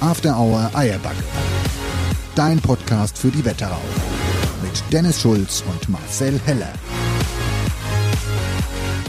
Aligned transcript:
After 0.00 0.34
Hour 0.38 0.70
Eierbacke. 0.74 1.22
Dein 2.34 2.58
Podcast 2.58 3.18
für 3.18 3.28
die 3.28 3.44
Wetterau. 3.44 3.80
Mit 4.62 4.82
Dennis 4.92 5.20
Schulz 5.20 5.62
und 5.70 5.88
Marcel 5.88 6.40
Heller. 6.46 6.72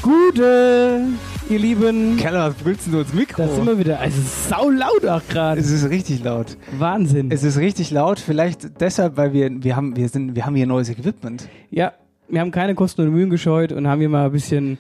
Gute, 0.02 1.02
ihr 1.50 1.60
Lieben. 1.60 2.18
Keller, 2.18 2.50
was 2.50 2.56
brüllst 2.56 2.88
du 2.92 3.00
ins 3.00 3.14
Mikro? 3.14 3.44
Da 3.44 3.48
sind 3.54 3.66
wir 3.66 3.78
wieder. 3.78 4.00
Es 4.04 4.18
ist 4.18 4.50
sau 4.50 4.70
laut 4.70 5.06
auch 5.06 5.22
gerade. 5.30 5.62
Es 5.62 5.70
ist 5.70 5.90
richtig 5.90 6.24
laut. 6.24 6.58
Wahnsinn. 6.78 7.32
Es 7.32 7.44
ist 7.44 7.58
richtig 7.58 7.92
laut, 7.92 8.20
vielleicht 8.20 8.82
deshalb, 8.82 9.16
weil 9.18 9.32
wir, 9.34 9.50
wir 9.64 9.76
haben, 9.76 9.96
wir 9.96 10.10
sind, 10.10 10.36
wir 10.36 10.46
haben 10.46 10.56
hier 10.56 10.68
neues 10.68 10.90
Equipment. 10.90 11.48
ja, 11.70 11.94
wir 12.28 12.40
haben 12.40 12.52
keine 12.52 12.76
Kosten 12.76 13.02
und 13.02 13.12
Mühen 13.12 13.30
gescheut 13.30 13.74
und 13.74 13.88
haben 13.88 14.00
hier 14.00 14.08
mal 14.08 14.26
ein 14.26 14.32
bisschen 14.32 14.78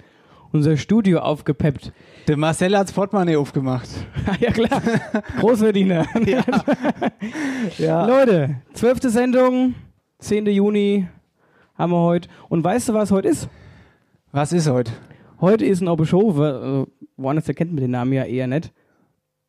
unser 0.52 0.78
Studio 0.78 1.20
aufgepeppt. 1.20 1.92
Der 2.28 2.38
Marcel 2.38 2.78
hat's 2.78 2.92
Portemonnaie 2.92 3.36
aufgemacht. 3.36 3.90
ja 4.40 4.52
klar, 4.52 4.82
Großverdiener. 5.40 6.06
Ja. 6.26 6.44
ja. 7.78 8.06
Leute, 8.06 8.62
zwölfte 8.74 9.10
Sendung, 9.10 9.76
10. 10.20 10.46
Juni 10.48 11.08
haben 11.76 11.92
wir 11.92 12.02
heute. 12.02 12.30
Und 12.50 12.64
weißt 12.64 12.90
du, 12.90 12.94
was 12.94 13.12
heute 13.12 13.28
ist? 13.28 13.50
Was 14.32 14.54
ist 14.54 14.70
heute? 14.70 14.92
Heute 15.40 15.66
ist 15.66 15.82
ein 15.82 15.88
Obeschove, 15.88 16.44
also 16.44 16.88
woanders 17.18 17.48
erkennt 17.48 17.74
man 17.74 17.82
den 17.82 17.92
Namen 17.92 18.14
ja 18.14 18.24
eher 18.24 18.48
nicht. 18.48 18.72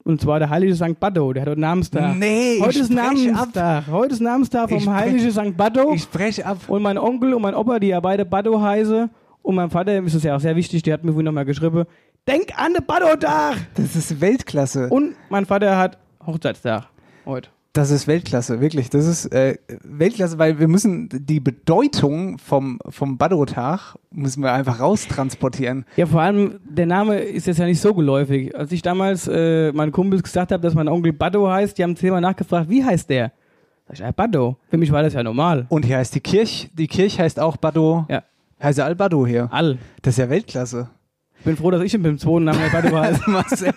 Und 0.05 0.20
zwar 0.20 0.41
der 0.41 0.50
heilige 0.50 0.75
St. 0.75 0.98
Baddo, 0.98 1.33
der 1.33 1.42
hat 1.42 1.50
heute 1.50 1.61
Namenstag. 1.61 2.17
Nee, 2.17 2.58
heute 2.61 2.70
ich 2.70 2.80
ist 2.80 2.91
Namenstag. 2.91 3.86
Heute 3.89 4.14
ist 4.14 4.20
Namenstag 4.20 4.70
vom 4.70 4.91
heiligen 4.91 5.30
St. 5.30 5.56
Baddo. 5.56 5.92
Ich 5.92 6.03
spreche 6.03 6.45
ab. 6.45 6.58
Und 6.67 6.83
mein 6.83 6.98
Onkel 6.98 7.34
und 7.34 7.42
mein 7.42 7.55
Opa, 7.55 7.78
die 7.78 7.89
ja 7.89 8.00
beide 8.00 8.25
Baddo 8.25 8.61
heißen. 8.61 9.11
Und 9.42 9.54
mein 9.56 9.70
Vater, 9.70 9.92
dem 9.92 10.06
ist 10.06 10.14
es 10.14 10.22
ja 10.22 10.36
auch 10.36 10.40
sehr 10.40 10.56
wichtig, 10.56 10.82
der 10.82 10.94
hat 10.94 11.04
mir 11.04 11.12
vorhin 11.12 11.26
nochmal 11.26 11.44
geschrieben, 11.44 11.84
denk 12.28 12.56
an 12.56 12.74
den 12.74 12.84
Baddo-Tag! 12.84 13.56
Das 13.74 13.96
ist 13.96 14.20
Weltklasse. 14.20 14.88
Und 14.88 15.14
mein 15.28 15.46
Vater 15.46 15.76
hat 15.76 15.98
Hochzeitstag 16.24 16.88
heute. 17.26 17.48
Das 17.74 17.90
ist 17.90 18.06
Weltklasse, 18.06 18.60
wirklich. 18.60 18.90
Das 18.90 19.06
ist 19.06 19.32
äh, 19.32 19.56
Weltklasse, 19.82 20.38
weil 20.38 20.58
wir 20.58 20.68
müssen 20.68 21.08
die 21.10 21.40
Bedeutung 21.40 22.36
vom, 22.36 22.78
vom 22.90 23.16
Badotag 23.16 23.96
müssen 24.10 24.42
wir 24.42 24.52
einfach 24.52 24.78
raustransportieren. 24.78 25.86
Ja, 25.96 26.05
vor 26.05 26.20
allem, 26.20 26.61
der 26.68 26.84
Name 26.84 27.18
ist 27.20 27.46
jetzt 27.46 27.56
ja 27.58 27.64
nicht 27.64 27.80
so 27.80 27.94
geläufig. 27.94 28.55
Als 28.55 28.72
ich 28.72 28.83
damals 28.83 29.27
äh, 29.27 29.72
meinen 29.72 29.90
Kumpels 29.90 30.22
gesagt 30.22 30.52
habe, 30.52 30.62
dass 30.62 30.74
mein 30.74 30.86
Onkel 30.86 31.14
Baddo 31.14 31.48
heißt, 31.48 31.78
die 31.78 31.83
haben 31.83 31.96
zehnmal 31.96 32.20
nachgefragt, 32.20 32.68
wie 32.68 32.84
heißt 32.84 33.08
der? 33.08 33.33
Sag 33.86 33.94
ich, 33.94 34.00
ja, 34.00 34.12
Baddo. 34.12 34.58
Für 34.68 34.77
mich 34.77 34.92
war 34.92 35.02
das 35.02 35.14
ja 35.14 35.22
normal. 35.22 35.64
Und 35.70 35.86
hier 35.86 35.96
heißt 35.96 36.14
die 36.14 36.20
Kirche, 36.20 36.68
die 36.74 36.86
Kirche 36.86 37.22
heißt 37.22 37.40
auch 37.40 37.56
Bado, 37.56 38.05
Ja, 38.11 38.22
heißt 38.62 38.78
ja 38.78 38.84
Al-Bado 38.86 39.27
hier. 39.27 39.48
all. 39.52 39.78
Das 40.02 40.14
ist 40.14 40.18
ja 40.18 40.28
Weltklasse. 40.30 40.89
Ich 41.39 41.45
bin 41.45 41.56
froh, 41.56 41.70
dass 41.73 41.83
ich 41.83 41.90
dem 41.90 42.18
zweiten 42.18 42.45
Namen 42.45 42.61
Baddo 42.73 42.96
heiße. 43.00 43.23
Marcel 43.28 43.73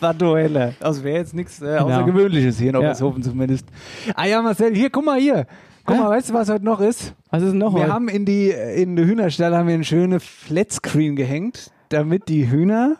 Bado 0.00 0.36
Heller. 0.36 0.74
Also 0.80 1.02
wäre 1.02 1.18
jetzt 1.18 1.34
nichts 1.34 1.60
äh, 1.60 1.76
Außergewöhnliches 1.78 2.58
hier 2.58 2.68
in 2.68 2.74
Ja. 2.74 2.80
Obershofen 2.80 3.22
zumindest. 3.22 3.66
Ah 4.14 4.26
ja, 4.26 4.40
Marcel, 4.42 4.74
hier, 4.74 4.88
guck 4.90 5.04
mal 5.04 5.18
hier. 5.18 5.46
Guck 5.84 5.96
mal, 5.98 6.10
weißt 6.10 6.30
du, 6.30 6.34
was 6.34 6.48
heute 6.50 6.64
noch 6.64 6.80
ist? 6.80 7.14
Was 7.30 7.42
ist 7.42 7.54
noch 7.54 7.74
Wir 7.74 7.82
heute? 7.84 7.92
haben 7.94 8.08
in 8.08 8.24
die 8.26 8.50
in 8.50 8.94
die 8.94 9.04
Hühnerstall 9.04 9.56
haben 9.56 9.66
wir 9.66 9.74
eine 9.74 9.84
schöne 9.84 10.20
Flatscreen 10.20 11.16
gehängt, 11.16 11.72
damit 11.88 12.28
die 12.28 12.48
Hühner 12.50 12.96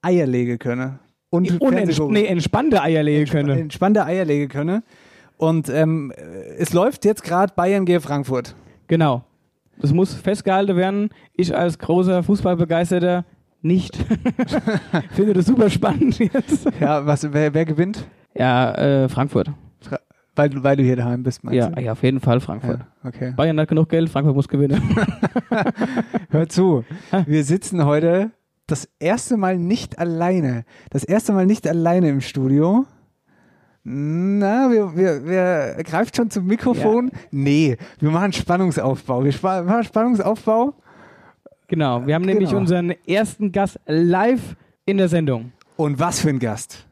Eier 0.00 0.26
legen 0.26 0.58
können. 0.58 0.98
Und 1.30 1.60
Und 1.60 1.74
nee, 2.12 2.24
entspannte 2.26 2.80
Eier 2.82 3.02
legen 3.02 3.28
können. 3.28 3.58
entspannte 3.58 4.04
Eier 4.06 4.24
legen 4.24 4.48
können. 4.48 4.82
Und 5.36 5.68
ähm, 5.68 6.12
es 6.56 6.72
läuft 6.72 7.04
jetzt 7.04 7.24
gerade 7.24 7.52
Bayern 7.56 7.84
gegen 7.84 8.00
Frankfurt. 8.00 8.54
Genau. 8.86 9.24
Das 9.80 9.92
muss 9.92 10.14
festgehalten 10.14 10.76
werden. 10.76 11.10
Ich 11.34 11.56
als 11.56 11.78
großer 11.78 12.22
Fußballbegeisterter 12.22 13.24
nicht. 13.62 13.96
Finde 15.12 15.32
das 15.34 15.46
super 15.46 15.70
spannend 15.70 16.18
jetzt. 16.18 16.66
Ja, 16.80 17.06
was, 17.06 17.32
wer, 17.32 17.54
wer 17.54 17.64
gewinnt? 17.64 18.06
Ja, 18.34 18.72
äh, 18.74 19.08
Frankfurt. 19.08 19.50
Fra- 19.80 20.00
Weil, 20.36 20.50
du- 20.50 20.62
weil 20.62 20.76
du 20.76 20.82
hier 20.82 20.96
daheim 20.96 21.22
bist, 21.22 21.44
meinst 21.44 21.56
Ja, 21.58 21.68
du? 21.70 21.80
ja, 21.82 21.92
auf 21.92 22.02
jeden 22.02 22.20
Fall 22.20 22.40
Frankfurt. 22.40 22.80
Ja, 22.80 23.08
okay. 23.08 23.32
Bayern 23.36 23.58
hat 23.60 23.68
genug 23.68 23.88
Geld, 23.88 24.08
Frankfurt 24.10 24.34
muss 24.36 24.48
gewinnen. 24.48 24.82
Hör 26.30 26.48
zu, 26.48 26.84
wir 27.26 27.44
sitzen 27.44 27.84
heute 27.84 28.30
das 28.66 28.88
erste 28.98 29.36
Mal 29.36 29.58
nicht 29.58 29.98
alleine. 29.98 30.64
Das 30.90 31.04
erste 31.04 31.32
Mal 31.32 31.46
nicht 31.46 31.68
alleine 31.68 32.08
im 32.08 32.20
Studio. 32.20 32.86
Na, 33.86 34.70
wir, 34.70 34.96
wir, 34.96 35.24
wir 35.26 35.84
greift 35.84 36.16
schon 36.16 36.30
zum 36.30 36.46
Mikrofon. 36.46 37.10
Nee, 37.30 37.76
wir 38.00 38.10
machen 38.10 38.32
Spannungsaufbau. 38.32 39.22
Wir 39.24 39.32
spa- 39.32 39.62
machen 39.62 39.84
Spannungsaufbau. 39.84 40.72
genau. 41.68 42.06
Wir 42.06 42.14
haben 42.14 42.24
nämlich 42.24 42.48
Genau. 42.48 42.60
unseren 42.62 42.94
ersten 43.06 43.52
Gast 43.52 43.78
live 43.86 44.56
in 44.86 44.96
der 44.96 45.08
Sendung. 45.08 45.52
Und 45.76 45.98
was 46.00 46.20
für 46.20 46.30
ein 46.30 46.38
Gast. 46.38 46.86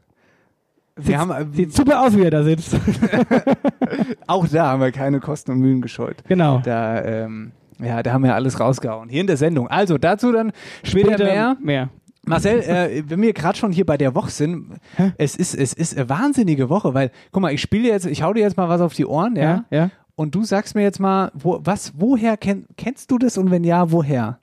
Wir 0.95 1.05
Sieht, 1.05 1.17
haben, 1.17 1.31
äh, 1.31 1.45
sieht 1.51 1.73
super 1.73 2.01
aus, 2.01 2.15
wie 2.15 2.21
er 2.23 2.29
da 2.31 2.43
sitzt. 2.43 2.75
auch 4.27 4.47
da 4.47 4.67
haben 4.67 4.81
wir 4.81 4.91
keine 4.91 5.19
Kosten 5.19 5.51
und 5.51 5.59
Mühen 5.59 5.81
gescheut. 5.81 6.17
genau. 6.27 6.59
Da, 6.63 7.01
ähm, 7.03 7.51
ja, 7.79 8.03
da 8.03 8.13
haben 8.13 8.23
wir 8.23 8.35
alles 8.35 8.59
rausgehauen. 8.59 9.09
Hier 9.09 9.21
in 9.21 9.27
der 9.27 9.37
Sendung. 9.37 9.67
Also 9.67 9.97
dazu 9.97 10.31
dann 10.31 10.51
später, 10.83 11.13
Später 11.13 11.23
mehr. 11.25 11.57
mehr. 11.59 11.89
Marcel, 12.25 12.61
äh, 12.61 13.03
wenn 13.07 13.21
wir 13.21 13.33
gerade 13.33 13.57
schon 13.57 13.71
hier 13.73 13.85
bei 13.85 13.97
der 13.97 14.15
Woche 14.15 14.31
sind, 14.31 14.75
es 15.17 15.35
ist, 15.35 15.53
es 15.55 15.73
ist 15.73 15.97
eine 15.97 16.07
wahnsinnige 16.07 16.69
Woche, 16.69 16.93
weil, 16.93 17.11
guck 17.31 17.41
mal, 17.41 17.53
ich 17.53 17.61
spiele 17.61 17.89
jetzt, 17.89 18.05
ich 18.05 18.23
hau 18.23 18.33
dir 18.33 18.41
jetzt 18.41 18.55
mal 18.55 18.69
was 18.69 18.79
auf 18.79 18.93
die 18.93 19.05
Ohren, 19.05 19.35
ja? 19.35 19.65
Ja, 19.69 19.77
ja. 19.77 19.91
Und 20.15 20.35
du 20.35 20.43
sagst 20.43 20.75
mir 20.75 20.83
jetzt 20.83 20.99
mal, 20.99 21.31
wo, 21.33 21.59
was, 21.63 21.93
woher 21.97 22.37
kenn, 22.37 22.65
kennst 22.77 23.11
du 23.11 23.17
das 23.17 23.37
und 23.37 23.51
wenn 23.51 23.63
ja, 23.63 23.91
woher? 23.91 24.39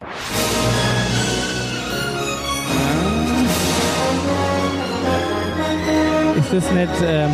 Ist 6.37 6.53
das 6.53 6.73
nicht 6.73 6.91
ähm, 7.05 7.31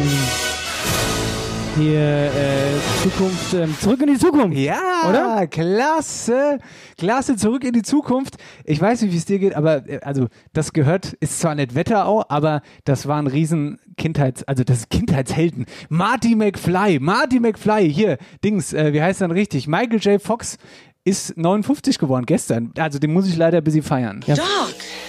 hier 1.76 2.00
äh, 2.00 3.02
Zukunft, 3.02 3.54
ähm, 3.54 3.74
zurück 3.78 4.00
in 4.00 4.08
die 4.08 4.18
Zukunft? 4.18 4.56
Ja, 4.56 5.08
Oder? 5.08 5.46
klasse, 5.46 6.58
klasse, 6.96 7.36
zurück 7.36 7.64
in 7.64 7.72
die 7.72 7.82
Zukunft. 7.82 8.36
Ich 8.64 8.80
weiß 8.80 9.02
nicht, 9.02 9.12
wie 9.12 9.16
es 9.18 9.26
dir 9.26 9.38
geht, 9.38 9.54
aber 9.54 9.88
äh, 9.88 10.00
also 10.02 10.28
das 10.52 10.72
gehört, 10.72 11.12
ist 11.20 11.40
zwar 11.40 11.54
nicht 11.54 11.74
Wetterau, 11.74 12.24
aber 12.28 12.62
das 12.84 13.06
waren 13.06 13.26
riesen 13.26 13.78
Kindheits, 13.96 14.42
also 14.44 14.64
das 14.64 14.78
ist 14.78 14.90
Kindheitshelden. 14.90 15.66
Marty 15.88 16.34
McFly, 16.34 16.98
Marty 16.98 17.40
McFly, 17.40 17.92
hier, 17.92 18.18
Dings, 18.42 18.72
äh, 18.72 18.92
wie 18.92 19.02
heißt 19.02 19.20
er 19.20 19.28
denn 19.28 19.36
richtig? 19.36 19.68
Michael 19.68 19.98
J. 19.98 20.20
Fox 20.20 20.56
ist 21.04 21.36
59 21.36 21.98
geworden 21.98 22.26
gestern. 22.26 22.72
Also 22.78 22.98
den 22.98 23.12
muss 23.12 23.28
ich 23.28 23.36
leider 23.36 23.58
ein 23.58 23.64
bisschen 23.64 23.84
feiern. 23.84 24.24
Ja. 24.26 24.34
Doc, 24.34 24.46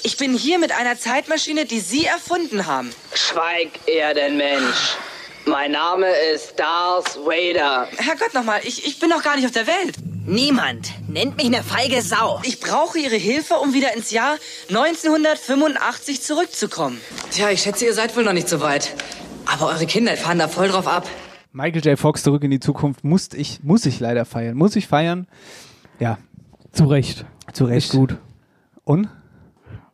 ich 0.04 0.18
bin 0.18 0.34
hier 0.38 0.60
mit 0.60 0.72
einer 0.72 0.98
Zeitmaschine, 0.98 1.66
die 1.66 1.80
Sie 1.80 2.06
erfunden 2.06 2.68
haben. 2.68 2.90
Schweig, 3.14 3.70
Erdenmensch. 3.88 4.98
Mein 5.50 5.72
Name 5.72 6.08
ist 6.34 6.60
Darth 6.60 7.18
Vader. 7.26 7.88
Herrgott 7.98 8.34
nochmal, 8.34 8.60
ich, 8.64 8.86
ich 8.86 9.00
bin 9.00 9.10
noch 9.10 9.24
gar 9.24 9.36
nicht 9.36 9.46
auf 9.46 9.52
der 9.52 9.66
Welt. 9.68 9.96
Niemand 10.26 10.92
nennt 11.08 11.38
mich 11.38 11.46
eine 11.46 11.64
feige 11.64 12.02
Sau. 12.02 12.42
Ich 12.44 12.60
brauche 12.60 13.00
Ihre 13.00 13.16
Hilfe, 13.16 13.56
um 13.56 13.74
wieder 13.74 13.96
ins 13.96 14.12
Jahr 14.12 14.36
1985 14.70 16.22
zurückzukommen. 16.22 17.00
Tja, 17.32 17.50
ich 17.50 17.62
schätze, 17.62 17.86
ihr 17.86 17.94
seid 17.94 18.16
wohl 18.18 18.24
noch 18.24 18.34
nicht 18.34 18.50
so 18.50 18.60
weit. 18.60 18.94
Aber 19.46 19.68
eure 19.68 19.86
Kinder 19.86 20.18
fahren 20.18 20.40
da 20.40 20.50
voll 20.50 20.68
drauf 20.68 20.88
ab. 20.88 21.08
Michael 21.54 21.86
J. 21.86 21.98
Fox 21.98 22.24
zurück 22.24 22.44
in 22.44 22.52
die 22.52 22.60
Zukunft 22.60 23.06
muss 23.06 23.30
ich, 23.34 23.64
muss 23.64 23.86
ich 23.86 24.00
leider 24.02 24.26
feiern. 24.26 24.56
Muss 24.58 24.76
ich 24.76 24.88
feiern. 24.88 25.28
Ja, 26.00 26.18
Zu 26.74 26.86
Recht. 26.86 27.26
zu 27.54 27.66
Recht. 27.66 27.88
Ist 27.88 27.94
gut. 27.96 28.18
Und? 28.84 29.08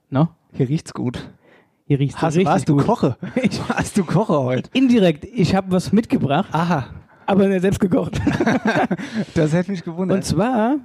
No? 0.09 0.29
Hier 0.53 0.67
riecht's 0.67 0.93
gut. 0.93 1.23
Hier 1.93 1.99
riecht 1.99 2.19
Hast, 2.19 2.37
richtig 2.37 2.47
warst 2.47 2.67
du. 2.67 2.77
Koche? 2.77 3.17
Hast 3.69 3.95
du 3.99 4.03
Koche 4.03 4.33
heute? 4.33 4.67
Indirekt, 4.73 5.25
ich 5.25 5.53
habe 5.53 5.71
was 5.71 5.91
mitgebracht, 5.91 6.49
Aha, 6.51 6.87
aber 7.27 7.59
selbst 7.59 7.79
gekocht. 7.79 8.19
das 9.35 9.53
hätte 9.53 9.69
mich 9.69 9.83
gewundert. 9.83 10.17
Und 10.17 10.23
zwar 10.23 10.77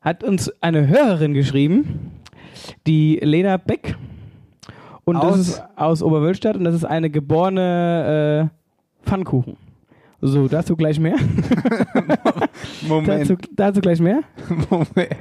hat 0.00 0.24
uns 0.24 0.50
eine 0.60 0.88
Hörerin 0.88 1.34
geschrieben, 1.34 2.10
die 2.84 3.20
Lena 3.22 3.58
Beck. 3.58 3.94
Und 5.04 5.14
Aus? 5.14 5.36
das 5.36 5.48
ist 5.48 5.62
aus 5.76 6.02
Oberwölstadt 6.02 6.56
und 6.56 6.64
das 6.64 6.74
ist 6.74 6.84
eine 6.84 7.10
geborene 7.10 8.50
äh, 8.50 9.08
Pfannkuchen. 9.08 9.56
So, 10.20 10.48
dazu 10.48 10.74
gleich 10.74 10.98
mehr. 10.98 11.14
Moment, 12.88 13.30
dazu, 13.30 13.36
dazu 13.54 13.80
gleich 13.80 14.00
mehr. 14.00 14.22
Moment. 14.68 15.14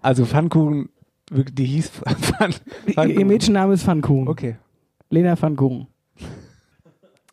Also 0.00 0.24
Pfannkuchen, 0.24 0.88
die 1.30 1.66
hieß 1.66 1.90
Pfann, 1.90 2.54
Ihr 2.86 2.94
Pfannkuchen. 2.94 3.26
Mädchenname 3.26 3.74
ist 3.74 3.82
Pfannkuchen. 3.82 4.28
Okay. 4.28 4.56
Lena 5.10 5.36
Pfannkuchen. 5.36 5.86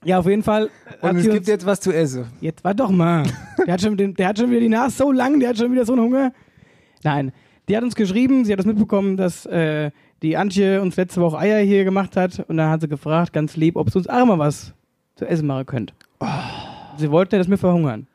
Ja, 0.05 0.19
auf 0.19 0.25
jeden 0.27 0.43
Fall. 0.43 0.69
Und 0.99 1.15
es 1.15 1.23
sie 1.23 1.29
gibt 1.29 1.47
jetzt 1.47 1.65
was 1.65 1.79
zu 1.79 1.93
essen. 1.93 2.25
Jetzt 2.41 2.61
war 2.65 2.73
doch 2.73 2.89
mal. 2.89 3.23
Der 3.65 3.75
hat, 3.75 3.79
schon, 3.79 3.95
den, 3.95 4.13
der 4.13 4.27
hat 4.27 4.37
schon 4.37 4.49
wieder 4.49 4.59
die 4.59 4.67
Nase 4.67 4.97
so 4.97 5.13
lang, 5.13 5.39
der 5.39 5.47
hat 5.47 5.57
schon 5.57 5.71
wieder 5.71 5.85
so 5.85 5.93
einen 5.93 6.01
Hunger. 6.01 6.33
Nein, 7.03 7.31
die 7.69 7.77
hat 7.77 7.83
uns 7.83 7.95
geschrieben, 7.95 8.43
sie 8.43 8.51
hat 8.51 8.59
das 8.59 8.65
mitbekommen, 8.65 9.15
dass 9.15 9.45
äh, 9.45 9.91
die 10.21 10.35
Antje 10.35 10.81
uns 10.81 10.97
letzte 10.97 11.21
Woche 11.21 11.37
Eier 11.37 11.63
hier 11.63 11.85
gemacht 11.85 12.17
hat 12.17 12.43
und 12.49 12.57
dann 12.57 12.69
hat 12.69 12.81
sie 12.81 12.89
gefragt, 12.89 13.31
ganz 13.31 13.55
lieb, 13.55 13.77
ob 13.77 13.89
sie 13.89 13.97
uns 13.97 14.09
auch 14.09 14.25
mal 14.25 14.39
was 14.39 14.73
zu 15.15 15.25
essen 15.25 15.47
machen 15.47 15.65
könnt. 15.65 15.93
Sie 16.97 17.09
wollte, 17.09 17.37
dass 17.37 17.49
wir 17.49 17.57
verhungern. 17.57 18.07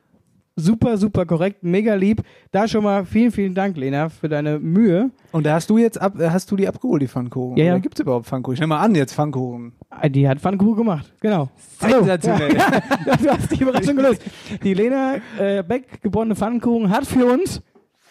Super, 0.59 0.97
super 0.97 1.25
korrekt, 1.25 1.63
mega 1.63 1.95
lieb. 1.95 2.21
Da 2.51 2.67
schon 2.67 2.83
mal 2.83 3.05
vielen, 3.05 3.31
vielen 3.31 3.53
Dank, 3.55 3.77
Lena, 3.77 4.09
für 4.09 4.29
deine 4.29 4.59
Mühe. 4.59 5.09
Und 5.31 5.45
da 5.45 5.53
hast 5.53 5.69
du 5.69 5.77
jetzt 5.77 5.99
ab, 5.99 6.13
hast 6.19 6.51
du 6.51 6.55
die 6.55 6.67
abgeholt, 6.67 7.01
die 7.01 7.07
Pfannkuchen? 7.07 7.57
Ja, 7.57 7.65
ja. 7.65 7.71
Oder 7.73 7.81
gibt 7.81 7.95
es 7.95 8.01
überhaupt 8.01 8.25
Pfannkuchen? 8.27 8.53
Ich 8.55 8.59
nehme 8.59 8.75
mal 8.75 8.81
an, 8.81 8.93
jetzt 8.95 9.13
Pfannkuchen. 9.13 9.73
Ah, 9.89 10.07
Die 10.09 10.27
hat 10.27 10.39
Pfannkuchen 10.39 10.75
gemacht, 10.77 11.13
genau. 11.19 11.49
Sensationell. 11.79 12.55
Ja, 13.05 13.15
du 13.15 13.29
hast 13.29 13.51
die 13.51 13.61
Überraschung 13.61 13.95
gelöst. 13.95 14.21
Die 14.63 14.73
Lena 14.73 15.15
äh, 15.39 15.63
Beck, 15.63 16.01
geborene 16.01 16.35
Pfannkuchen, 16.35 16.89
hat 16.89 17.05
für 17.05 17.25
uns 17.25 17.61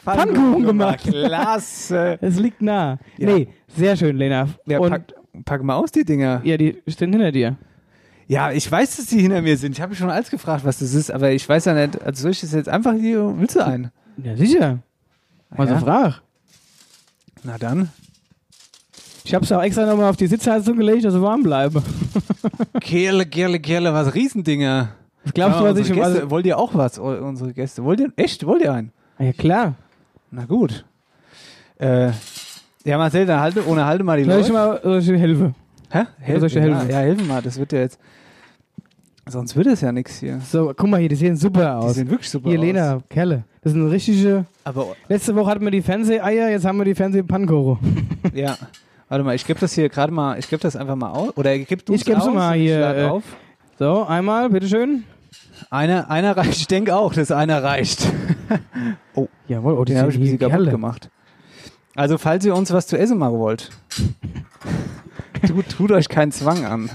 Pfannkuchen 0.03 0.65
gemacht. 0.65 1.00
Klasse. 1.03 2.19
Es 2.23 2.39
liegt 2.39 2.62
nah. 2.62 2.99
Ja. 3.19 3.27
Nee, 3.35 3.49
sehr 3.69 3.97
schön, 3.97 4.17
Lena. 4.17 4.49
Ja, 4.67 4.79
Und 4.79 4.91
pack, 4.91 5.15
pack 5.45 5.62
mal 5.62 5.75
aus, 5.77 5.93
die 5.93 6.05
Dinger. 6.05 6.41
ja, 6.45 6.56
die 6.56 6.79
stehen 6.87 7.12
hinter 7.12 7.33
dir. 7.33 7.56
Ja, 8.29 8.53
ich 8.53 8.71
weiß, 8.71 8.97
dass 8.97 9.07
die 9.07 9.21
hinter 9.21 9.41
mir 9.43 9.57
sind. 9.57 9.73
Ich 9.73 9.81
habe 9.81 9.95
schon 9.95 10.11
alles 10.11 10.31
gefragt, 10.31 10.65
was 10.65 10.79
das 10.79 10.93
ist, 10.95 11.11
aber 11.11 11.31
ich 11.33 11.49
weiß 11.49 11.65
ja 11.65 11.73
nicht, 11.75 12.01
also 12.03 12.23
soll 12.23 12.31
ich 12.33 12.41
das 12.43 12.53
jetzt 12.53 12.69
einfach 12.69 12.93
hier, 12.93 13.35
willst 13.39 13.57
du 13.57 13.65
einen? 13.65 13.91
Ja, 14.23 14.37
sicher. 14.37 14.79
Mal 15.57 15.67
Ja. 15.67 15.79
so 15.79 15.85
frag. 15.87 16.21
Na 17.43 17.57
dann. 17.59 17.89
Ich 19.25 19.35
hab's 19.35 19.51
auch 19.51 19.63
extra 19.63 19.87
nochmal 19.87 20.11
auf 20.11 20.17
die 20.17 20.27
Sitzheizung 20.27 20.77
gelegt, 20.77 21.05
dass 21.05 21.15
sie 21.15 21.23
warm 21.23 21.43
bleiben. 21.43 21.83
Kerle, 22.81 23.25
Kerle, 23.27 23.61
Kerle, 23.61 23.93
was 23.95 24.15
Riesendinger. 24.15 24.91
Was 25.25 25.33
glaubst 25.35 25.61
du, 25.61 25.65
Ja, 25.65 25.71
was 25.73 25.79
ich 25.79 25.87
Gäste, 25.89 26.03
also, 26.05 26.31
Wollt 26.31 26.47
ihr 26.47 26.59
auch 26.59 26.75
was, 26.75 26.99
unsere 26.99 27.53
Gäste? 27.53 27.83
Wollt 27.85 28.01
ihr, 28.01 28.13
echt, 28.17 28.45
wollt 28.47 28.63
ihr 28.63 28.73
einen? 28.73 28.93
Ja, 29.19 29.33
klar. 29.33 29.75
Na 30.31 30.45
gut. 30.45 30.85
Äh, 31.79 32.11
ja, 32.85 32.99
Marcel, 32.99 33.27
dann 33.27 33.41
halte, 33.41 33.67
ohne 33.67 33.85
halte 33.87 34.05
mal 34.05 34.19
die 34.19 34.25
Soll 34.25 34.41
ich 34.41 34.49
Leute. 34.49 34.53
mal 34.53 34.81
soll 34.83 34.99
ich 35.15 35.21
helfen? 35.21 35.55
Hä? 35.91 36.05
Helf, 36.19 36.39
soll 36.41 36.47
ich 36.49 36.53
dir 36.55 36.61
ja, 36.67 36.75
helfen? 36.77 36.91
ja, 36.91 36.99
helfen 36.99 37.27
mal, 37.29 37.43
das 37.43 37.59
wird 37.59 37.73
ja 37.73 37.81
jetzt, 37.81 37.99
sonst 39.31 39.57
wird 39.57 39.67
es 39.67 39.81
ja 39.81 39.93
nichts 39.93 40.19
hier. 40.19 40.41
So, 40.41 40.73
guck 40.77 40.89
mal 40.89 41.01
hier, 41.01 41.09
die 41.09 41.17
sehen 41.17 41.37
super 41.37 41.61
Die 41.61 41.87
aus. 41.87 41.95
sehen 41.95 42.11
wirklich 42.11 42.29
super 42.31 42.49
Hier, 42.49 42.59
aus. 42.59 42.65
Lena, 42.65 43.03
Kerle. 43.09 43.45
Das 43.63 43.73
sind 43.73 43.87
richtige. 43.89 44.45
Aber, 44.65 44.97
Letzte 45.09 45.35
Woche 45.35 45.51
hatten 45.51 45.65
wir 45.65 45.71
die 45.71 45.83
Fernseheier, 45.83 46.51
jetzt 46.51 46.65
haben 46.65 46.79
wir 46.79 46.85
die 46.85 46.95
Fernsehpannkoro. 46.95 47.79
ja. 48.35 48.57
Warte 49.09 49.25
mal, 49.25 49.35
ich 49.35 49.47
gebe 49.47 49.59
das 49.59 49.73
hier 49.73 49.89
gerade 49.89 50.13
mal, 50.13 50.39
ich 50.39 50.49
gebe 50.49 50.61
das 50.61 50.77
einfach 50.77 50.97
mal 50.97 51.11
aus. 51.11 51.37
Oder 51.37 51.59
gib 51.59 51.85
du 51.87 51.95
Ich 51.95 52.05
geb's 52.05 52.23
aus, 52.23 52.35
mal 52.35 52.57
ich 52.57 52.63
hier, 52.63 52.81
äh, 52.81 53.05
auf. 53.05 53.23
So, 53.79 54.05
einmal, 54.05 54.51
bitteschön. 54.51 55.05
Einer, 55.71 56.11
einer 56.11 56.37
reicht, 56.37 56.57
ich 56.59 56.67
denke 56.67 56.95
auch, 56.95 57.15
dass 57.15 57.31
einer 57.31 57.63
reicht. 57.63 58.07
Jawohl, 59.49 59.75
oh, 59.75 59.85
die 59.85 59.93
Den 59.93 60.01
habe 60.03 60.11
ich 60.11 60.17
ein 60.17 60.21
bisschen 60.23 60.39
kaputt 60.39 60.71
gemacht. 60.71 61.11
Also, 61.95 62.19
falls 62.19 62.45
ihr 62.45 62.55
uns 62.55 62.73
was 62.73 62.87
zu 62.87 62.99
essen 62.99 63.19
machen 63.19 63.39
wollt, 63.39 63.71
tut, 65.47 65.69
tut 65.69 65.91
euch 65.91 66.09
keinen 66.09 66.31
Zwang 66.33 66.65
an. 66.65 66.91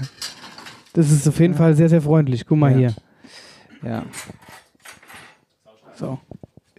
Das 0.94 1.10
ist 1.10 1.28
auf 1.28 1.38
jeden 1.40 1.54
Fall 1.54 1.74
sehr, 1.74 1.88
sehr 1.88 2.00
freundlich. 2.00 2.46
Guck 2.46 2.56
mal 2.58 2.70
Ja. 2.72 2.76
hier. 2.78 2.94
Ja, 3.90 4.02
So. 5.94 6.18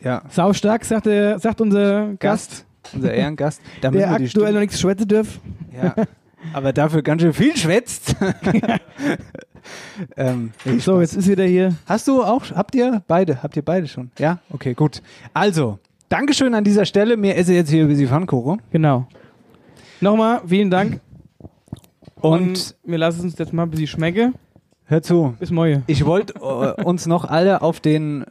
ja. 0.01 0.23
Saustark, 0.29 0.83
sagt, 0.83 1.05
der, 1.05 1.37
sagt 1.39 1.61
unser 1.61 2.15
Gast, 2.15 2.19
Gast, 2.19 2.65
unser 2.95 3.13
Ehrengast. 3.13 3.61
Da 3.81 3.91
der 3.91 4.17
die 4.17 4.25
aktuell 4.25 4.53
noch 4.53 4.59
nichts 4.61 4.79
schwätzen 4.79 5.07
darf. 5.07 5.39
Ja. 5.79 5.93
Aber 6.53 6.73
dafür 6.73 7.01
ganz 7.01 7.21
schön 7.21 7.33
viel 7.33 7.55
schwätzt. 7.55 8.15
ähm, 10.17 10.51
So, 10.79 11.01
jetzt 11.01 11.15
ist 11.15 11.27
wieder 11.27 11.43
hier. 11.45 11.75
Hast 11.85 12.07
du 12.07 12.23
auch, 12.23 12.43
habt 12.51 12.75
ihr 12.75 13.01
beide? 13.07 13.41
Habt 13.43 13.55
ihr 13.55 13.63
beide 13.63 13.87
schon? 13.87 14.11
Ja? 14.19 14.39
Okay, 14.51 14.73
gut. 14.73 15.01
Also, 15.33 15.79
Dankeschön 16.09 16.53
an 16.53 16.63
dieser 16.63 16.85
Stelle. 16.85 17.17
Mir 17.17 17.35
esse 17.35 17.53
jetzt 17.53 17.69
hier 17.71 17.83
ein 17.83 17.87
bisschen 17.87 18.07
Pfannkuchen. 18.07 18.61
Genau. 18.71 19.07
Nochmal, 20.01 20.41
vielen 20.45 20.69
Dank. 20.69 20.99
Und, 22.25 22.41
Und 22.41 22.75
wir 22.83 22.97
lassen 22.97 23.21
uns 23.21 23.37
jetzt 23.37 23.53
mal 23.53 23.63
ein 23.63 23.69
bisschen 23.71 23.87
schmecken. 23.87 24.33
hör 24.85 25.01
zu, 25.01 25.35
Bis 25.39 25.51
morgen. 25.51 25.83
ich 25.87 26.05
wollte 26.05 26.33
äh, 26.35 26.83
uns 26.83 27.05
noch 27.05 27.25
alle 27.25 27.61
auf 27.61 27.79
den 27.79 28.25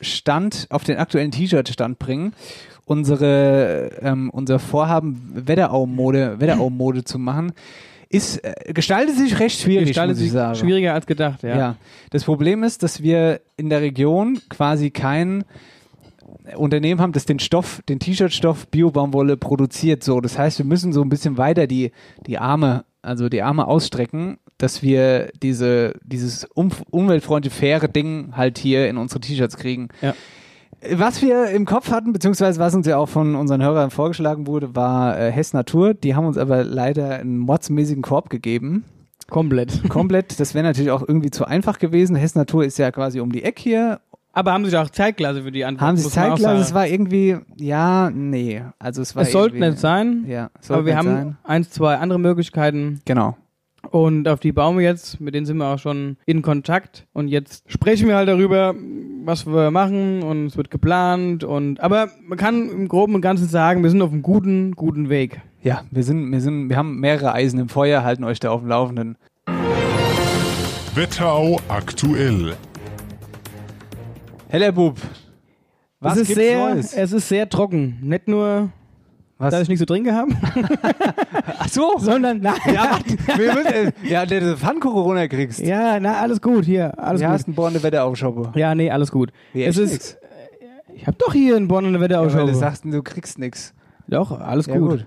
Stand, 0.00 0.66
auf 0.70 0.84
den 0.84 0.98
aktuellen 0.98 1.30
T-Shirt-Stand 1.30 1.98
bringen. 1.98 2.32
Unsere, 2.84 3.90
ähm, 4.00 4.30
unser 4.30 4.58
Vorhaben, 4.58 5.20
Wetterau-Mode 5.34 6.40
Wetterau-Mode 6.40 7.04
zu 7.04 7.18
machen, 7.18 7.52
ist, 8.08 8.42
äh, 8.44 8.72
gestaltet 8.72 9.16
sich 9.16 9.38
recht 9.38 9.60
schwierig, 9.60 9.88
Gestaltet 9.88 10.16
muss 10.16 10.24
ich 10.24 10.32
sagen. 10.32 10.54
schwieriger 10.54 10.94
als 10.94 11.06
gedacht, 11.06 11.42
ja. 11.42 11.56
Ja. 11.58 11.76
Das 12.10 12.24
Problem 12.24 12.62
ist, 12.62 12.82
dass 12.82 13.02
wir 13.02 13.40
in 13.56 13.68
der 13.68 13.82
Region 13.82 14.40
quasi 14.48 14.90
kein 14.90 15.44
Unternehmen 16.56 17.00
haben, 17.00 17.12
das 17.12 17.26
den 17.26 17.38
Stoff, 17.38 17.82
den 17.88 17.98
T-Shirt-Stoff 17.98 18.68
Bio-Baumwolle 18.68 19.36
produziert. 19.36 20.02
So, 20.02 20.20
das 20.22 20.38
heißt, 20.38 20.58
wir 20.58 20.64
müssen 20.66 20.92
so 20.94 21.02
ein 21.02 21.10
bisschen 21.10 21.36
weiter 21.36 21.66
die, 21.66 21.92
die 22.26 22.38
Arme, 22.38 22.84
also 23.02 23.28
die 23.28 23.42
Arme 23.42 23.66
ausstrecken, 23.66 24.38
dass 24.58 24.82
wir 24.82 25.30
diese, 25.42 25.94
dieses 26.02 26.44
um, 26.44 26.70
umweltfreundliche, 26.90 27.54
faire 27.54 27.88
Ding 27.88 28.36
halt 28.36 28.58
hier 28.58 28.88
in 28.88 28.96
unsere 28.96 29.20
T-Shirts 29.20 29.56
kriegen. 29.56 29.88
Ja. 30.02 30.14
Was 30.92 31.22
wir 31.22 31.50
im 31.50 31.64
Kopf 31.64 31.90
hatten, 31.90 32.12
beziehungsweise 32.12 32.60
was 32.60 32.74
uns 32.74 32.86
ja 32.86 32.98
auch 32.98 33.08
von 33.08 33.34
unseren 33.34 33.62
Hörern 33.62 33.90
vorgeschlagen 33.90 34.46
wurde, 34.46 34.76
war 34.76 35.18
äh, 35.18 35.32
Hess 35.32 35.52
Natur. 35.52 35.94
Die 35.94 36.14
haben 36.14 36.26
uns 36.26 36.38
aber 36.38 36.62
leider 36.62 37.16
einen 37.16 37.38
mordsmäßigen 37.38 38.02
Korb 38.02 38.30
gegeben 38.30 38.84
Komplett. 39.28 39.88
komplett. 39.88 40.40
Das 40.40 40.54
wäre 40.54 40.64
natürlich 40.64 40.90
auch 40.90 41.06
irgendwie 41.06 41.30
zu 41.30 41.44
einfach 41.44 41.78
gewesen. 41.78 42.16
Hess 42.16 42.34
Natur 42.34 42.64
ist 42.64 42.78
ja 42.78 42.90
quasi 42.90 43.20
um 43.20 43.30
die 43.30 43.44
Ecke 43.44 43.62
hier. 43.62 44.00
Aber 44.32 44.52
haben 44.52 44.64
sich 44.64 44.76
auch 44.76 44.90
Zeit 44.90 45.16
gelassen 45.16 45.42
für 45.42 45.50
die 45.50 45.64
Antwort. 45.64 45.86
Haben 45.88 45.96
sie 45.96 46.04
muss 46.04 46.14
man 46.16 46.24
auch 46.24 46.28
Zeit 46.30 46.38
gelassen? 46.38 46.60
Es 46.62 46.74
war 46.74 46.86
irgendwie, 46.86 47.36
ja, 47.56 48.10
nee. 48.10 48.62
Also 48.78 49.02
es 49.02 49.16
war 49.16 49.22
Es 49.24 49.32
sollte 49.32 49.58
nicht 49.58 49.78
sein, 49.78 50.24
Ja, 50.28 50.44
aber 50.44 50.50
sollte 50.60 50.86
wir 50.86 50.94
nicht 50.94 50.98
haben 50.98 51.08
sein. 51.16 51.36
eins, 51.44 51.70
zwei 51.70 51.96
andere 51.96 52.20
Möglichkeiten 52.20 53.00
Genau. 53.04 53.36
und 53.90 54.28
auf 54.28 54.38
die 54.38 54.52
bauen 54.52 54.76
wir 54.76 54.84
jetzt, 54.84 55.20
mit 55.20 55.34
denen 55.34 55.46
sind 55.46 55.56
wir 55.56 55.66
auch 55.66 55.78
schon 55.78 56.18
in 56.26 56.42
Kontakt 56.42 57.06
und 57.12 57.28
jetzt 57.28 57.64
sprechen 57.70 58.06
wir 58.06 58.16
halt 58.16 58.28
darüber, 58.28 58.74
was 59.24 59.46
wir 59.46 59.70
machen 59.70 60.22
und 60.22 60.46
es 60.46 60.56
wird 60.56 60.70
geplant 60.70 61.42
und 61.42 61.80
aber 61.80 62.08
man 62.26 62.38
kann 62.38 62.68
im 62.68 62.86
Groben 62.88 63.14
und 63.16 63.22
Ganzen 63.22 63.48
sagen, 63.48 63.82
wir 63.82 63.90
sind 63.90 64.02
auf 64.02 64.12
einem 64.12 64.22
guten, 64.22 64.72
guten 64.72 65.08
Weg. 65.08 65.40
Ja, 65.62 65.82
wir 65.90 66.04
sind, 66.04 66.30
wir 66.30 66.40
sind, 66.40 66.68
wir 66.68 66.76
haben 66.76 67.00
mehrere 67.00 67.32
Eisen 67.32 67.58
im 67.58 67.68
Feuer, 67.68 68.04
halten 68.04 68.22
euch 68.24 68.38
da 68.38 68.50
auf 68.50 68.60
dem 68.60 68.68
Laufenden. 68.68 69.16
Wetterau 70.94 71.60
aktuell. 71.68 72.54
Heller 74.48 74.72
Bub. 74.72 74.96
Was 76.00 76.14
es 76.14 76.20
ist 76.22 76.26
gibt's 76.28 76.42
sehr, 76.42 76.58
Neues? 76.74 76.92
es 76.94 77.12
ist 77.12 77.28
sehr 77.28 77.48
trocken. 77.48 77.98
Nicht 78.02 78.28
nur, 78.28 78.70
Was? 79.38 79.50
dass 79.50 79.62
ich 79.62 79.68
nichts 79.68 79.80
zu 79.80 79.86
trinken 79.86 80.14
habe, 80.14 80.30
Ach 81.58 81.68
so. 81.68 81.98
sondern 81.98 82.40
nein. 82.40 82.54
Ja, 82.72 82.98
wir 83.36 83.54
müssen, 83.54 83.66
äh, 83.72 83.92
ja, 84.04 84.24
der 84.24 84.40
du 84.40 84.56
Pfannkuchen 84.56 85.02
runterkriegst. 85.02 85.58
Ja, 85.60 85.98
na, 85.98 86.14
alles 86.20 86.40
gut 86.40 86.64
hier. 86.64 86.96
Alles 86.98 87.20
Ja, 87.20 87.28
gut. 87.28 87.34
hast 87.34 87.46
einen 87.48 87.56
Borne 87.56 87.82
Wetteraufschoppe. 87.82 88.52
Ja, 88.58 88.74
nee, 88.74 88.90
alles 88.90 89.10
gut. 89.10 89.32
Wie, 89.52 89.64
es 89.64 89.76
ist, 89.76 89.92
nix? 89.92 90.18
ich 90.94 91.06
habe 91.06 91.16
doch 91.18 91.32
hier 91.32 91.56
in 91.56 91.66
Bonn 91.68 91.84
eine 91.84 92.00
Ja, 92.08 92.32
weil 92.32 92.46
du 92.46 92.54
sagst, 92.54 92.84
du 92.84 93.02
kriegst 93.02 93.38
nix. 93.40 93.74
doch, 94.06 94.40
alles 94.40 94.66
Ja, 94.66 94.78
gut. 94.78 94.90
gut. 94.90 95.06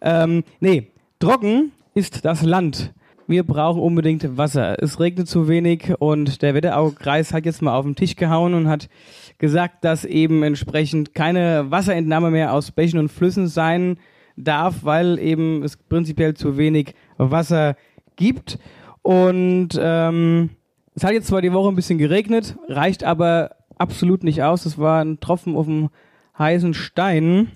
Ähm, 0.00 0.42
nee, 0.60 0.90
trocken 1.20 1.70
ist 1.94 2.24
das 2.24 2.42
Land. 2.42 2.92
Wir 3.28 3.42
brauchen 3.42 3.82
unbedingt 3.82 4.36
Wasser. 4.36 4.80
Es 4.80 5.00
regnet 5.00 5.28
zu 5.28 5.48
wenig 5.48 5.94
und 5.98 6.42
der 6.42 6.54
Wetteraukreis 6.54 7.32
hat 7.32 7.44
jetzt 7.44 7.60
mal 7.60 7.74
auf 7.74 7.84
den 7.84 7.96
Tisch 7.96 8.14
gehauen 8.14 8.54
und 8.54 8.68
hat 8.68 8.88
gesagt, 9.38 9.84
dass 9.84 10.04
eben 10.04 10.44
entsprechend 10.44 11.12
keine 11.12 11.68
Wasserentnahme 11.68 12.30
mehr 12.30 12.52
aus 12.52 12.70
Bächen 12.70 13.00
und 13.00 13.10
Flüssen 13.10 13.48
sein 13.48 13.98
darf, 14.36 14.84
weil 14.84 15.18
eben 15.18 15.64
es 15.64 15.76
prinzipiell 15.76 16.34
zu 16.34 16.56
wenig 16.56 16.94
Wasser 17.18 17.74
gibt. 18.14 18.60
Und 19.02 19.70
ähm, 19.76 20.50
es 20.94 21.02
hat 21.02 21.12
jetzt 21.12 21.26
zwar 21.26 21.42
die 21.42 21.52
Woche 21.52 21.68
ein 21.68 21.76
bisschen 21.76 21.98
geregnet, 21.98 22.56
reicht 22.68 23.02
aber 23.02 23.56
absolut 23.76 24.22
nicht 24.22 24.44
aus. 24.44 24.66
Es 24.66 24.78
war 24.78 25.04
ein 25.04 25.18
Tropfen 25.18 25.56
auf 25.56 25.66
dem 25.66 25.90
heißen 26.38 26.74
Stein. 26.74 27.50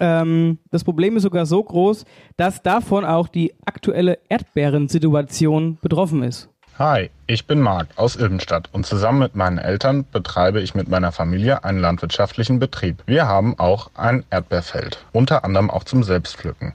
Ähm, 0.00 0.58
das 0.70 0.84
Problem 0.84 1.16
ist 1.16 1.22
sogar 1.22 1.46
so 1.46 1.62
groß, 1.62 2.04
dass 2.36 2.62
davon 2.62 3.04
auch 3.04 3.28
die 3.28 3.54
aktuelle 3.64 4.18
Erdbeerensituation 4.28 5.78
betroffen 5.80 6.22
ist. 6.22 6.48
Hi, 6.78 7.10
ich 7.28 7.46
bin 7.46 7.60
Marc 7.60 7.86
aus 7.96 8.16
Ilbenstadt 8.16 8.68
und 8.72 8.84
zusammen 8.84 9.20
mit 9.20 9.36
meinen 9.36 9.58
Eltern 9.58 10.04
betreibe 10.10 10.60
ich 10.60 10.74
mit 10.74 10.88
meiner 10.88 11.12
Familie 11.12 11.62
einen 11.62 11.78
landwirtschaftlichen 11.78 12.58
Betrieb. 12.58 13.04
Wir 13.06 13.28
haben 13.28 13.56
auch 13.60 13.92
ein 13.94 14.24
Erdbeerfeld, 14.30 15.04
unter 15.12 15.44
anderem 15.44 15.70
auch 15.70 15.84
zum 15.84 16.02
Selbstpflücken. 16.02 16.72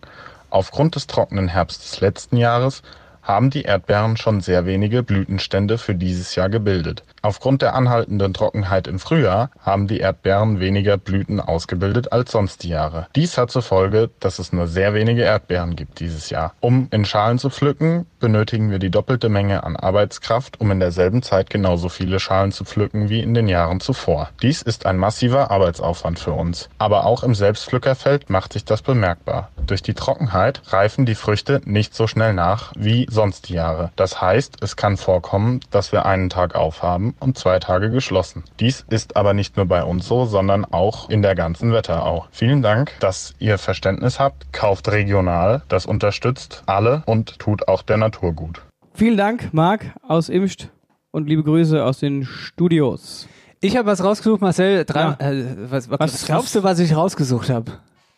Aufgrund 0.49 0.95
des 0.95 1.07
trockenen 1.07 1.49
Herbstes 1.49 1.91
des 1.91 2.01
letzten 2.01 2.37
Jahres 2.37 2.81
haben 3.29 3.51
die 3.51 3.61
Erdbeeren 3.61 4.17
schon 4.17 4.41
sehr 4.41 4.65
wenige 4.65 5.03
Blütenstände 5.03 5.77
für 5.77 5.93
dieses 5.93 6.33
Jahr 6.33 6.49
gebildet. 6.49 7.03
Aufgrund 7.21 7.61
der 7.61 7.75
anhaltenden 7.75 8.33
Trockenheit 8.33 8.87
im 8.87 8.97
Frühjahr 8.97 9.51
haben 9.61 9.87
die 9.87 9.99
Erdbeeren 9.99 10.59
weniger 10.59 10.97
Blüten 10.97 11.39
ausgebildet 11.39 12.11
als 12.11 12.31
sonst 12.31 12.63
die 12.63 12.69
Jahre. 12.69 13.07
Dies 13.15 13.37
hat 13.37 13.51
zur 13.51 13.61
Folge, 13.61 14.09
dass 14.19 14.39
es 14.39 14.51
nur 14.51 14.65
sehr 14.65 14.95
wenige 14.95 15.21
Erdbeeren 15.21 15.75
gibt 15.75 15.99
dieses 15.99 16.31
Jahr. 16.31 16.55
Um 16.59 16.87
in 16.89 17.05
Schalen 17.05 17.37
zu 17.37 17.51
pflücken, 17.51 18.07
benötigen 18.19 18.71
wir 18.71 18.79
die 18.79 18.89
doppelte 18.89 19.29
Menge 19.29 19.63
an 19.63 19.75
Arbeitskraft, 19.75 20.59
um 20.59 20.71
in 20.71 20.79
derselben 20.79 21.21
Zeit 21.21 21.51
genauso 21.51 21.89
viele 21.89 22.19
Schalen 22.19 22.51
zu 22.51 22.65
pflücken 22.65 23.09
wie 23.09 23.19
in 23.19 23.35
den 23.35 23.47
Jahren 23.47 23.79
zuvor. 23.79 24.31
Dies 24.41 24.63
ist 24.63 24.87
ein 24.87 24.97
massiver 24.97 25.51
Arbeitsaufwand 25.51 26.17
für 26.17 26.31
uns. 26.31 26.67
Aber 26.79 27.05
auch 27.05 27.21
im 27.21 27.35
Selbstpflückerfeld 27.35 28.31
macht 28.31 28.53
sich 28.53 28.65
das 28.65 28.81
bemerkbar. 28.81 29.49
Durch 29.67 29.83
die 29.83 29.93
Trockenheit 29.93 30.61
reifen 30.73 31.05
die 31.05 31.13
Früchte 31.13 31.61
nicht 31.65 31.93
so 31.93 32.07
schnell 32.07 32.33
nach 32.33 32.73
wie 32.75 33.05
sonst 33.07 33.18
die 33.19 33.53
Jahre. 33.53 33.91
Das 33.95 34.21
heißt, 34.21 34.57
es 34.61 34.75
kann 34.75 34.97
vorkommen, 34.97 35.59
dass 35.71 35.91
wir 35.91 36.05
einen 36.05 36.29
Tag 36.29 36.55
aufhaben 36.55 37.15
und 37.19 37.37
zwei 37.37 37.59
Tage 37.59 37.89
geschlossen. 37.89 38.43
Dies 38.59 38.85
ist 38.89 39.15
aber 39.17 39.33
nicht 39.33 39.57
nur 39.57 39.65
bei 39.65 39.83
uns 39.83 40.07
so, 40.07 40.25
sondern 40.25 40.65
auch 40.65 41.09
in 41.09 41.21
der 41.21 41.35
ganzen 41.35 41.71
Wetterau. 41.73 42.25
Vielen 42.31 42.61
Dank, 42.61 42.91
dass 42.99 43.33
ihr 43.39 43.57
Verständnis 43.57 44.19
habt. 44.19 44.51
Kauft 44.53 44.89
regional, 44.89 45.61
das 45.67 45.85
unterstützt 45.85 46.63
alle 46.65 47.03
und 47.05 47.37
tut 47.39 47.67
auch 47.67 47.81
der 47.81 47.97
Natur 47.97 48.33
gut. 48.33 48.61
Vielen 48.93 49.17
Dank, 49.17 49.53
Marc 49.53 49.85
aus 50.07 50.29
Imst 50.29 50.69
und 51.11 51.27
liebe 51.27 51.43
Grüße 51.43 51.83
aus 51.83 51.99
den 51.99 52.25
Studios. 52.25 53.27
Ich 53.61 53.75
habe 53.77 53.87
was 53.87 54.03
rausgesucht, 54.03 54.41
Marcel. 54.41 54.85
Drei, 54.85 55.01
Ja. 55.01 55.17
äh, 55.19 55.45
was, 55.69 55.89
was, 55.89 55.99
Was- 55.99 56.13
was 56.13 56.25
glaubst 56.25 56.55
du, 56.55 56.63
was 56.63 56.79
ich 56.79 56.95
rausgesucht 56.95 57.49
habe? 57.49 57.73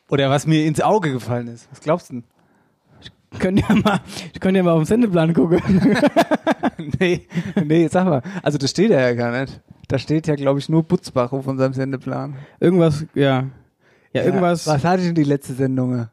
Oder 0.09 0.29
was 0.29 0.45
mir 0.45 0.65
ins 0.65 0.81
Auge 0.81 1.11
gefallen 1.11 1.47
ist? 1.47 1.67
Was 1.71 1.79
glaubst 1.81 2.11
du? 2.11 2.21
Könnt 3.39 3.59
ihr 3.59 3.75
mal, 3.75 4.01
könnt 4.39 4.57
ihr 4.57 4.63
mal 4.63 4.71
auf 4.71 4.81
den 4.81 4.85
Sendeplan 4.85 5.33
gucken. 5.33 5.61
nee, 6.99 7.27
nee, 7.63 7.87
sag 7.87 8.05
mal. 8.05 8.21
Also 8.43 8.57
das 8.57 8.71
steht 8.71 8.91
ja 8.91 9.13
gar 9.13 9.39
nicht. 9.39 9.61
Da 9.87 9.97
steht 9.97 10.27
ja, 10.27 10.35
glaube 10.35 10.59
ich, 10.59 10.69
nur 10.69 10.83
Butzbach 10.83 11.31
auf 11.31 11.47
unserem 11.47 11.73
Sendeplan. 11.73 12.35
Irgendwas, 12.59 13.05
ja. 13.13 13.45
Ja, 14.13 14.23
irgendwas. 14.23 14.67
was 14.67 14.83
hatte 14.83 15.01
ich 15.01 15.07
denn 15.07 15.15
die 15.15 15.23
letzte 15.23 15.53
Sendung? 15.53 15.95
Ja, 15.95 16.09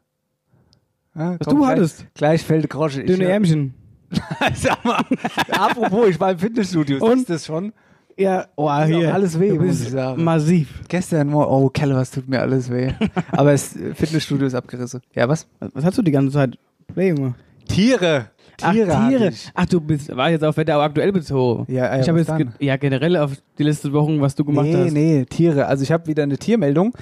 Was 1.13 1.39
komm, 1.47 1.55
du 1.55 1.61
gleich, 1.61 1.71
hattest. 1.71 2.05
Gleich 2.13 2.43
fällt 2.43 2.69
Grosche. 2.69 3.03
Dünne 3.03 3.25
Ärmchen. 3.25 3.73
Sag 4.55 4.83
mal, 4.83 5.03
apropos, 5.51 6.09
ich 6.09 6.19
war 6.19 6.31
im 6.31 6.39
Fitnessstudio. 6.39 7.03
Und? 7.05 7.19
Ist 7.19 7.29
das 7.29 7.45
schon? 7.45 7.73
Ja, 8.17 8.47
oh, 8.57 8.69
hier. 8.83 9.13
alles 9.13 9.39
weh, 9.39 9.53
muss 9.53 9.67
bist 9.67 9.83
ich 9.83 9.89
sagen. 9.91 10.23
Massiv. 10.23 10.81
Gestern 10.89 11.33
oh, 11.33 11.69
Kelle, 11.69 11.95
was 11.95 12.11
tut 12.11 12.27
mir 12.27 12.41
alles 12.41 12.69
weh. 12.69 12.91
Aber 13.31 13.51
das 13.51 13.77
Fitnessstudio 13.93 14.47
ist 14.47 14.55
abgerissen. 14.55 15.01
Ja? 15.13 15.29
Was, 15.29 15.47
was 15.59 15.85
hast 15.85 15.97
du 15.97 16.01
die 16.01 16.11
ganze 16.11 16.33
Zeit? 16.33 16.57
Nee, 16.95 17.09
Junge. 17.09 17.35
Tiere. 17.67 18.31
Ach, 18.61 18.73
Tiere. 18.73 19.07
Tiere. 19.07 19.31
Ach, 19.53 19.65
du 19.65 19.79
bist, 19.79 20.15
war 20.15 20.29
jetzt 20.29 20.43
auf 20.43 20.57
Wetterau 20.57 20.81
aktuell 20.81 21.11
bezogen. 21.11 21.71
Ja, 21.71 21.85
ja, 21.85 22.01
ich 22.01 22.09
habe 22.09 22.19
jetzt, 22.19 22.35
ge 22.35 22.47
ja, 22.59 22.77
generell 22.77 23.15
auf 23.17 23.31
die 23.57 23.63
letzten 23.63 23.93
Wochen, 23.93 24.19
was 24.21 24.35
du 24.35 24.43
gemacht 24.43 24.65
nee, 24.65 24.75
hast. 24.75 24.93
Nee, 24.93 25.25
Tiere. 25.25 25.67
Also 25.67 25.83
ich 25.83 25.91
habe 25.91 26.07
wieder 26.07 26.23
eine 26.23 26.37
Tiermeldung. 26.37 26.93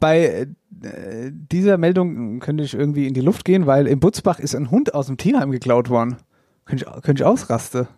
Bei 0.00 0.46
äh, 0.82 1.30
dieser 1.30 1.78
Meldung 1.78 2.40
könnte 2.40 2.64
ich 2.64 2.74
irgendwie 2.74 3.06
in 3.06 3.14
die 3.14 3.20
Luft 3.20 3.44
gehen, 3.44 3.66
weil 3.66 3.86
in 3.86 4.00
Butzbach 4.00 4.38
ist 4.38 4.54
ein 4.54 4.70
Hund 4.70 4.94
aus 4.94 5.06
dem 5.06 5.16
Tierheim 5.16 5.50
geklaut 5.50 5.90
worden. 5.90 6.16
Könnte 6.64 6.86
ich, 6.86 7.02
könnte 7.02 7.22
ich 7.22 7.26
ausrasten. 7.26 7.88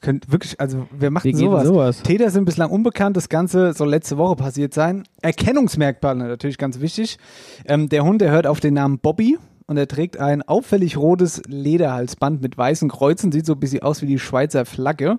Könnt 0.00 0.30
wirklich, 0.30 0.60
also 0.60 0.86
geht 1.00 1.24
denn 1.24 1.36
sowas? 1.36 1.66
sowas? 1.66 2.02
Täter 2.02 2.28
sind 2.28 2.44
bislang 2.44 2.70
unbekannt. 2.70 3.16
Das 3.16 3.30
Ganze 3.30 3.72
soll 3.72 3.88
letzte 3.88 4.18
Woche 4.18 4.36
passiert 4.36 4.74
sein. 4.74 5.04
Erkennungsmerkmale 5.22 6.28
natürlich 6.28 6.58
ganz 6.58 6.80
wichtig. 6.80 7.16
Ähm, 7.64 7.88
der 7.88 8.04
Hund, 8.04 8.20
der 8.20 8.30
hört 8.30 8.46
auf 8.46 8.60
den 8.60 8.74
Namen 8.74 8.98
Bobby 8.98 9.38
und 9.66 9.76
er 9.76 9.88
trägt 9.88 10.18
ein 10.18 10.42
auffällig 10.42 10.96
rotes 10.96 11.42
Lederhalsband 11.46 12.42
mit 12.42 12.58
weißen 12.58 12.88
Kreuzen. 12.88 13.32
Sieht 13.32 13.46
so 13.46 13.54
ein 13.54 13.60
bisschen 13.60 13.82
aus 13.82 14.02
wie 14.02 14.06
die 14.06 14.18
Schweizer 14.18 14.64
Flagge. 14.64 15.18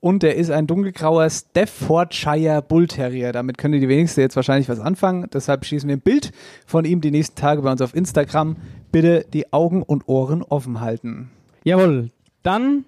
Und 0.00 0.22
er 0.22 0.36
ist 0.36 0.50
ein 0.50 0.66
dunkelgrauer 0.66 1.28
Staffordshire 1.28 2.62
Bull 2.62 2.86
Terrier. 2.86 3.32
Damit 3.32 3.58
können 3.58 3.80
die 3.80 3.88
wenigsten 3.88 4.20
jetzt 4.20 4.36
wahrscheinlich 4.36 4.68
was 4.68 4.78
anfangen. 4.78 5.26
Deshalb 5.32 5.64
schießen 5.64 5.88
wir 5.88 5.96
ein 5.96 6.00
Bild 6.00 6.30
von 6.66 6.84
ihm 6.84 7.00
die 7.00 7.10
nächsten 7.10 7.34
Tage 7.34 7.62
bei 7.62 7.72
uns 7.72 7.80
auf 7.80 7.94
Instagram. 7.96 8.56
Bitte 8.92 9.26
die 9.32 9.52
Augen 9.52 9.82
und 9.82 10.06
Ohren 10.06 10.42
offen 10.42 10.80
halten. 10.80 11.30
Jawohl. 11.64 12.10
Dann 12.44 12.84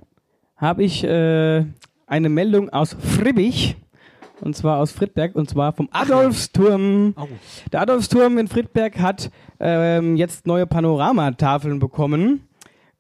habe 0.57 0.85
ich 0.85 1.03
äh, 1.03 1.65
eine 2.07 2.29
Meldung 2.29 2.71
aus 2.71 2.95
Fribbich. 2.99 3.77
Und 4.41 4.57
zwar 4.57 4.79
aus 4.79 4.93
Friedberg. 4.93 5.35
Und 5.35 5.49
zwar 5.49 5.73
vom 5.73 5.89
Adolfsturm. 5.93 7.15
Oh. 7.17 7.27
Der 7.73 7.83
Adolfsturm 7.83 8.39
in 8.39 8.49
Friedberg 8.49 8.99
hat 9.01 9.31
ähm, 9.59 10.17
jetzt 10.17 10.47
neue 10.47 10.67
Panoramatafeln 10.67 11.79
bekommen. 11.79 12.43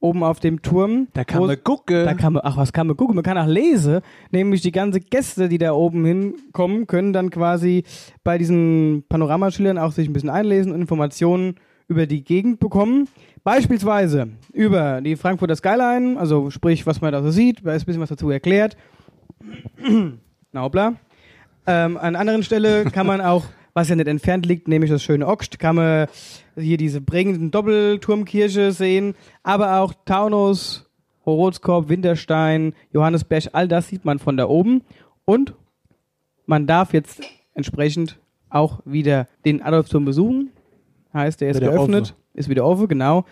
Oben 0.02 0.22
auf 0.22 0.40
dem 0.40 0.62
Turm. 0.62 1.08
Da 1.12 1.24
kann 1.24 1.42
Wo- 1.42 1.46
man 1.46 1.62
gucken. 1.62 2.04
Da 2.06 2.14
kann 2.14 2.32
man, 2.32 2.42
ach, 2.44 2.56
was 2.56 2.72
kann 2.72 2.86
man 2.86 2.96
gucken? 2.96 3.14
Man 3.14 3.24
kann 3.24 3.36
auch 3.36 3.46
lesen. 3.46 4.00
Nämlich 4.30 4.62
die 4.62 4.72
ganzen 4.72 5.04
Gäste, 5.10 5.48
die 5.48 5.58
da 5.58 5.72
oben 5.72 6.04
hinkommen, 6.06 6.86
können 6.86 7.12
dann 7.12 7.28
quasi 7.30 7.84
bei 8.24 8.38
diesen 8.38 9.04
Panoramaschildern 9.10 9.76
auch 9.76 9.92
sich 9.92 10.08
ein 10.08 10.14
bisschen 10.14 10.30
einlesen 10.30 10.72
und 10.72 10.80
Informationen 10.80 11.56
über 11.86 12.06
die 12.06 12.24
Gegend 12.24 12.60
bekommen. 12.60 13.08
Beispielsweise 13.44 14.28
über 14.52 15.00
die 15.02 15.16
Frankfurter 15.16 15.56
Skyline, 15.56 16.18
also 16.18 16.48
sprich, 16.50 16.86
was 16.86 17.00
man 17.00 17.12
da 17.12 17.22
so 17.22 17.30
sieht, 17.30 17.64
da 17.66 17.74
ist 17.74 17.82
ein 17.82 17.86
bisschen 17.86 18.00
was 18.02 18.08
dazu 18.10 18.30
erklärt. 18.30 18.76
Na 20.52 20.62
hoppla. 20.62 20.94
Ähm, 21.70 21.96
an 21.96 22.16
anderen 22.16 22.42
Stelle 22.42 22.84
kann 22.84 23.06
man 23.06 23.20
auch, 23.20 23.44
was 23.74 23.88
ja 23.88 23.94
nicht 23.94 24.08
entfernt 24.08 24.44
liegt, 24.44 24.66
nämlich 24.66 24.90
das 24.90 25.04
schöne 25.04 25.28
Oxt, 25.28 25.60
kann 25.60 25.76
man 25.76 26.08
hier 26.56 26.76
diese 26.76 27.00
prägenden 27.00 27.52
Doppelturmkirche 27.52 28.72
sehen, 28.72 29.14
aber 29.44 29.80
auch 29.80 29.94
Taunus, 30.04 30.90
Horotskorb, 31.24 31.88
Winterstein, 31.88 32.74
Johannesberg, 32.92 33.50
all 33.52 33.68
das 33.68 33.86
sieht 33.86 34.04
man 34.04 34.18
von 34.18 34.36
da 34.36 34.48
oben. 34.48 34.82
Und 35.24 35.54
man 36.44 36.66
darf 36.66 36.92
jetzt 36.92 37.22
entsprechend 37.54 38.18
auch 38.48 38.80
wieder 38.84 39.28
den 39.44 39.62
Adolfsturm 39.62 40.04
besuchen. 40.04 40.50
Heißt, 41.14 41.40
der 41.40 41.50
ist 41.50 41.60
Wieder 41.60 41.70
geöffnet, 41.70 42.02
offen. 42.02 42.14
ist 42.34 42.48
wieder 42.48 42.64
offen, 42.64 42.88
genau. 42.88 43.26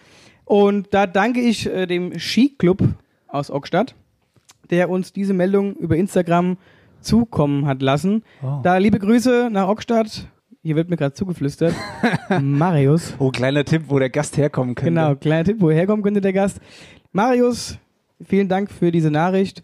Und 0.45 0.95
da 0.95 1.09
danke 1.09 1.41
ich 1.41 1.67
äh, 1.67 1.87
dem 1.87 2.17
Skiclub 2.21 2.85
aus 3.27 3.51
Ockstadt, 3.51 3.97
der 4.71 4.91
uns 4.91 5.13
diese 5.13 5.35
Meldung 5.35 5.75
über 5.75 5.97
Instagram 5.97 6.57
zukommen 7.01 7.67
hat 7.67 7.83
lassen. 7.83 8.23
Oh. 8.43 8.61
Da 8.63 8.77
liebe 8.77 8.99
Grüße 8.99 9.49
nach 9.51 9.69
Ockstadt. 9.69 10.29
Hier 10.63 10.77
wird 10.77 10.91
mir 10.91 10.97
gerade 10.97 11.15
zugeflüstert. 11.15 11.75
Marius. 12.41 13.15
Oh, 13.19 13.31
kleiner 13.31 13.65
Tipp, 13.65 13.85
wo 13.89 13.99
der 13.99 14.11
Gast 14.11 14.37
herkommen 14.37 14.75
könnte. 14.75 14.91
Genau, 14.91 15.15
kleiner 15.15 15.45
Tipp, 15.45 15.57
woher 15.61 15.87
kommen 15.87 16.03
könnte 16.03 16.21
der 16.21 16.33
Gast. 16.33 16.61
Marius, 17.13 17.79
vielen 18.23 18.49
Dank 18.49 18.71
für 18.71 18.91
diese 18.91 19.11
Nachricht. 19.11 19.63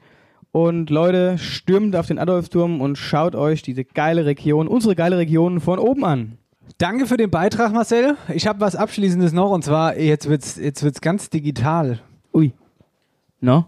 Und 0.53 0.89
Leute, 0.89 1.37
stürmt 1.37 1.97
auf 1.97 2.07
den 2.07 2.19
Adolfsturm 2.19 2.81
und 2.81 2.97
schaut 2.97 3.35
euch 3.35 3.63
diese 3.63 3.85
geile 3.85 4.25
Region, 4.25 4.69
unsere 4.69 4.95
geile 4.95 5.19
Region 5.19 5.61
von 5.61 5.81
oben 5.81 6.05
an. 6.05 6.39
Danke 6.79 7.07
für 7.07 7.17
den 7.17 7.31
Beitrag, 7.31 7.73
Marcel. 7.73 8.17
Ich 8.33 8.47
habe 8.47 8.61
was 8.61 8.77
Abschließendes 8.77 9.33
noch 9.33 9.51
und 9.51 9.65
zwar, 9.65 9.99
jetzt 9.99 10.29
wird's, 10.29 10.57
jetzt 10.57 10.85
wird's 10.85 11.01
ganz 11.01 11.29
digital. 11.29 11.99
Ui. 12.33 12.53
No? 13.41 13.67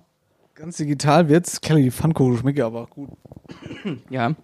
Ganz 0.58 0.78
digital 0.78 1.28
wird's. 1.28 1.60
Kelly, 1.60 1.82
die 1.82 1.90
Pfannkuchen 1.90 2.38
schmeckt 2.38 2.58
ja 2.58 2.66
aber 2.66 2.86
gut. 2.86 3.10
Ja. 4.08 4.34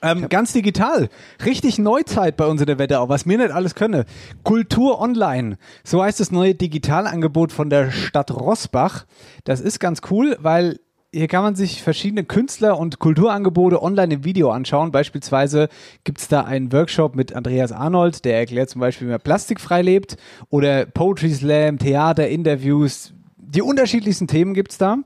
Ähm, 0.00 0.30
ganz 0.30 0.54
digital. 0.54 1.10
Richtig 1.44 1.78
Neuzeit 1.78 2.38
bei 2.38 2.46
uns 2.46 2.62
in 2.62 2.66
der 2.66 2.78
Wetterau, 2.78 3.10
was 3.10 3.26
wir 3.26 3.36
nicht 3.36 3.50
alles 3.50 3.74
können. 3.74 4.04
Kultur 4.44 4.98
online. 4.98 5.58
So 5.84 6.02
heißt 6.02 6.20
das 6.20 6.32
neue 6.32 6.54
Digitalangebot 6.54 7.52
von 7.52 7.68
der 7.68 7.90
Stadt 7.90 8.30
Rossbach. 8.30 9.04
Das 9.44 9.60
ist 9.60 9.78
ganz 9.78 10.00
cool, 10.10 10.38
weil 10.40 10.80
hier 11.12 11.28
kann 11.28 11.42
man 11.42 11.54
sich 11.54 11.82
verschiedene 11.82 12.24
Künstler 12.24 12.78
und 12.78 12.98
Kulturangebote 12.98 13.82
online 13.82 14.14
im 14.14 14.24
Video 14.24 14.50
anschauen. 14.50 14.90
Beispielsweise 14.90 15.68
gibt's 16.04 16.28
da 16.28 16.44
einen 16.44 16.72
Workshop 16.72 17.14
mit 17.14 17.34
Andreas 17.34 17.72
Arnold, 17.72 18.24
der 18.24 18.38
erklärt 18.38 18.70
zum 18.70 18.80
Beispiel, 18.80 19.08
wie 19.08 19.12
man 19.12 19.20
plastikfrei 19.20 19.82
lebt. 19.82 20.16
Oder 20.48 20.86
Poetry 20.86 21.30
Slam, 21.30 21.78
Theater, 21.78 22.26
Interviews. 22.26 23.12
Die 23.36 23.60
unterschiedlichsten 23.60 24.28
Themen 24.28 24.54
gibt's 24.54 24.78
da. 24.78 24.96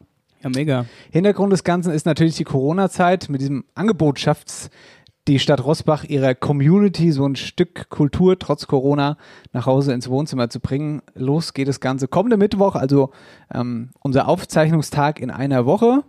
Ja, 0.43 0.49
mega. 0.49 0.87
Hintergrund 1.11 1.53
des 1.53 1.65
Ganzen 1.65 1.93
ist 1.93 2.07
natürlich 2.07 2.37
die 2.37 2.45
Corona-Zeit. 2.45 3.29
Mit 3.29 3.41
diesem 3.41 3.65
Angebot 3.75 4.19
schafft 4.19 4.71
die 5.29 5.39
Stadt 5.39 5.65
Rossbach 5.65 6.05
ihrer 6.05 6.35
Community 6.35 7.13
so 7.13 7.27
ein 7.27 7.37
Stück 7.37 7.91
Kultur 7.91 8.39
trotz 8.39 8.67
Corona 8.67 9.19
nach 9.53 9.67
Hause 9.67 9.93
ins 9.93 10.09
Wohnzimmer 10.09 10.49
zu 10.49 10.61
bringen. 10.61 11.03
Los 11.15 11.53
geht 11.53 11.69
das 11.69 11.81
Ganze 11.81 12.09
kommende 12.09 12.37
Mittwoch, 12.37 12.75
also 12.75 13.11
ähm, 13.53 13.91
unser 14.01 14.29
Aufzeichnungstag 14.29 15.21
in 15.21 15.31
einer 15.31 15.67
Woche. 15.67 16.05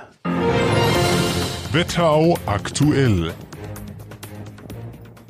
Wetterau 1.72 2.38
aktuell. 2.45 3.31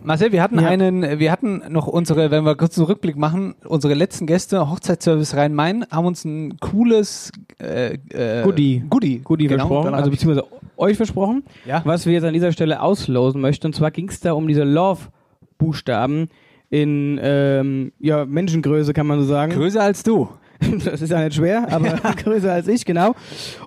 Marcel, 0.04 0.32
wir 0.32 0.44
hatten 0.44 0.60
Ja. 0.60 0.68
einen, 0.68 1.18
wir 1.20 1.32
hatten 1.32 1.64
noch 1.70 1.88
unsere, 1.88 2.30
wenn 2.30 2.44
wir 2.44 2.56
kurz 2.56 2.78
einen 2.78 2.86
Rückblick 2.86 3.18
machen, 3.18 3.56
unsere 3.68 3.96
letzten 3.96 4.28
Gäste, 4.28 4.70
Hochzeitsservice 4.70 5.36
Rhein-Main, 5.36 5.86
haben 5.90 6.06
uns 6.06 6.24
ein 6.26 6.58
cooles 6.60 7.32
äh, 7.60 7.96
äh, 8.12 8.44
Goodie. 8.44 8.84
Goodie, 8.88 9.22
Goodie 9.24 9.48
genau, 9.48 9.68
versprochen, 9.68 9.96
also 9.96 10.12
beziehungsweise 10.12 10.46
euch 10.78 10.98
versprochen, 10.98 11.44
Ja. 11.66 11.82
was 11.86 12.06
wir 12.06 12.14
jetzt 12.14 12.24
an 12.26 12.34
dieser 12.34 12.52
Stelle 12.52 12.82
auslosen 12.82 13.42
möchten. 13.42 13.68
Und 13.68 13.74
zwar 13.74 13.92
ging 13.92 14.10
es 14.10 14.20
da 14.20 14.34
um 14.34 14.48
diese 14.48 14.64
Love-Buchstaben 14.64 16.30
in 16.70 17.20
ähm, 17.22 17.92
ja, 18.00 18.26
Menschengröße, 18.26 18.94
kann 18.94 19.08
man 19.08 19.20
so 19.20 19.26
sagen. 19.26 19.52
größer 19.54 19.82
als 19.82 20.04
du. 20.04 20.30
Das 20.86 21.02
ist 21.02 21.10
ja 21.10 21.22
nicht 21.22 21.36
schwer, 21.36 21.68
aber 21.72 21.90
größer 22.24 22.52
als 22.54 22.68
ich, 22.70 22.86
genau. 22.86 23.14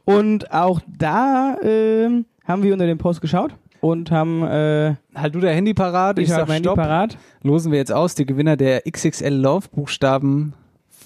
Und 0.04 0.50
auch 0.52 0.80
da 0.88 1.56
ähm, 1.62 2.24
haben 2.46 2.62
wir 2.62 2.72
unter 2.72 2.86
den 2.86 2.96
Post 2.98 3.20
geschaut 3.20 3.54
und 3.80 4.10
haben 4.10 4.42
äh, 4.42 4.94
Halt 5.14 5.34
du 5.34 5.40
dein 5.40 5.54
Handy 5.54 5.74
parat, 5.74 6.18
ich, 6.18 6.24
ich 6.24 6.30
sag 6.30 6.48
mein 6.48 6.54
Handy 6.54 6.68
Stopp. 6.68 6.76
parat. 6.78 7.18
Losen 7.42 7.72
wir 7.72 7.78
jetzt 7.78 7.92
aus, 7.92 8.14
die 8.14 8.24
Gewinner 8.24 8.56
der 8.56 8.82
XXL 8.90 9.28
Love 9.34 9.68
Buchstaben 9.70 10.54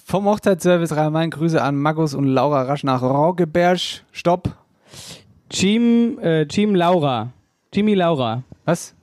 vom 0.05 0.25
Hochzeitsservice 0.25 0.95
Rhein-Main. 0.95 1.29
Grüße 1.31 1.61
an 1.61 1.75
Markus 1.75 2.15
und 2.15 2.27
Laura 2.27 2.63
Rasch 2.63 2.83
nach 2.85 3.01
Raugeberg. 3.01 3.79
Stopp. 4.13 4.55
Jim, 5.53 6.17
äh, 6.19 6.43
Jim 6.43 6.73
Laura. 6.73 7.31
Jimmy 7.71 7.93
Laura. 7.93 8.43
Was? 8.65 8.95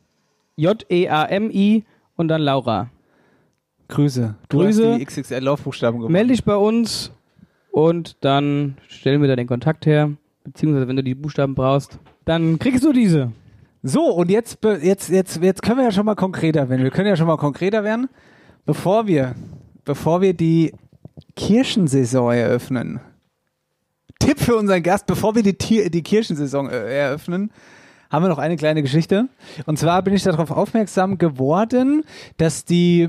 J-E-A-M-I 0.56 1.84
und 2.16 2.28
dann 2.28 2.42
Laura. 2.42 2.90
Grüße. 3.88 4.34
Du 4.48 4.58
Grüße. 4.58 4.92
hast 4.92 5.00
die 5.00 5.04
XXL 5.04 5.44
Love 5.44 5.62
Buchstaben 5.62 5.98
gewonnen. 5.98 6.12
Melde 6.12 6.32
dich 6.32 6.44
bei 6.44 6.56
uns 6.56 7.12
und 7.72 8.16
dann 8.20 8.76
stellen 8.88 9.20
wir 9.20 9.28
da 9.28 9.36
den 9.36 9.46
Kontakt 9.46 9.86
her. 9.86 10.10
Beziehungsweise, 10.44 10.88
wenn 10.88 10.96
du 10.96 11.04
die 11.04 11.14
Buchstaben 11.14 11.54
brauchst, 11.54 11.98
dann 12.24 12.58
kriegst 12.58 12.84
du 12.84 12.92
diese. 12.92 13.32
So, 13.82 14.12
und 14.12 14.30
jetzt, 14.30 14.58
jetzt, 14.82 15.08
jetzt, 15.08 15.42
jetzt 15.42 15.62
können 15.62 15.78
wir 15.78 15.84
ja 15.84 15.92
schon 15.92 16.06
mal 16.06 16.14
konkreter 16.14 16.68
werden. 16.68 16.82
Wir 16.82 16.90
können 16.90 17.08
ja 17.08 17.16
schon 17.16 17.26
mal 17.26 17.36
konkreter 17.36 17.84
werden. 17.84 18.08
Bevor 18.66 19.06
wir, 19.06 19.34
bevor 19.84 20.20
wir 20.20 20.34
die 20.34 20.72
Kirchensaison 21.36 22.32
eröffnen. 22.32 23.00
Tipp 24.20 24.38
für 24.38 24.54
unseren 24.54 24.82
Gast, 24.84 25.06
bevor 25.06 25.34
wir 25.34 25.42
die, 25.42 25.54
Tier, 25.54 25.90
die 25.90 26.02
Kirchensaison 26.02 26.70
äh, 26.70 27.00
eröffnen, 27.00 27.50
haben 28.10 28.24
wir 28.24 28.28
noch 28.28 28.38
eine 28.38 28.56
kleine 28.56 28.82
Geschichte. 28.82 29.28
Und 29.66 29.78
zwar 29.78 30.02
bin 30.02 30.14
ich 30.14 30.22
darauf 30.22 30.50
aufmerksam 30.50 31.18
geworden, 31.18 32.04
dass 32.36 32.64
die 32.64 33.08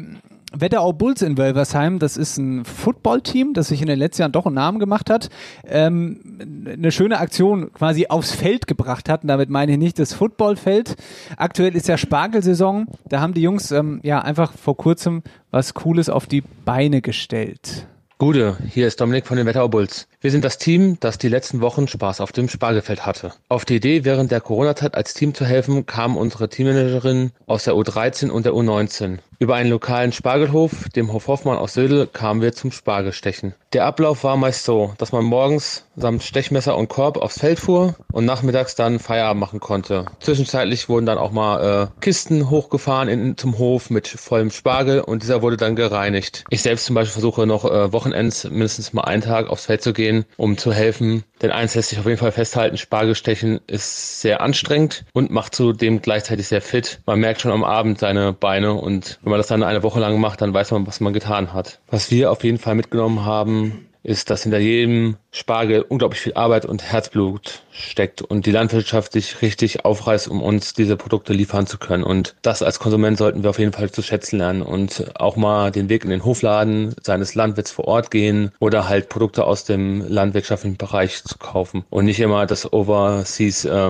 Wetterau 0.53 0.91
Bulls 0.91 1.21
in 1.21 1.37
Wölversheim, 1.37 1.99
das 1.99 2.17
ist 2.17 2.37
ein 2.37 2.65
Footballteam, 2.65 3.53
das 3.53 3.69
sich 3.69 3.81
in 3.81 3.87
den 3.87 3.97
letzten 3.97 4.23
Jahren 4.23 4.31
doch 4.33 4.45
einen 4.45 4.55
Namen 4.55 4.79
gemacht 4.79 5.09
hat, 5.09 5.29
ähm, 5.65 6.65
eine 6.65 6.91
schöne 6.91 7.19
Aktion 7.19 7.71
quasi 7.73 8.07
aufs 8.07 8.33
Feld 8.33 8.67
gebracht 8.67 9.07
hat. 9.07 9.23
Und 9.23 9.29
damit 9.29 9.49
meine 9.49 9.73
ich 9.73 9.77
nicht 9.77 9.97
das 9.97 10.13
Footballfeld. 10.13 10.97
Aktuell 11.37 11.75
ist 11.75 11.87
ja 11.87 11.97
Spargelsaison. 11.97 12.87
Da 13.07 13.21
haben 13.21 13.33
die 13.33 13.41
Jungs 13.41 13.71
ähm, 13.71 14.01
ja 14.03 14.21
einfach 14.21 14.53
vor 14.53 14.75
kurzem 14.75 15.23
was 15.51 15.73
Cooles 15.73 16.09
auf 16.09 16.27
die 16.27 16.43
Beine 16.65 17.01
gestellt. 17.01 17.87
Gute, 18.21 18.55
hier 18.69 18.85
ist 18.85 19.01
Dominik 19.01 19.25
von 19.25 19.35
den 19.35 19.47
Wetterau. 19.47 19.71
Wir 19.73 20.29
sind 20.29 20.45
das 20.45 20.59
Team, 20.59 20.99
das 20.99 21.17
die 21.17 21.27
letzten 21.27 21.59
Wochen 21.59 21.87
Spaß 21.87 22.21
auf 22.21 22.31
dem 22.31 22.49
Spargelfeld 22.49 23.03
hatte. 23.03 23.33
Auf 23.49 23.65
die 23.65 23.77
Idee, 23.77 24.05
während 24.05 24.29
der 24.29 24.41
Corona-Zeit 24.41 24.93
als 24.93 25.15
Team 25.15 25.33
zu 25.33 25.43
helfen, 25.43 25.87
kam 25.87 26.17
unsere 26.17 26.47
Teammanagerin 26.47 27.31
aus 27.47 27.63
der 27.63 27.73
U13 27.73 28.29
und 28.29 28.45
der 28.45 28.53
U19. 28.53 29.17
Über 29.41 29.55
einen 29.55 29.71
lokalen 29.71 30.11
Spargelhof, 30.11 30.87
dem 30.95 31.11
Hof 31.11 31.27
Hoffmann 31.27 31.57
aus 31.57 31.73
Södel, 31.73 32.05
kamen 32.05 32.43
wir 32.43 32.53
zum 32.53 32.71
Spargelstechen. 32.71 33.55
Der 33.73 33.85
Ablauf 33.85 34.23
war 34.23 34.37
meist 34.37 34.65
so, 34.65 34.93
dass 34.99 35.13
man 35.13 35.25
morgens 35.25 35.85
samt 35.95 36.23
Stechmesser 36.23 36.77
und 36.77 36.89
Korb 36.89 37.17
aufs 37.17 37.39
Feld 37.39 37.59
fuhr 37.59 37.95
und 38.11 38.25
nachmittags 38.25 38.75
dann 38.75 38.99
Feierabend 38.99 39.39
machen 39.39 39.59
konnte. 39.59 40.05
Zwischenzeitlich 40.19 40.89
wurden 40.89 41.07
dann 41.07 41.17
auch 41.17 41.31
mal 41.31 41.83
äh, 41.83 42.01
Kisten 42.01 42.49
hochgefahren 42.51 43.09
in, 43.09 43.37
zum 43.37 43.57
Hof 43.57 43.89
mit 43.89 44.07
vollem 44.07 44.51
Spargel 44.51 45.01
und 45.01 45.23
dieser 45.23 45.41
wurde 45.41 45.57
dann 45.57 45.75
gereinigt. 45.75 46.43
Ich 46.49 46.61
selbst 46.61 46.85
zum 46.85 46.95
Beispiel 46.95 47.13
versuche 47.13 47.47
noch 47.47 47.65
äh, 47.65 47.91
Wochenends 47.91 48.43
mindestens 48.43 48.93
mal 48.93 49.05
einen 49.05 49.23
Tag 49.23 49.49
aufs 49.49 49.65
Feld 49.65 49.81
zu 49.81 49.93
gehen, 49.93 50.25
um 50.37 50.57
zu 50.57 50.71
helfen. 50.71 51.23
Denn 51.41 51.49
eins 51.51 51.73
lässt 51.73 51.89
sich 51.89 51.99
auf 51.99 52.05
jeden 52.05 52.19
Fall 52.19 52.31
festhalten, 52.31 52.77
Spargelstechen 52.77 53.59
ist 53.65 54.21
sehr 54.21 54.41
anstrengend 54.41 55.05
und 55.13 55.31
macht 55.31 55.55
zudem 55.55 56.01
gleichzeitig 56.01 56.47
sehr 56.47 56.61
fit. 56.61 56.99
Man 57.07 57.19
merkt 57.19 57.41
schon 57.41 57.51
am 57.51 57.63
Abend 57.63 57.99
seine 57.99 58.33
Beine 58.33 58.73
und 58.73 59.17
wenn 59.23 59.30
man 59.31 59.39
das 59.39 59.47
dann 59.47 59.63
eine 59.63 59.83
Woche 59.83 59.99
lang 59.99 60.19
macht, 60.19 60.41
dann 60.41 60.53
weiß 60.53 60.71
man, 60.71 60.85
was 60.85 60.99
man 60.99 61.13
getan 61.13 61.53
hat. 61.53 61.79
Was 61.89 62.11
wir 62.11 62.31
auf 62.31 62.43
jeden 62.43 62.59
Fall 62.59 62.75
mitgenommen 62.75 63.25
haben, 63.25 63.87
ist, 64.03 64.29
dass 64.29 64.43
hinter 64.43 64.57
jedem 64.57 65.17
Spargel 65.31 65.85
unglaublich 65.87 66.21
viel 66.21 66.33
Arbeit 66.33 66.65
und 66.65 66.83
Herzblut 66.83 67.61
steckt 67.71 68.21
und 68.21 68.45
die 68.45 68.51
Landwirtschaft 68.51 69.11
sich 69.11 69.41
richtig 69.41 69.85
aufreißt, 69.85 70.27
um 70.27 70.41
uns 70.41 70.73
diese 70.73 70.97
Produkte 70.97 71.33
liefern 71.33 71.67
zu 71.67 71.77
können. 71.77 72.03
Und 72.03 72.35
das 72.41 72.63
als 72.63 72.79
Konsument 72.79 73.17
sollten 73.17 73.43
wir 73.43 73.51
auf 73.51 73.59
jeden 73.59 73.73
Fall 73.73 73.91
zu 73.91 74.01
schätzen 74.01 74.39
lernen 74.39 74.63
und 74.63 75.11
auch 75.19 75.35
mal 75.35 75.71
den 75.71 75.89
Weg 75.89 76.03
in 76.03 76.09
den 76.09 76.25
Hofladen 76.25 76.95
seines 77.01 77.35
Landwirts 77.35 77.71
vor 77.71 77.85
Ort 77.85 78.09
gehen 78.09 78.51
oder 78.59 78.89
halt 78.89 79.09
Produkte 79.09 79.45
aus 79.45 79.65
dem 79.65 80.03
landwirtschaftlichen 80.07 80.77
Bereich 80.77 81.23
zu 81.23 81.37
kaufen 81.37 81.85
und 81.89 82.05
nicht 82.05 82.19
immer 82.19 82.45
das 82.47 82.71
Overseas 82.73 83.65
äh, 83.65 83.89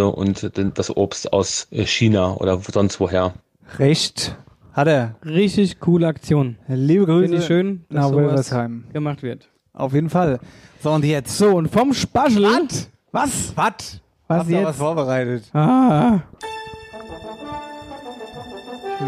und 0.00 0.50
das 0.74 0.96
Obst 0.96 1.32
aus 1.32 1.66
äh, 1.70 1.86
China 1.86 2.34
oder 2.34 2.60
sonst 2.60 3.00
woher. 3.00 3.32
Recht 3.78 4.36
hat 4.72 4.86
er. 4.86 5.16
Richtig 5.24 5.80
coole 5.80 6.06
Aktion. 6.06 6.56
Liebe 6.68 7.06
Grüße. 7.06 7.22
Finde 7.22 7.38
ich 7.38 7.44
schön, 7.46 7.84
dass 7.88 7.96
nach 7.96 8.08
sowas 8.10 8.24
Wölversheim. 8.24 8.84
gemacht 8.92 9.22
wird. 9.22 9.48
Auf 9.72 9.92
jeden 9.92 10.10
Fall. 10.10 10.38
So, 10.82 10.90
und 10.92 11.04
jetzt. 11.04 11.36
So, 11.36 11.56
und 11.56 11.68
vom 11.68 11.92
Spaschel. 11.94 12.42
Was? 12.44 12.86
Was? 13.12 13.54
Was? 13.56 14.00
Was 14.28 14.48
ihr 14.48 14.58
jetzt? 14.58 14.66
was 14.68 14.76
vorbereitet? 14.76 15.44
Ah. 15.54 16.20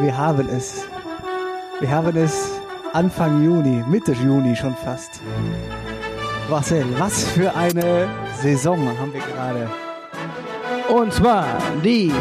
Wir 0.01 0.17
haben 0.17 0.49
es. 0.49 0.85
Wir 1.81 1.91
haben 1.91 2.17
es 2.17 2.51
Anfang 2.93 3.45
Juni, 3.45 3.83
Mitte 3.89 4.13
Juni 4.13 4.55
schon 4.57 4.75
fast. 4.77 5.21
Marcel, 6.51 6.85
was 6.99 7.25
für 7.31 7.55
eine 7.55 8.09
Saison 8.41 8.79
haben 8.99 9.13
wir 9.13 9.21
gerade? 9.21 9.69
Und 10.89 11.13
zwar 11.13 11.47
die 11.83 12.13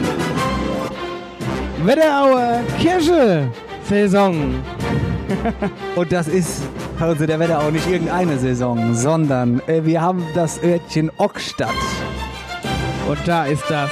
Wetterauer 1.84 2.60
Kirsche-Saison. 2.80 4.56
Und 5.96 6.12
das 6.12 6.28
ist 6.28 6.62
also 7.00 7.26
der 7.26 7.40
Wetter 7.40 7.60
auch 7.60 7.72
nicht 7.72 7.90
irgendeine 7.90 8.38
Saison, 8.38 8.94
sondern 8.94 9.62
äh, 9.68 9.84
wir 9.84 10.02
haben 10.02 10.24
das 10.36 10.62
Örtchen 10.64 11.12
Ockstadt. 11.18 11.70
Und 13.10 13.18
da 13.26 13.46
ist 13.46 13.64
das 13.70 13.90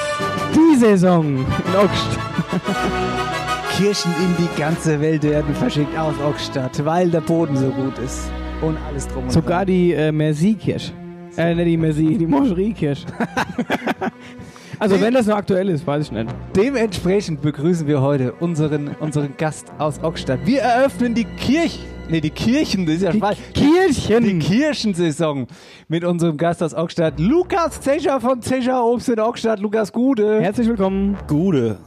die 0.53 0.77
Saison 0.77 1.37
in 1.37 1.75
Ockst. 1.75 2.19
Kirchen 3.77 4.11
in 4.19 4.45
die 4.45 4.59
ganze 4.59 4.99
Welt 5.01 5.23
werden 5.23 5.55
verschickt 5.55 5.97
aus 5.97 6.13
Ockstadt, 6.23 6.85
weil 6.85 7.09
der 7.09 7.21
Boden 7.21 7.55
so 7.55 7.69
gut 7.69 7.97
ist. 7.99 8.29
Und 8.61 8.77
alles 8.87 9.07
drum 9.07 9.23
und 9.23 9.31
Sogar 9.31 9.59
dran. 9.59 9.67
die 9.67 9.93
äh, 9.93 10.11
Merci-Kirsch. 10.11 10.91
Äh, 11.37 11.55
nicht 11.55 11.67
die 11.67 11.77
Merci, 11.77 12.17
die 12.17 12.27
Moscherie-Kirsch. 12.27 13.05
also 14.79 14.99
wenn 15.01 15.13
das 15.13 15.27
noch 15.27 15.35
aktuell 15.35 15.69
ist, 15.69 15.85
weiß 15.85 16.05
ich 16.05 16.11
nicht. 16.11 16.29
Dementsprechend 16.55 17.41
begrüßen 17.41 17.85
wir 17.87 18.01
heute 18.01 18.33
unseren, 18.33 18.95
unseren 18.99 19.35
Gast 19.37 19.67
aus 19.77 20.01
Ockstadt. 20.03 20.39
Wir 20.45 20.61
eröffnen 20.61 21.13
die 21.13 21.25
Kirch... 21.25 21.79
Nee, 22.09 22.21
die 22.21 22.31
Kirchen, 22.31 22.87
das 22.87 22.95
ist 22.95 23.01
ja 23.03 23.11
Die 23.11 23.19
falsch. 23.19 23.37
Kirchen. 23.53 24.23
Die 24.23 24.39
Kirchensaison 24.39 25.45
mit 25.89 26.03
unserem 26.03 26.37
Gast 26.37 26.63
aus 26.63 26.73
Ockstadt, 26.73 27.19
Lukas 27.19 27.81
Zecher 27.81 28.19
von 28.19 28.41
Zecher 28.41 28.83
Obst 28.83 29.09
in 29.09 29.19
Ockstadt. 29.19 29.59
Lukas 29.59 29.93
Gude. 29.93 30.41
Herzlich 30.41 30.67
willkommen. 30.67 31.17
Gute. 31.27 31.77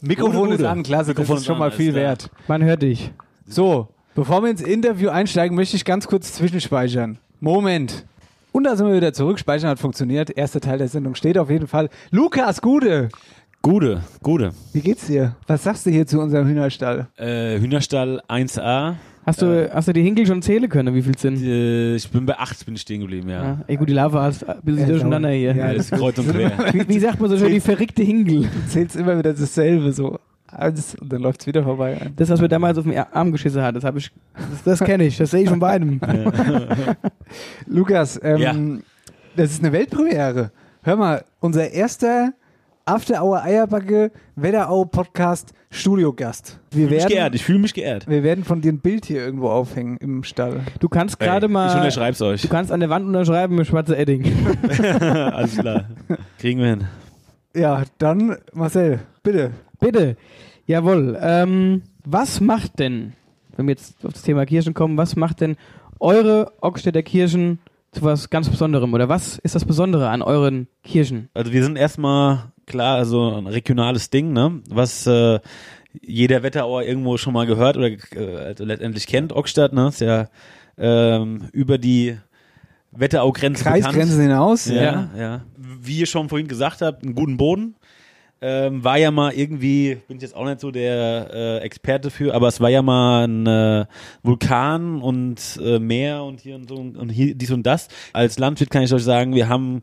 Mikrofon 0.00 0.50
Gute, 0.50 0.62
ist 0.62 0.64
an, 0.64 0.82
klasse, 0.82 1.10
Mikrofon 1.10 1.36
das 1.36 1.42
ist 1.42 1.46
schon 1.46 1.58
mal 1.58 1.70
viel 1.70 1.94
wert. 1.94 2.28
Man 2.48 2.64
hört 2.64 2.82
dich. 2.82 3.12
So, 3.46 3.86
bevor 4.16 4.42
wir 4.42 4.50
ins 4.50 4.62
Interview 4.62 5.10
einsteigen, 5.10 5.56
möchte 5.56 5.76
ich 5.76 5.84
ganz 5.84 6.08
kurz 6.08 6.32
zwischenspeichern. 6.32 7.18
Moment. 7.38 8.04
Und 8.58 8.64
da 8.64 8.74
sind 8.74 8.88
wir 8.88 8.96
wieder 8.96 9.12
zurück. 9.12 9.38
Speichern 9.38 9.70
hat 9.70 9.78
funktioniert. 9.78 10.36
Erster 10.36 10.60
Teil 10.60 10.78
der 10.78 10.88
Sendung 10.88 11.14
steht 11.14 11.38
auf 11.38 11.48
jeden 11.48 11.68
Fall. 11.68 11.88
Lukas 12.10 12.60
Gude, 12.60 13.08
Gute, 13.62 14.00
gute. 14.20 14.50
wie 14.72 14.80
geht's 14.80 15.06
dir? 15.06 15.36
Was 15.46 15.62
sagst 15.62 15.86
du 15.86 15.90
hier 15.90 16.08
zu 16.08 16.18
unserem 16.18 16.48
Hühnerstall? 16.48 17.06
Äh, 17.18 17.60
Hühnerstall 17.60 18.20
1a. 18.28 18.96
Hast 19.24 19.42
du, 19.42 19.72
hast 19.72 19.86
du 19.86 19.92
die 19.92 20.02
Hinkel 20.02 20.26
schon 20.26 20.42
zählen 20.42 20.68
können, 20.68 20.92
wie 20.92 21.02
viel 21.02 21.16
sind? 21.16 21.40
Äh, 21.40 21.94
ich 21.94 22.10
bin 22.10 22.26
bei 22.26 22.36
8 22.36 22.66
bin 22.66 22.74
ich 22.74 22.80
stehen 22.80 23.00
geblieben, 23.02 23.28
ja. 23.28 23.44
Ja. 23.44 23.58
Ey, 23.68 23.76
gut, 23.76 23.90
die 23.90 23.92
Lava 23.92 24.26
ist 24.26 24.42
ein 24.42 24.56
bisschen 24.64 24.80
Ja, 24.80 24.86
durcheinander 24.88 25.30
hier. 25.30 25.54
Ja, 25.54 25.72
das 25.72 25.92
ist 25.92 25.96
kreuz 25.96 26.18
und 26.18 26.28
quer. 26.32 26.50
Wie, 26.72 26.88
wie 26.88 26.98
sagt 26.98 27.20
man 27.20 27.30
so 27.30 27.38
schön, 27.38 27.52
die 27.52 27.60
verrückte 27.60 28.02
Hinkel? 28.02 28.40
Du 28.40 28.48
zählst 28.66 28.96
immer 28.96 29.16
wieder 29.16 29.34
dasselbe 29.34 29.92
so. 29.92 30.18
Und 30.52 31.12
dann 31.12 31.22
läuft's 31.22 31.46
wieder 31.46 31.62
vorbei. 31.62 32.10
Das, 32.16 32.30
was 32.30 32.40
mir 32.40 32.48
damals 32.48 32.78
auf 32.78 32.84
den 32.84 32.96
Arm 32.96 33.32
geschissen 33.32 33.62
hat, 33.62 33.76
das 33.76 33.84
habe 33.84 33.98
ich, 33.98 34.10
das, 34.34 34.62
das 34.78 34.86
kenne 34.86 35.04
ich, 35.04 35.16
das 35.18 35.30
sehe 35.30 35.42
ich 35.42 35.48
von 35.48 35.60
beidem. 35.60 36.00
Lukas, 37.66 38.18
ähm, 38.22 38.38
Ja. 38.38 38.54
das 39.36 39.50
ist 39.50 39.62
eine 39.62 39.72
Weltpremiere. 39.72 40.50
hör 40.82 40.96
mal, 40.96 41.24
unser 41.40 41.70
erster 41.70 42.32
After 42.86 43.22
Hour 43.22 43.42
Eierbacke 43.42 44.10
Wetterau 44.36 44.86
Podcast 44.86 45.52
Studiogast. 45.70 46.58
Wir 46.70 46.84
Ich 46.84 46.88
fühle 46.88 46.88
mich 46.88 46.98
werden, 47.02 47.08
geehrt, 47.10 47.34
ich 47.34 47.44
fühle 47.44 47.58
mich 47.58 47.74
geehrt. 47.74 48.08
wir 48.08 48.22
werden 48.22 48.44
von 48.44 48.62
dir 48.62 48.72
ein 48.72 48.78
Bild 48.80 49.04
hier 49.04 49.20
irgendwo 49.22 49.50
aufhängen 49.50 49.98
im 49.98 50.22
Stall. 50.24 50.60
Du 50.80 50.88
kannst 50.88 51.20
gerade 51.20 51.48
mal. 51.48 51.68
Ich 51.68 51.74
unterschreib's 51.76 52.22
euch. 52.22 52.40
Du 52.40 52.48
kannst 52.48 52.72
an 52.72 52.80
der 52.80 52.88
Wand 52.88 53.04
unterschreiben 53.06 53.54
mit 53.56 53.66
schwarzer 53.66 53.98
Edding. 53.98 54.24
Alles 55.00 55.58
klar. 55.58 55.84
Kriegen 56.38 56.60
wir 56.60 56.66
hin. 56.68 56.84
Ja, 57.54 57.82
dann 57.98 58.36
Marcel, 58.54 59.00
bitte. 59.22 59.50
Bitte. 59.80 60.16
Jawohl. 60.66 61.18
Ähm, 61.20 61.82
was 62.04 62.40
macht 62.40 62.78
denn, 62.78 63.14
wenn 63.56 63.66
wir 63.66 63.72
jetzt 63.72 64.04
auf 64.04 64.12
das 64.12 64.22
Thema 64.22 64.46
Kirchen 64.46 64.74
kommen, 64.74 64.96
was 64.96 65.16
macht 65.16 65.40
denn 65.40 65.56
eure 66.00 66.52
Ockstädter 66.60 67.02
Kirchen 67.02 67.58
zu 67.92 68.02
was 68.02 68.30
ganz 68.30 68.48
Besonderem? 68.48 68.92
Oder 68.92 69.08
was 69.08 69.38
ist 69.38 69.54
das 69.54 69.64
Besondere 69.64 70.10
an 70.10 70.22
euren 70.22 70.68
Kirchen? 70.82 71.28
Also 71.34 71.52
wir 71.52 71.62
sind 71.62 71.76
erstmal 71.76 72.52
klar, 72.66 72.96
also 72.96 73.34
ein 73.36 73.46
regionales 73.46 74.10
Ding, 74.10 74.32
ne? 74.32 74.60
Was 74.68 75.06
äh, 75.06 75.40
jeder 76.00 76.42
Wetterauer 76.42 76.82
irgendwo 76.82 77.16
schon 77.16 77.32
mal 77.32 77.46
gehört 77.46 77.76
oder 77.76 77.88
äh, 77.88 78.36
also 78.44 78.64
letztendlich 78.64 79.06
kennt. 79.06 79.32
Ockstadt, 79.32 79.72
ne? 79.72 79.88
Ist 79.88 80.00
ja 80.00 80.28
ähm, 80.76 81.48
über 81.52 81.78
die 81.78 82.16
Wetterau-Grenze 82.92 83.64
Kreisgrenzen 83.64 84.20
hinaus. 84.20 84.66
Ja, 84.66 84.82
ja, 84.82 85.08
ja. 85.16 85.44
Wie 85.56 85.98
ihr 85.98 86.06
schon 86.06 86.28
vorhin 86.28 86.48
gesagt 86.48 86.82
habt, 86.82 87.02
einen 87.02 87.14
guten 87.14 87.36
Boden. 87.36 87.74
Ähm, 88.40 88.84
war 88.84 88.98
ja 88.98 89.10
mal 89.10 89.32
irgendwie, 89.32 89.96
bin 90.06 90.18
ich 90.18 90.22
jetzt 90.22 90.36
auch 90.36 90.44
nicht 90.44 90.60
so 90.60 90.70
der 90.70 91.30
äh, 91.32 91.58
Experte 91.58 92.10
für, 92.10 92.34
aber 92.34 92.46
es 92.46 92.60
war 92.60 92.68
ja 92.68 92.82
mal 92.82 93.26
ein 93.26 93.46
äh, 93.46 93.86
Vulkan 94.22 95.02
und 95.02 95.58
äh, 95.60 95.80
Meer 95.80 96.22
und 96.22 96.40
hier 96.40 96.54
und 96.54 96.68
so 96.68 96.76
und 96.76 97.08
hier 97.10 97.34
dies 97.34 97.50
und 97.50 97.64
das. 97.64 97.88
Als 98.12 98.38
Landwirt 98.38 98.70
kann 98.70 98.82
ich 98.82 98.92
euch 98.92 99.02
sagen, 99.02 99.34
wir 99.34 99.48
haben 99.48 99.82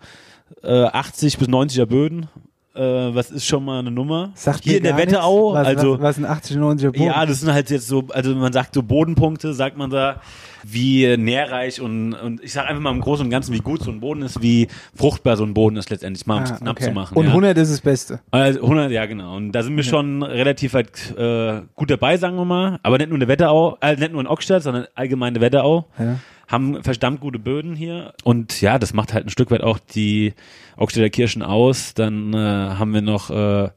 äh, 0.64 0.84
80 0.84 1.38
bis 1.38 1.50
90er 1.50 1.86
Böden. 1.86 2.30
Äh, 2.76 3.16
was 3.16 3.32
ist 3.32 3.46
schon 3.46 3.64
mal 3.64 3.80
eine 3.80 3.92
Nummer? 3.92 4.32
Sagt 4.36 4.64
hier 4.66 4.78
in 4.78 4.84
der 4.84 4.98
Wetterau, 4.98 5.54
was, 5.54 5.66
also 5.66 5.94
was, 5.94 6.02
was 6.02 6.18
ein 6.18 6.26
80 6.26 6.58
90er 6.58 6.92
Boden? 6.92 7.04
ja, 7.04 7.26
das 7.26 7.40
sind 7.40 7.54
halt 7.54 7.70
jetzt 7.70 7.88
so, 7.88 8.04
also 8.10 8.36
man 8.36 8.52
sagt 8.52 8.74
so 8.74 8.84
Bodenpunkte, 8.84 9.54
sagt 9.54 9.78
man 9.78 9.90
da, 9.90 10.20
wie 10.64 11.16
nährreich 11.16 11.80
und, 11.80 12.14
und 12.14 12.44
ich 12.44 12.52
sag 12.52 12.68
einfach 12.68 12.82
mal 12.82 12.92
im 12.92 13.00
Großen 13.00 13.24
und 13.26 13.30
Ganzen, 13.30 13.54
wie 13.54 13.60
gut 13.60 13.82
so 13.84 13.92
ein 13.92 14.00
Boden 14.00 14.24
ist, 14.24 14.42
wie 14.42 14.68
fruchtbar 14.96 15.38
so 15.38 15.44
ein 15.46 15.54
Boden 15.54 15.78
ist 15.78 15.90
letztendlich, 15.90 16.26
mal 16.26 16.38
um 16.38 16.44
es 16.44 16.52
Ah, 16.52 16.58
knapp 16.58 16.78
okay. 16.78 16.86
zu 16.86 16.92
machen. 16.92 17.16
Und 17.18 17.26
ja. 17.26 17.30
100 17.30 17.58
ist 17.60 17.72
das 17.72 17.82
Beste. 17.82 18.20
Also 18.32 18.62
100, 18.64 18.92
ja 18.92 19.06
genau. 19.06 19.36
Und 19.38 19.52
da 19.54 19.64
sind 19.64 19.76
wir 19.78 19.84
schon 19.84 20.24
relativ 20.24 20.74
weit 20.74 21.16
äh, 21.18 21.62
gut 21.76 21.90
dabei, 21.92 22.18
sagen 22.18 22.36
wir 22.36 22.46
mal. 22.46 22.80
Aber 22.84 22.98
nicht 22.98 23.08
nur 23.10 23.16
in 23.16 23.20
der 23.22 23.30
Wetterau, 23.30 23.78
äh, 23.80 23.96
nicht 23.96 24.12
nur 24.12 24.22
in 24.22 24.28
Ockstadt, 24.28 24.64
sondern 24.64 24.88
allgemein 24.96 25.30
in 25.30 25.34
der 25.36 25.42
Wetterau. 25.44 25.86
Ja. 26.00 26.18
Haben 26.48 26.84
verdammt 26.84 27.22
gute 27.22 27.40
Böden 27.40 27.76
hier. 27.76 28.14
Und 28.24 28.62
ja, 28.62 28.78
das 28.78 28.94
macht 28.94 29.14
halt 29.14 29.26
ein 29.26 29.30
Stück 29.30 29.52
weit 29.52 29.62
auch 29.62 29.80
die 29.80 30.34
Ockstädter 30.78 31.10
Kirchen 31.10 31.42
aus. 31.42 31.94
Dann 31.94 32.34
äh, 32.34 32.38
haben 32.38 32.94
wir 32.94 33.02
noch 33.02 33.30
äh, 33.30 33.70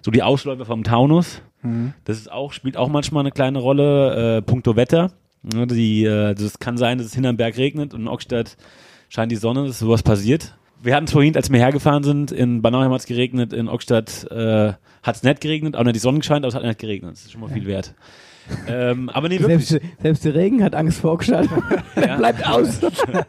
so 0.00 0.10
die 0.10 0.22
Ausläufer 0.22 0.64
vom 0.64 0.84
Taunus. 0.84 1.42
Mhm. 1.62 1.92
Das 2.04 2.16
ist 2.18 2.30
auch, 2.30 2.52
spielt 2.52 2.76
auch 2.76 2.88
manchmal 2.88 3.20
eine 3.20 3.32
kleine 3.32 3.58
Rolle, 3.58 4.38
äh, 4.38 4.42
puncto 4.42 4.76
Wetter. 4.76 5.12
Ne, 5.42 5.66
Die, 5.66 6.04
äh, 6.04 6.34
das 6.34 6.58
kann 6.58 6.78
sein, 6.78 6.98
dass 6.98 7.06
es 7.08 7.14
hinterm 7.14 7.36
Berg 7.36 7.58
regnet 7.58 7.92
und 7.92 8.02
in 8.02 8.08
Ockstadt 8.08 8.56
scheint 9.10 9.30
die 9.30 9.36
Sonne, 9.36 9.66
dass 9.66 9.78
sowas 9.78 10.02
passiert. 10.02 10.56
Wir 10.82 10.94
hatten 10.94 11.06
es 11.06 11.12
vorhin, 11.12 11.34
als 11.36 11.50
wir 11.50 11.58
hergefahren 11.58 12.02
sind, 12.02 12.30
in 12.30 12.60
Banauheim 12.60 12.92
hat 12.92 13.00
es 13.00 13.06
geregnet, 13.06 13.54
in 13.54 13.68
Okastadt 13.68 14.30
äh, 14.30 14.72
hat 15.02 15.16
es 15.16 15.22
nicht 15.22 15.40
geregnet, 15.40 15.76
auch 15.76 15.84
nicht 15.84 15.96
die 15.96 16.00
Sonne 16.00 16.18
gescheint, 16.18 16.44
aber 16.44 16.48
es 16.48 16.54
hat 16.54 16.62
nicht 16.62 16.78
geregnet. 16.78 17.12
Das 17.12 17.24
ist 17.24 17.32
schon 17.32 17.40
mal 17.40 17.48
viel 17.48 17.64
wert. 17.66 17.94
Ähm, 18.66 19.08
aber 19.10 19.28
nee, 19.28 19.40
wirklich. 19.40 19.66
Selbst, 19.68 19.86
selbst 20.02 20.24
der 20.24 20.34
Regen 20.34 20.62
hat 20.62 20.74
Angst 20.74 21.00
vor 21.00 21.12
Ockstadt. 21.12 21.48
Ja. 21.96 22.16
Bleibt 22.18 22.46
aus. 22.46 22.80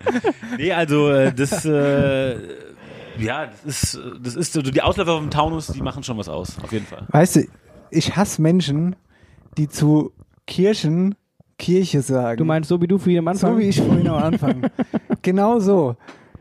Nee, 0.57 0.71
also 0.73 1.09
äh, 1.09 1.33
das, 1.33 1.65
äh, 1.65 2.35
ja, 3.19 3.47
das 3.47 3.63
ist, 3.65 3.99
das 4.21 4.35
ist 4.35 4.53
so, 4.53 4.61
die 4.61 4.81
Ausläufer 4.81 5.17
vom 5.17 5.29
Taunus, 5.29 5.67
die 5.67 5.81
machen 5.81 6.03
schon 6.03 6.17
was 6.17 6.27
aus, 6.29 6.57
auf 6.61 6.71
jeden 6.71 6.85
Fall. 6.85 7.03
Weißt 7.09 7.37
du, 7.37 7.41
ich 7.91 8.15
hasse 8.15 8.41
Menschen, 8.41 8.95
die 9.57 9.67
zu 9.69 10.11
Kirchen 10.47 11.15
Kirche 11.57 12.01
sagen. 12.01 12.37
Du 12.37 12.43
meinst 12.45 12.67
so 12.69 12.81
wie 12.81 12.87
du 12.87 12.97
vorhin 12.97 13.19
am 13.19 13.27
Anfang? 13.29 13.53
So 13.53 13.59
wie 13.59 13.69
ich 13.69 13.77
vorhin 13.81 14.07
am 14.09 14.21
Anfang. 14.21 14.69
genau 15.21 15.59
so. 15.59 15.95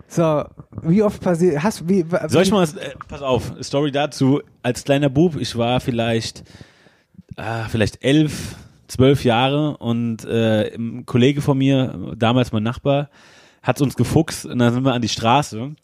So, 0.08 0.44
wie 0.82 1.02
oft 1.02 1.20
passiert, 1.20 1.62
hast, 1.62 1.88
wie, 1.88 2.10
wa- 2.10 2.28
Soll 2.28 2.42
ich 2.42 2.50
mal, 2.50 2.62
was- 2.62 2.74
äh, 2.74 2.90
pass 3.08 3.22
auf, 3.22 3.52
Story 3.62 3.90
dazu. 3.92 4.40
Als 4.62 4.84
kleiner 4.84 5.08
Bub, 5.08 5.36
ich 5.40 5.56
war 5.56 5.80
vielleicht, 5.80 6.42
ah, 7.36 7.64
vielleicht 7.68 8.04
elf, 8.04 8.56
zwölf 8.88 9.24
Jahre 9.24 9.76
und 9.78 10.24
äh, 10.24 10.74
ein 10.74 11.06
Kollege 11.06 11.40
von 11.40 11.58
mir, 11.58 12.14
damals 12.16 12.52
mein 12.52 12.62
Nachbar, 12.62 13.10
hat 13.62 13.80
uns 13.80 13.96
gefuchst 13.96 14.46
und 14.46 14.58
dann 14.58 14.72
sind 14.72 14.84
wir 14.84 14.92
an 14.92 15.02
die 15.02 15.08
Straße, 15.08 15.74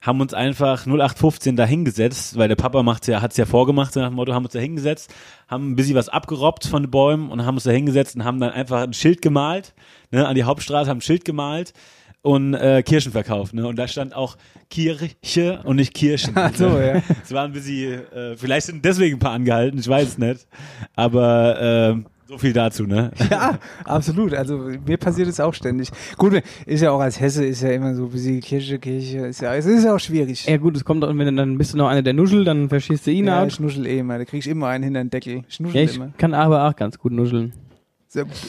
haben 0.00 0.20
uns 0.20 0.32
einfach 0.32 0.86
0815 0.86 1.56
da 1.56 1.66
hingesetzt, 1.66 2.38
weil 2.38 2.48
der 2.48 2.56
Papa 2.56 2.82
macht's 2.82 3.06
ja, 3.06 3.20
hat's 3.20 3.36
ja 3.36 3.44
vorgemacht, 3.44 3.92
so 3.92 4.00
nach 4.00 4.08
dem 4.08 4.16
Motto, 4.16 4.32
haben 4.32 4.44
uns 4.44 4.54
da 4.54 4.58
hingesetzt, 4.58 5.12
haben 5.46 5.72
ein 5.72 5.76
bisschen 5.76 5.94
was 5.94 6.08
abgerobbt 6.08 6.66
von 6.66 6.84
den 6.84 6.90
Bäumen 6.90 7.30
und 7.30 7.44
haben 7.44 7.56
uns 7.56 7.64
da 7.64 7.70
hingesetzt 7.70 8.16
und 8.16 8.24
haben 8.24 8.40
dann 8.40 8.50
einfach 8.50 8.82
ein 8.82 8.94
Schild 8.94 9.20
gemalt, 9.20 9.74
ne, 10.10 10.26
an 10.26 10.34
die 10.34 10.44
Hauptstraße, 10.44 10.88
haben 10.88 10.98
ein 10.98 11.02
Schild 11.02 11.24
gemalt 11.24 11.74
und 12.22 12.54
äh, 12.54 12.82
Kirschen 12.82 13.12
verkauft, 13.12 13.54
ne? 13.54 13.66
Und 13.66 13.76
da 13.76 13.88
stand 13.88 14.14
auch 14.14 14.36
Kirche 14.68 15.60
und 15.64 15.76
nicht 15.76 15.94
Kirschen. 15.94 16.32
Ach 16.36 16.54
so, 16.54 16.78
ja. 16.78 17.02
Es 17.22 17.32
war 17.32 17.44
ein 17.44 17.52
bisschen, 17.52 18.06
äh, 18.12 18.36
vielleicht 18.36 18.66
sind 18.66 18.84
deswegen 18.84 19.16
ein 19.16 19.20
paar 19.20 19.32
angehalten, 19.32 19.78
ich 19.78 19.88
weiß 19.88 20.08
es 20.08 20.18
nicht. 20.18 20.46
Aber 20.94 21.60
äh, 21.96 22.10
so 22.30 22.38
viel 22.38 22.52
dazu, 22.52 22.84
ne? 22.86 23.10
Ja, 23.30 23.58
absolut. 23.84 24.32
Also 24.34 24.56
mir 24.86 24.96
passiert 24.96 25.28
es 25.28 25.40
auch 25.40 25.52
ständig. 25.52 25.90
Gut, 26.16 26.40
ist 26.64 26.80
ja 26.80 26.92
auch 26.92 27.00
als 27.00 27.18
Hesse 27.20 27.44
ist 27.44 27.60
ja 27.62 27.70
immer 27.70 27.92
so 27.94 28.04
ein 28.04 28.10
bisschen 28.10 28.40
Kirche, 28.40 28.78
Kirche, 28.78 29.26
ist 29.26 29.40
ja, 29.40 29.52
es 29.56 29.66
ist 29.66 29.84
ja 29.84 29.94
auch 29.94 29.98
schwierig. 29.98 30.46
Ja 30.46 30.56
gut, 30.56 30.76
es 30.76 30.84
kommt 30.84 31.04
auch, 31.04 31.08
wenn 31.08 31.18
du, 31.18 31.32
dann 31.34 31.58
bist 31.58 31.72
du 31.74 31.78
noch 31.78 31.88
einer 31.88 32.02
der 32.02 32.12
Nuschel, 32.14 32.44
dann 32.44 32.68
verschießt 32.68 33.06
du 33.08 33.10
ihn 33.10 33.26
Ja, 33.26 33.42
out. 33.42 33.48
ich 33.48 33.58
nuschel 33.58 33.84
eh 33.86 33.98
immer. 33.98 34.16
Da 34.18 34.24
krieg 34.24 34.38
ich 34.40 34.48
immer 34.48 34.68
einen 34.68 34.84
hinter 34.84 35.02
den 35.02 35.10
Deckel. 35.10 35.42
Ich 35.48 35.58
Ja, 35.58 35.66
nuschel 35.66 35.82
ich 35.84 35.96
immer. 35.96 36.12
kann 36.18 36.32
aber 36.34 36.68
auch 36.68 36.76
ganz 36.76 36.98
gut 36.98 37.10
nuscheln. 37.12 37.52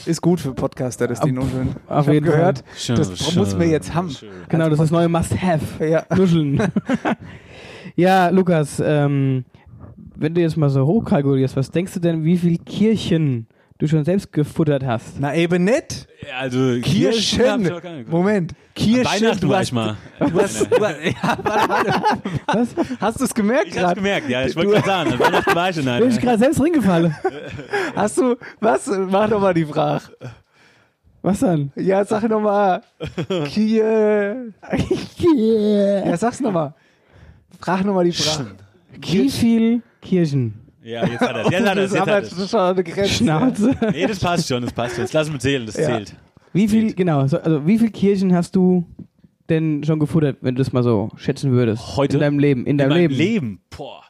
Ist 0.05 0.21
gut 0.21 0.39
für 0.39 0.53
Podcaster, 0.53 1.07
dass 1.07 1.19
die 1.21 1.31
nuscheln. 1.31 1.75
auf 1.87 2.07
ich 2.07 2.13
jeden 2.13 2.25
Fall. 2.27 2.35
gehört, 2.35 2.63
Schön, 2.75 2.95
das 2.97 3.17
schön, 3.17 3.39
muss 3.39 3.55
man 3.55 3.69
jetzt 3.69 3.93
haben. 3.93 4.09
Genau, 4.49 4.65
das 4.65 4.73
ist 4.73 4.79
das 4.79 4.91
neue 4.91 5.07
Must-Have. 5.09 5.85
Ja. 5.87 6.03
Nuscheln. 6.15 6.59
ja, 7.95 8.29
Lukas, 8.29 8.81
ähm, 8.83 9.45
wenn 10.15 10.33
du 10.33 10.41
jetzt 10.41 10.57
mal 10.57 10.69
so 10.69 10.85
hochkalkulierst, 10.85 11.55
was 11.55 11.71
denkst 11.71 11.93
du 11.93 11.99
denn, 11.99 12.23
wie 12.23 12.37
viel 12.37 12.57
Kirchen 12.59 13.47
du 13.81 13.87
schon 13.87 14.05
selbst 14.05 14.31
gefuttert 14.31 14.85
hast? 14.85 15.19
Na 15.19 15.35
eben 15.35 15.63
nicht. 15.63 16.07
Also 16.39 16.79
keine 16.79 17.69
geguckt. 17.69 18.09
Moment. 18.09 18.53
Kirchen. 18.75 19.05
Weihnachten 19.05 19.41
du 19.41 19.49
war 19.49 19.59
hast, 19.59 19.67
ich 19.67 19.73
mal. 19.73 19.97
Du 20.19 20.41
hast, 20.41 20.61
du 20.71 20.85
hast, 20.85 20.97
ja, 21.03 21.37
warte, 21.43 21.69
warte. 21.69 22.01
Was? 22.45 22.69
Hast 22.99 23.19
du 23.19 23.23
es 23.25 23.33
gemerkt 23.33 23.67
Ich 23.67 23.79
hab's 23.79 23.95
gemerkt, 23.95 24.29
ja. 24.29 24.45
Ich 24.45 24.55
wollte 24.55 24.71
gerade 24.71 24.85
sagen, 24.85 25.13
an 25.13 25.19
Weihnachten 25.19 25.55
war 25.55 25.69
ich 25.69 25.75
schon 25.75 25.85
Bin 25.85 26.09
ich 26.09 26.21
gerade 26.21 26.37
selbst 26.37 26.61
ringefallen. 26.61 27.15
Hast 27.95 28.17
du, 28.17 28.35
was? 28.59 28.87
Mach 28.87 29.29
doch 29.29 29.41
mal 29.41 29.53
die 29.53 29.65
Frage. 29.65 30.03
Was 31.23 31.39
dann? 31.39 31.71
Ja, 31.75 32.05
sag 32.05 32.23
noch 32.29 32.39
mal. 32.39 32.81
Kier. 33.45 34.53
Ja, 36.05 36.17
sag's 36.17 36.39
noch 36.39 36.51
mal. 36.51 36.73
Frag 37.59 37.83
noch 37.83 37.93
mal 37.93 38.05
die 38.05 38.11
Frage. 38.11 38.51
Wie 38.99 39.29
viel 39.29 39.81
Kirchen? 40.01 40.53
Ja, 40.83 41.05
jetzt 41.05 41.21
hat 41.21 41.35
er 41.35 41.51
Jetzt 41.51 41.67
hat 41.67 41.67
er 41.67 41.75
das 41.75 41.85
ist 41.85 41.93
Jetzt 41.93 42.07
hat 42.07 42.23
das 42.23 42.39
er 42.39 42.47
schon 42.47 42.59
eine 42.59 42.83
Grenze. 42.83 43.13
Schnauze. 43.13 43.75
Nee, 43.91 44.07
das 44.07 44.19
passt 44.19 44.47
schon, 44.47 44.63
das 44.63 44.73
passt 44.73 44.95
schon. 44.95 45.03
Jetzt 45.03 45.13
lass 45.13 45.29
mich 45.31 45.39
zählen, 45.41 45.65
das 45.65 45.77
Ja. 45.77 45.85
zählt. 45.85 46.15
Wie 46.53 46.67
viel, 46.67 46.93
genau, 46.93 47.25
so, 47.27 47.37
also 47.37 47.65
wie 47.65 47.77
viel 47.77 47.91
Kirchen 47.91 48.33
hast 48.35 48.55
du 48.55 48.85
denn 49.49 49.83
schon 49.83 49.99
gefuttert, 49.99 50.37
wenn 50.41 50.55
du 50.55 50.59
das 50.59 50.73
mal 50.73 50.83
so 50.83 51.09
schätzen 51.15 51.51
würdest? 51.51 51.95
Heute? 51.97 52.17
In 52.17 52.21
deinem 52.21 52.39
Leben. 52.39 52.65
In 52.65 52.77
deinem 52.77 52.89
meinem 52.89 52.99
Leben. 53.11 53.15
Leben. 53.15 53.61
Boah. 53.75 54.03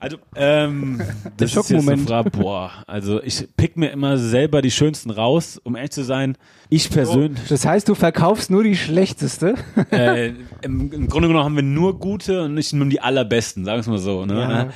Also, 0.00 0.16
ähm, 0.34 1.00
das 1.36 1.54
ist 1.54 1.70
jetzt 1.70 1.88
eine 1.88 1.98
Frage, 1.98 2.30
boah. 2.30 2.72
Also, 2.86 3.22
ich 3.22 3.46
pick 3.56 3.76
mir 3.76 3.90
immer 3.90 4.16
selber 4.16 4.62
die 4.62 4.70
schönsten 4.70 5.10
raus, 5.10 5.60
um 5.62 5.76
ehrlich 5.76 5.90
zu 5.92 6.02
sein. 6.04 6.36
Ich 6.70 6.90
persönlich, 6.90 7.38
Das 7.48 7.66
heißt, 7.66 7.88
du 7.88 7.94
verkaufst 7.94 8.50
nur 8.50 8.64
die 8.64 8.76
schlechteste. 8.76 9.54
äh, 9.90 10.32
im, 10.62 10.90
im 10.90 11.08
Grunde 11.08 11.28
genommen 11.28 11.44
haben 11.44 11.56
wir 11.56 11.62
nur 11.62 11.98
gute 11.98 12.44
und 12.44 12.54
nicht 12.54 12.72
nur 12.72 12.88
die 12.88 13.00
allerbesten, 13.00 13.64
sagen 13.64 13.76
wir 13.76 13.80
es 13.80 13.86
mal 13.88 13.98
so. 13.98 14.24
Ne? 14.24 14.40
Ja. 14.40 14.68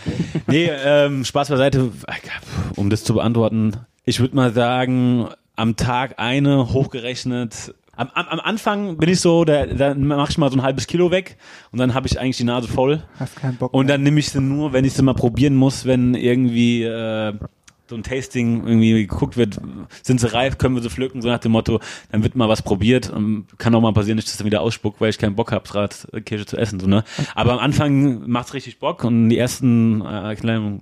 Nee, 0.47 0.71
ähm, 0.85 1.25
Spaß 1.25 1.49
beiseite, 1.49 1.91
um 2.77 2.91
das 2.91 3.03
zu 3.05 3.15
beantworten, 3.15 3.73
ich 4.05 4.21
würde 4.21 4.37
mal 4.37 4.53
sagen, 4.53 5.29
am 5.57 5.77
Tag 5.77 6.15
eine 6.19 6.73
hochgerechnet. 6.73 7.75
Am, 7.97 8.09
am, 8.15 8.27
am 8.27 8.41
Anfang 8.41 8.97
bin 8.97 9.09
ich 9.09 9.21
so, 9.21 9.45
da, 9.45 9.67
da 9.67 9.95
mache 9.95 10.31
ich 10.31 10.39
mal 10.39 10.51
so 10.51 10.57
ein 10.57 10.63
halbes 10.63 10.87
Kilo 10.87 11.11
weg 11.11 11.37
und 11.71 11.79
dann 11.79 11.95
habe 11.95 12.07
ich 12.07 12.19
eigentlich 12.21 12.37
die 12.37 12.45
Nase 12.45 12.69
voll. 12.69 13.03
Hast 13.19 13.37
keinen 13.37 13.57
Bock 13.57 13.73
Und 13.73 13.89
dann 13.89 14.03
nehme 14.03 14.21
ich 14.21 14.31
sie 14.31 14.41
nur, 14.41 14.73
wenn 14.73 14.85
ich 14.85 14.95
sie 14.95 15.03
mal 15.03 15.15
probieren 15.15 15.55
muss, 15.55 15.85
wenn 15.85 16.15
irgendwie 16.15 16.83
äh, 16.83 17.35
so 17.89 17.97
ein 17.97 18.03
Tasting 18.03 18.67
irgendwie 18.67 19.07
geguckt 19.07 19.37
wird, 19.37 19.61
sind 20.03 20.21
sie 20.21 20.33
reif, 20.33 20.59
können 20.59 20.75
wir 20.75 20.83
sie 20.83 20.91
pflücken, 20.91 21.21
so 21.21 21.29
nach 21.29 21.39
dem 21.39 21.53
Motto, 21.53 21.81
dann 22.11 22.23
wird 22.23 22.35
mal 22.35 22.49
was 22.49 22.63
probiert. 22.63 23.11
Und 23.11 23.47
kann 23.59 23.75
auch 23.75 23.81
mal 23.81 23.93
passieren, 23.93 24.17
dass 24.17 24.25
ich 24.25 24.31
das 24.31 24.39
dann 24.39 24.47
wieder 24.47 24.63
ausspuck, 24.63 24.97
weil 25.01 25.11
ich 25.11 25.19
keinen 25.19 25.37
Bock 25.37 25.53
habe, 25.53 25.69
gerade 25.69 25.95
Kirsche 26.23 26.47
zu 26.47 26.57
essen. 26.57 26.81
So, 26.81 26.87
ne? 26.87 27.05
Aber 27.35 27.53
am 27.53 27.59
Anfang 27.59 28.29
macht's 28.29 28.55
richtig 28.55 28.79
Bock 28.79 29.05
und 29.05 29.29
die 29.29 29.39
ersten 29.39 30.01
äh, 30.01 30.35
kleinen 30.35 30.81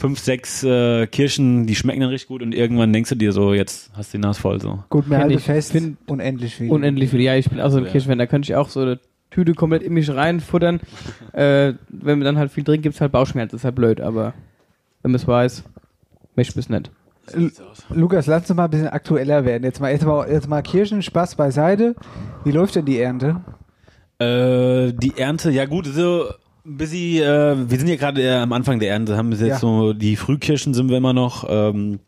fünf, 0.00 0.18
sechs 0.18 0.64
äh, 0.64 1.06
Kirschen, 1.06 1.66
die 1.66 1.74
schmecken 1.74 2.00
dann 2.00 2.08
richtig 2.10 2.28
gut 2.28 2.42
und 2.42 2.54
irgendwann 2.54 2.92
denkst 2.92 3.10
du 3.10 3.14
dir 3.16 3.32
so, 3.32 3.52
jetzt 3.52 3.90
hast 3.94 4.12
du 4.12 4.18
die 4.18 4.22
Nase 4.22 4.40
voll. 4.40 4.60
So. 4.60 4.82
Gut, 4.88 5.06
mir 5.08 5.18
halte 5.18 5.34
ich. 5.34 5.44
fest. 5.44 5.72
Find- 5.72 5.98
unendlich 6.06 6.56
viel. 6.56 6.70
Unendlich 6.70 7.10
viel. 7.10 7.20
Ja, 7.20 7.36
ich 7.36 7.48
bin 7.50 7.60
auch 7.60 7.70
so 7.70 7.78
ein 7.78 7.84
Ja. 7.84 7.90
Kirchenfan, 7.90 8.18
da 8.18 8.26
könnte 8.26 8.46
ich 8.50 8.56
auch 8.56 8.68
so 8.70 8.96
Tüte 9.30 9.54
komplett 9.54 9.82
in 9.82 9.92
mich 9.92 10.10
reinfuttern. 10.10 10.80
äh, 11.32 11.74
wenn 11.88 12.18
man 12.18 12.22
dann 12.24 12.38
halt 12.38 12.50
viel 12.50 12.64
trinkt, 12.64 12.82
gibt 12.82 12.94
es 12.96 13.00
halt 13.00 13.12
Bauchschmerzen. 13.12 13.56
Ist 13.56 13.64
halt 13.64 13.76
blöd, 13.76 14.00
aber 14.00 14.34
wenn 15.02 15.12
man 15.12 15.20
es 15.20 15.28
weiß, 15.28 15.62
möchte 16.34 16.58
ich 16.58 16.64
es 16.64 16.68
nicht. 16.70 16.90
Lukas, 17.90 18.26
lass 18.26 18.48
uns 18.50 18.56
mal 18.56 18.64
ein 18.64 18.70
bisschen 18.70 18.88
aktueller 18.88 19.44
werden. 19.44 19.62
Jetzt 19.62 19.80
mal, 19.80 19.92
jetzt 19.92 20.04
mal, 20.04 20.28
jetzt 20.28 20.48
mal 20.48 20.62
Kirschenspaß 20.62 21.36
beiseite. 21.36 21.94
Wie 22.44 22.50
läuft 22.50 22.74
denn 22.74 22.86
die 22.86 22.98
Ernte? 22.98 23.36
Äh, 24.18 24.92
die 24.92 25.12
Ernte, 25.16 25.50
ja 25.50 25.64
gut, 25.66 25.86
so 25.86 26.24
bisschen, 26.64 27.22
äh, 27.22 27.70
wir 27.70 27.78
sind 27.78 27.88
ja 27.88 27.96
gerade 27.96 28.22
äh, 28.22 28.34
am 28.34 28.52
Anfang 28.52 28.78
der 28.80 28.90
Ernte, 28.90 29.16
haben 29.16 29.30
wir 29.30 29.38
jetzt 29.38 29.48
Ja. 29.48 29.58
so, 29.58 29.92
die 29.92 30.16
Frühkirschen 30.16 30.74
sind 30.74 30.88
wir 30.88 30.96
immer 30.96 31.12
noch, 31.12 31.46
ähm, 31.48 32.00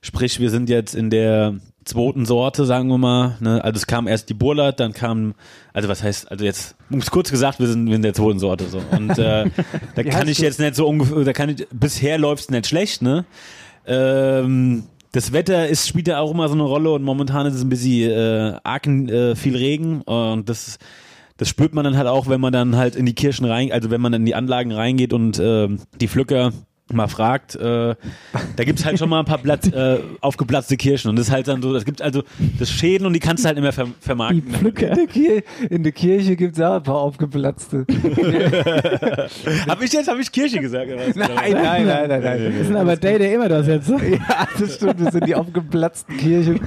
sprich, 0.00 0.40
wir 0.40 0.50
sind 0.50 0.68
jetzt 0.68 0.94
in 0.94 1.10
der 1.10 1.54
zweiten 1.84 2.24
Sorte, 2.24 2.64
sagen 2.64 2.88
wir 2.88 2.98
mal, 2.98 3.36
ne? 3.40 3.62
also 3.62 3.76
es 3.76 3.86
kam 3.86 4.06
erst 4.06 4.28
die 4.30 4.34
Burlat, 4.34 4.80
dann 4.80 4.92
kam, 4.94 5.34
also 5.72 5.88
was 5.88 6.02
heißt, 6.02 6.30
also 6.30 6.44
jetzt, 6.44 6.76
um 6.90 6.98
es 6.98 7.10
kurz 7.10 7.30
gesagt, 7.30 7.60
wir 7.60 7.66
sind 7.66 7.88
in 7.88 8.02
der 8.02 8.14
zweiten 8.14 8.38
Sorte, 8.38 8.64
so, 8.68 8.80
und 8.90 9.18
äh, 9.18 9.50
da 9.94 10.02
kann 10.10 10.28
ich 10.28 10.38
jetzt 10.38 10.60
nicht 10.60 10.76
so 10.76 10.86
ungefähr, 10.88 11.24
da 11.24 11.32
kann 11.32 11.50
ich, 11.50 11.66
bisher 11.72 12.16
läuft's 12.18 12.50
nicht 12.50 12.66
schlecht, 12.66 13.02
ne, 13.02 13.26
ähm, 13.86 14.84
das 15.12 15.32
Wetter 15.32 15.68
ist, 15.68 15.86
spielt 15.86 16.08
ja 16.08 16.18
auch 16.18 16.32
immer 16.32 16.48
so 16.48 16.54
eine 16.54 16.64
Rolle 16.64 16.90
und 16.90 17.02
momentan 17.04 17.46
ist 17.46 17.54
es 17.54 17.62
ein 17.62 17.68
bisschen 17.68 18.10
äh, 18.10 18.58
arg 18.64 18.86
äh, 18.86 19.36
viel 19.36 19.56
Regen 19.56 20.00
und 20.02 20.48
das 20.48 20.78
das 21.36 21.48
spürt 21.48 21.74
man 21.74 21.84
dann 21.84 21.96
halt 21.96 22.06
auch, 22.06 22.28
wenn 22.28 22.40
man 22.40 22.52
dann 22.52 22.76
halt 22.76 22.96
in 22.96 23.06
die 23.06 23.14
Kirchen 23.14 23.44
rein, 23.44 23.72
also 23.72 23.90
wenn 23.90 24.00
man 24.00 24.12
in 24.12 24.24
die 24.24 24.34
Anlagen 24.34 24.72
reingeht 24.72 25.12
und 25.12 25.40
ähm, 25.42 25.80
die 26.00 26.08
Pflücker 26.08 26.52
mal 26.92 27.08
fragt, 27.08 27.56
äh, 27.56 27.94
da 28.56 28.64
gibt's 28.64 28.84
halt 28.84 28.98
schon 28.98 29.08
mal 29.08 29.20
ein 29.20 29.24
paar 29.24 29.38
Blatt, 29.38 29.66
äh, 29.72 30.00
aufgeplatzte 30.20 30.76
Kirchen 30.76 31.08
und 31.08 31.16
das 31.16 31.28
ist 31.28 31.32
halt 31.32 31.48
dann 31.48 31.62
so, 31.62 31.72
das 31.72 31.84
gibt 31.86 32.02
also 32.02 32.22
das 32.58 32.70
Schäden 32.70 33.06
und 33.06 33.14
die 33.14 33.20
kannst 33.20 33.42
du 33.42 33.46
halt 33.46 33.56
nicht 33.56 33.62
mehr 33.62 33.72
ver 33.72 33.88
vermarkten. 34.00 34.54
In 34.54 34.74
der, 34.74 35.06
Kir 35.06 35.42
in 35.70 35.82
der 35.82 35.92
Kirche 35.92 36.36
gibt 36.36 36.56
es 36.56 36.62
auch 36.62 36.74
ein 36.74 36.82
paar 36.82 36.98
aufgeplatzte. 36.98 37.86
Habe 39.68 39.84
ich 39.84 39.92
jetzt, 39.92 40.08
habe 40.08 40.20
ich 40.20 40.30
Kirche 40.30 40.60
gesagt? 40.60 40.90
Nein, 40.90 41.12
nein, 41.16 41.86
nein, 41.86 42.08
nein, 42.08 42.22
nein. 42.22 42.54
Das 42.58 42.66
sind 42.66 42.76
aber 42.76 42.96
Day, 42.96 43.18
der 43.18 43.34
immer 43.34 43.48
das 43.48 43.66
jetzt. 43.74 43.88
ja, 43.88 44.46
das 44.58 44.74
stimmt, 44.74 45.00
das 45.00 45.12
sind 45.12 45.26
die 45.26 45.34
aufgeplatzten 45.34 46.16
Kirchen. 46.16 46.60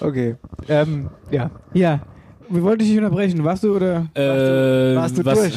Okay. 0.00 0.36
Ähm, 0.68 1.10
ja. 1.30 1.50
Ja. 1.74 2.00
Wie 2.52 2.62
wollte 2.62 2.84
ich 2.84 2.90
dich 2.90 2.98
unterbrechen? 2.98 3.42
Warst 3.44 3.64
du 3.64 3.76
oder? 3.76 4.06
Äh, 4.14 4.94
Warst 4.96 5.18
du 5.18 5.24
was, 5.24 5.38
durch? 5.38 5.54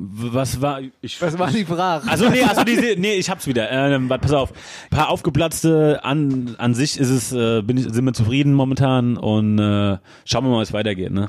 Was 0.00 0.60
war 0.60 0.80
ich? 1.00 1.20
Was 1.20 1.38
war 1.38 1.50
die 1.50 1.64
Frage? 1.64 2.08
Also 2.08 2.28
nee, 2.28 2.42
also 2.42 2.62
diese, 2.64 2.94
nee, 3.00 3.14
ich 3.14 3.28
hab's 3.28 3.46
wieder. 3.46 3.70
Ähm, 3.70 4.08
pass 4.08 4.32
auf. 4.32 4.52
Ein 4.90 4.96
paar 4.96 5.08
aufgeplatzte 5.10 6.00
an 6.04 6.54
an 6.58 6.74
sich 6.74 6.98
ist 7.00 7.10
es, 7.10 7.32
äh, 7.32 7.62
bin 7.62 7.76
ich, 7.76 7.84
sind 7.92 8.04
wir 8.04 8.12
zufrieden 8.12 8.54
momentan 8.54 9.16
und 9.16 9.58
äh, 9.58 9.98
schauen 10.24 10.44
wir 10.44 10.50
mal, 10.50 10.58
wie 10.58 10.62
es 10.62 10.72
weitergeht. 10.72 11.10
Ne? 11.12 11.28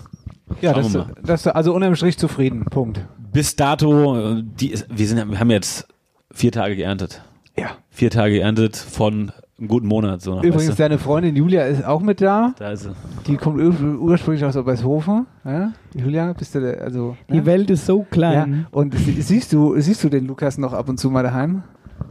Ja, 0.62 0.74
das, 0.74 0.94
wir 0.94 1.00
mal. 1.00 1.14
das, 1.24 1.48
also 1.48 1.74
unterm 1.74 1.96
Strich 1.96 2.18
zufrieden. 2.18 2.66
Punkt. 2.66 3.00
Bis 3.34 3.56
dato, 3.56 4.38
äh, 4.38 4.44
die, 4.44 4.72
ist- 4.72 4.88
wir 4.90 5.08
sind, 5.08 5.30
wir 5.32 5.40
haben 5.40 5.52
jetzt 5.52 5.88
vier 6.32 6.52
Tage 6.52 6.76
geerntet. 6.76 7.22
Ja. 7.58 7.72
Vier 7.90 8.12
Tage 8.12 8.36
geerntet 8.36 8.76
von 8.78 9.32
einem 9.60 9.68
guten 9.68 9.88
Monat. 9.88 10.22
So, 10.22 10.38
Übrigens, 10.38 10.56
weißt 10.70 10.70
du? 10.70 10.84
deine 10.84 10.98
Freundin 10.98 11.36
Julia 11.36 11.64
ist 11.66 11.86
auch 11.86 12.02
mit 12.02 12.22
da. 12.22 12.54
da 12.58 12.72
ist 12.72 12.84
sie. 12.84 12.92
Die 13.28 13.38
kommt 13.38 13.60
ur 13.62 13.74
ursprünglich 14.02 14.44
aus 14.46 14.56
Obershofen. 14.58 15.26
Ja? 15.46 15.72
Julia, 15.94 16.34
bist 16.34 16.56
du 16.56 16.60
der, 16.62 16.82
also. 16.82 17.16
Die 17.30 17.38
ja? 17.38 17.46
Welt 17.46 17.70
ist 17.70 17.86
so 17.86 18.00
Ja. 18.00 18.06
klein. 18.10 18.68
Und 18.72 18.96
sie- 18.96 19.22
siehst 19.22 19.54
du, 19.54 19.80
siehst 19.80 20.04
du 20.04 20.10
den 20.10 20.26
Lukas 20.28 20.58
noch 20.58 20.74
ab 20.74 20.90
und 20.90 21.00
zu 21.00 21.10
mal 21.10 21.24
daheim? 21.24 21.64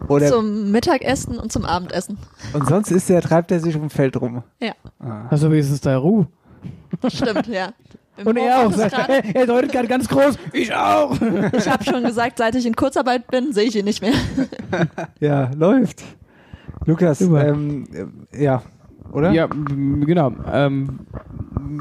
Oder 0.09 0.27
Zum 0.29 0.71
Mittagessen 0.71 1.39
und 1.39 1.51
zum 1.51 1.65
Abendessen. 1.65 2.19
und 2.53 2.69
sonst 2.69 2.91
ist 2.93 3.09
der, 3.09 3.23
treibt 3.23 3.51
er 3.51 3.59
sich 3.61 3.75
um 3.75 3.89
Feld 3.91 4.21
rum. 4.21 4.43
Ja, 4.61 4.73
Hast 5.31 5.43
du 5.43 5.51
wenigstens 5.51 5.81
da 5.81 5.97
Ruhe? 5.97 6.27
stimmt, 7.09 7.47
ja. 7.47 7.71
Im 8.19 8.27
Und 8.27 8.37
er 8.37 8.67
auch 8.67 8.73
sagt, 8.73 8.95
er, 9.09 9.25
er 9.37 9.47
deutet 9.47 9.71
gerade 9.73 9.87
ganz 9.89 10.09
groß, 10.09 10.37
ich 10.53 10.75
auch. 10.75 11.17
Ich 11.53 11.69
habe 11.71 11.85
schon 11.85 12.03
gesagt, 12.03 12.39
seit 12.39 12.55
ich 12.57 12.67
in 12.67 12.75
Kurzarbeit 12.77 13.29
bin, 13.29 13.53
sehe 13.53 13.65
ich 13.69 13.77
ihn 13.77 13.85
nicht 13.85 14.03
mehr. 14.03 14.13
Ja, 15.21 15.51
läuft. 15.57 16.03
Lukas, 16.88 17.20
ähm, 17.20 17.85
äh, 18.33 18.44
ja, 18.44 18.62
oder? 19.12 19.31
Ja, 19.33 19.46
genau. 19.46 20.33
Ähm, 20.51 21.01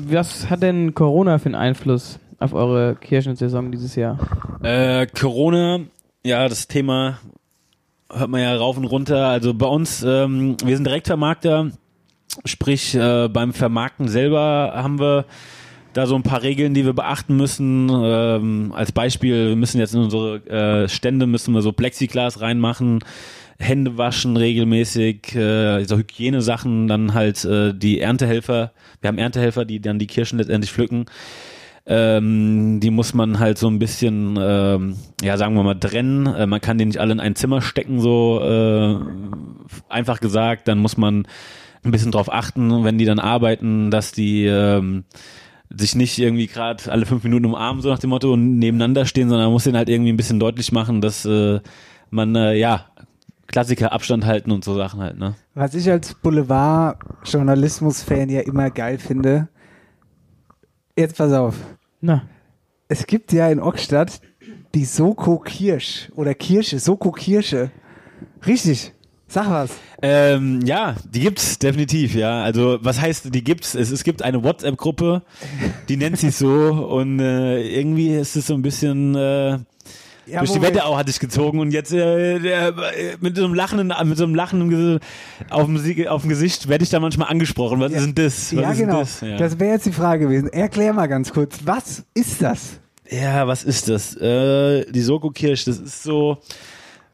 was 0.10 0.50
hat 0.50 0.62
denn 0.62 0.94
Corona 0.96 1.38
für 1.38 1.46
einen 1.46 1.56
Einfluss 1.56 2.20
auf 2.40 2.54
eure 2.54 2.98
Kirchensaison 2.98 3.72
dieses 3.72 3.96
Jahr? 3.96 4.20
Äh, 4.62 5.08
Corona, 5.08 5.80
ja, 6.26 6.50
das 6.50 6.68
Thema 6.68 7.20
hört 8.12 8.30
man 8.30 8.42
ja 8.42 8.54
rauf 8.58 8.78
und 8.78 8.84
runter. 8.84 9.28
Also 9.28 9.54
bei 9.54 9.68
uns, 9.68 10.04
ähm, 10.04 10.58
wir 10.62 10.76
sind 10.76 10.86
Direktvermarkter, 10.86 11.72
sprich 12.44 12.94
äh, 12.94 13.30
beim 13.30 13.54
Vermarkten 13.54 14.10
selber 14.10 14.74
haben 14.76 15.00
wir 15.00 15.24
da 15.94 16.06
so 16.06 16.16
ein 16.16 16.24
paar 16.24 16.44
Regeln, 16.44 16.74
die 16.74 16.86
wir 16.86 16.94
beachten 16.94 17.38
müssen. 17.38 17.90
Ähm, 17.90 18.74
als 18.76 18.92
Beispiel, 18.92 19.48
wir 19.48 19.56
müssen 19.56 19.80
jetzt 19.80 19.96
in 19.96 20.02
unsere 20.02 20.46
äh, 20.48 20.90
Stände 20.90 21.28
müssen 21.28 21.54
wir 21.54 21.62
so 21.62 21.72
Plexiglas 21.72 22.42
reinmachen, 22.42 23.00
Hände 23.60 23.98
waschen 23.98 24.38
regelmäßig, 24.38 25.36
äh, 25.36 25.84
so 25.86 25.98
Hygienesachen, 25.98 26.88
dann 26.88 27.14
halt 27.14 27.44
äh, 27.46 27.74
die 27.74 28.00
Erntehelfer. 28.00 28.72
Wir 29.02 29.08
haben 29.08 29.18
Erntehelfer, 29.18 29.66
die 29.66 29.80
dann 29.80 30.00
die 30.00 30.08
Kirschen 30.08 30.38
letztendlich 30.38 30.72
pflücken. 30.72 31.06
Ähm, 31.90 32.80
die 32.82 32.92
muss 32.92 33.14
man 33.14 33.40
halt 33.40 33.58
so 33.58 33.68
ein 33.68 33.80
bisschen, 33.80 34.38
ähm, 34.40 34.98
ja, 35.22 35.38
sagen 35.38 35.56
wir 35.56 35.64
mal, 35.64 35.80
trennen. 35.80 36.28
Äh, 36.28 36.46
man 36.46 36.62
kann 36.62 36.78
die 36.78 36.86
nicht 36.86 37.00
alle 37.00 37.14
in 37.14 37.20
ein 37.20 37.36
Zimmer 37.36 37.62
stecken, 37.62 38.02
so 38.02 38.42
äh, 38.44 38.98
einfach 39.90 40.20
gesagt. 40.20 40.68
Dann 40.68 40.80
muss 40.80 40.98
man 40.98 41.26
ein 41.84 41.92
bisschen 41.92 42.12
drauf 42.12 42.32
achten, 42.32 42.84
wenn 42.84 42.98
die 42.98 43.06
dann 43.06 43.20
arbeiten, 43.20 43.90
dass 43.90 44.12
die 44.12 44.46
ähm, 44.46 45.06
sich 45.70 45.96
nicht 45.96 46.18
irgendwie 46.20 46.48
gerade 46.48 46.92
alle 46.92 47.06
fünf 47.06 47.24
Minuten 47.24 47.46
umarmen, 47.46 47.82
so 47.82 47.90
nach 47.90 48.00
dem 48.00 48.10
Motto, 48.10 48.34
und 48.34 48.60
nebeneinander 48.60 49.06
stehen, 49.06 49.30
sondern 49.30 49.48
man 49.48 49.54
muss 49.54 49.64
denen 49.64 49.78
halt 49.78 49.90
irgendwie 49.90 50.12
ein 50.12 50.18
bisschen 50.18 50.40
deutlich 50.40 50.72
machen, 50.72 51.02
dass 51.02 51.26
äh, 51.26 51.62
man, 52.10 52.36
äh, 52.36 52.56
ja, 52.56 52.88
Klassiker 53.48 53.92
Abstand 53.94 54.26
halten 54.26 54.52
und 54.52 54.64
so 54.64 54.76
Sachen 54.76 55.02
halt, 55.02 55.18
ne? 55.18 55.36
Was 55.56 55.74
ich 55.74 55.90
als 55.90 56.14
Boulevard-Journalismus-Fan 56.16 58.30
ja 58.30 58.42
immer 58.42 58.70
geil 58.70 58.98
finde. 58.98 59.48
Jetzt 60.98 61.18
pass 61.18 61.32
auf. 61.32 61.56
Na, 62.02 62.24
Es 62.88 63.08
gibt 63.08 63.32
ja 63.34 63.50
in 63.50 63.60
Ockstadt 63.60 64.22
die 64.76 64.86
Soko 64.86 65.40
Kirsch 65.40 66.10
oder 66.16 66.34
Kirsche, 66.34 66.80
Soko 66.80 67.12
Kirsche. 67.12 67.72
Richtig. 68.46 68.94
Sag 69.30 69.50
was. 69.50 69.72
Ähm, 70.02 70.62
ja, 70.66 70.96
die 71.10 71.20
gibt's 71.20 71.60
definitiv, 71.60 72.16
ja. 72.16 72.44
Also 72.44 72.78
was 72.82 73.02
heißt, 73.02 73.34
die 73.36 73.44
gibt's? 73.44 73.76
Es, 73.76 73.92
es 73.92 74.04
gibt 74.06 74.22
eine 74.22 74.42
WhatsApp-Gruppe, 74.44 75.22
die 75.90 75.98
nennt 75.98 76.18
sich 76.18 76.34
so 76.36 76.88
und 76.90 77.20
äh, 77.20 77.62
irgendwie 77.62 78.16
ist 78.16 78.38
es 78.38 78.48
so 78.48 78.54
ein 78.54 78.62
bisschen 78.62 79.16
äh, 79.16 79.60
Ja, 80.28 80.40
durch 80.40 80.52
die 80.52 80.58
Moment. 80.58 80.76
Wetterau 80.76 80.98
hat 80.98 81.08
sich 81.08 81.20
gezogen 81.20 81.60
und 81.60 81.72
jetzt 81.72 81.94
äh, 81.94 82.38
äh, 82.38 83.18
mit 83.22 83.38
so 83.38 83.46
einem 83.46 83.54
lachenden, 83.54 83.94
mit 84.06 84.18
so 84.18 84.26
einem 84.26 84.36
lachenden 84.36 85.00
auf 85.50 85.68
dem, 85.68 86.08
auf 86.08 86.22
dem 86.22 86.30
Gesicht 86.30 86.68
werde 86.68 86.84
ich 86.84 86.90
da 86.90 87.00
manchmal 87.00 87.30
angesprochen. 87.30 87.80
Was 87.80 87.92
ist 87.94 88.06
denn 88.06 88.16
das? 88.16 88.56
Was 88.56 88.62
ja, 88.62 88.74
genau. 88.74 89.00
Das, 89.00 89.22
ja. 89.22 89.38
Das 89.38 89.60
wäre 89.60 89.74
jetzt 89.74 89.86
die 89.86 89.92
Frage 89.92 90.26
gewesen. 90.26 90.50
Erklär 90.50 90.94
mal 90.94 91.08
ganz 91.08 91.32
kurz, 91.32 91.60
was 91.64 92.04
ist 92.14 92.42
das? 92.42 92.80
Ja, 93.10 93.48
was 93.48 93.64
ist 93.64 93.88
das? 93.88 94.16
Äh, 94.18 94.92
die 94.92 95.02
Soko 95.02 95.30
Kirsch, 95.30 95.66
das 95.66 95.80
ist 95.80 96.04
so. 96.04 96.38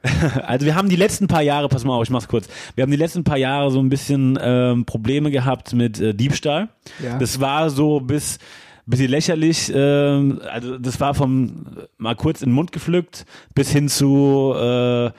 Also 0.43 0.65
wir 0.65 0.76
haben 0.76 0.89
die 0.89 0.97
letzten 0.97 1.28
paar 1.28 1.41
Jahre, 1.41 1.69
pass 1.69 1.86
mal 1.86 1.95
auf, 1.95 2.04
ich 2.04 2.10
mach's 2.10 2.28
kurz. 2.28 2.47
Wir 2.76 2.82
haben 2.82 2.91
die 2.91 2.97
letzten 2.97 3.23
paar 3.23 3.38
Jahre 3.38 3.71
so 3.71 3.80
ein 3.80 3.88
bisschen 3.88 4.38
ähm, 4.41 4.86
Probleme 4.86 5.32
gehabt 5.32 5.71
mit 5.73 5.97
äh, 5.99 6.13
Diebstahl. 6.13 6.67
Ja. 7.02 7.17
Das 7.17 7.39
war 7.39 7.69
so 7.69 8.02
bis 8.02 8.38
bisschen 8.86 9.10
lächerlich. 9.10 9.72
Ähm, 9.74 10.41
also 10.52 10.78
das 10.78 11.00
war 11.00 11.13
vom 11.13 11.65
mal 11.98 12.15
kurz 12.15 12.41
in 12.41 12.50
den 12.50 12.56
Mund 12.56 12.72
gepflückt 12.72 13.26
bis 13.56 13.72
hin 13.72 13.88
zu 13.89 14.54
äh, 14.56 15.12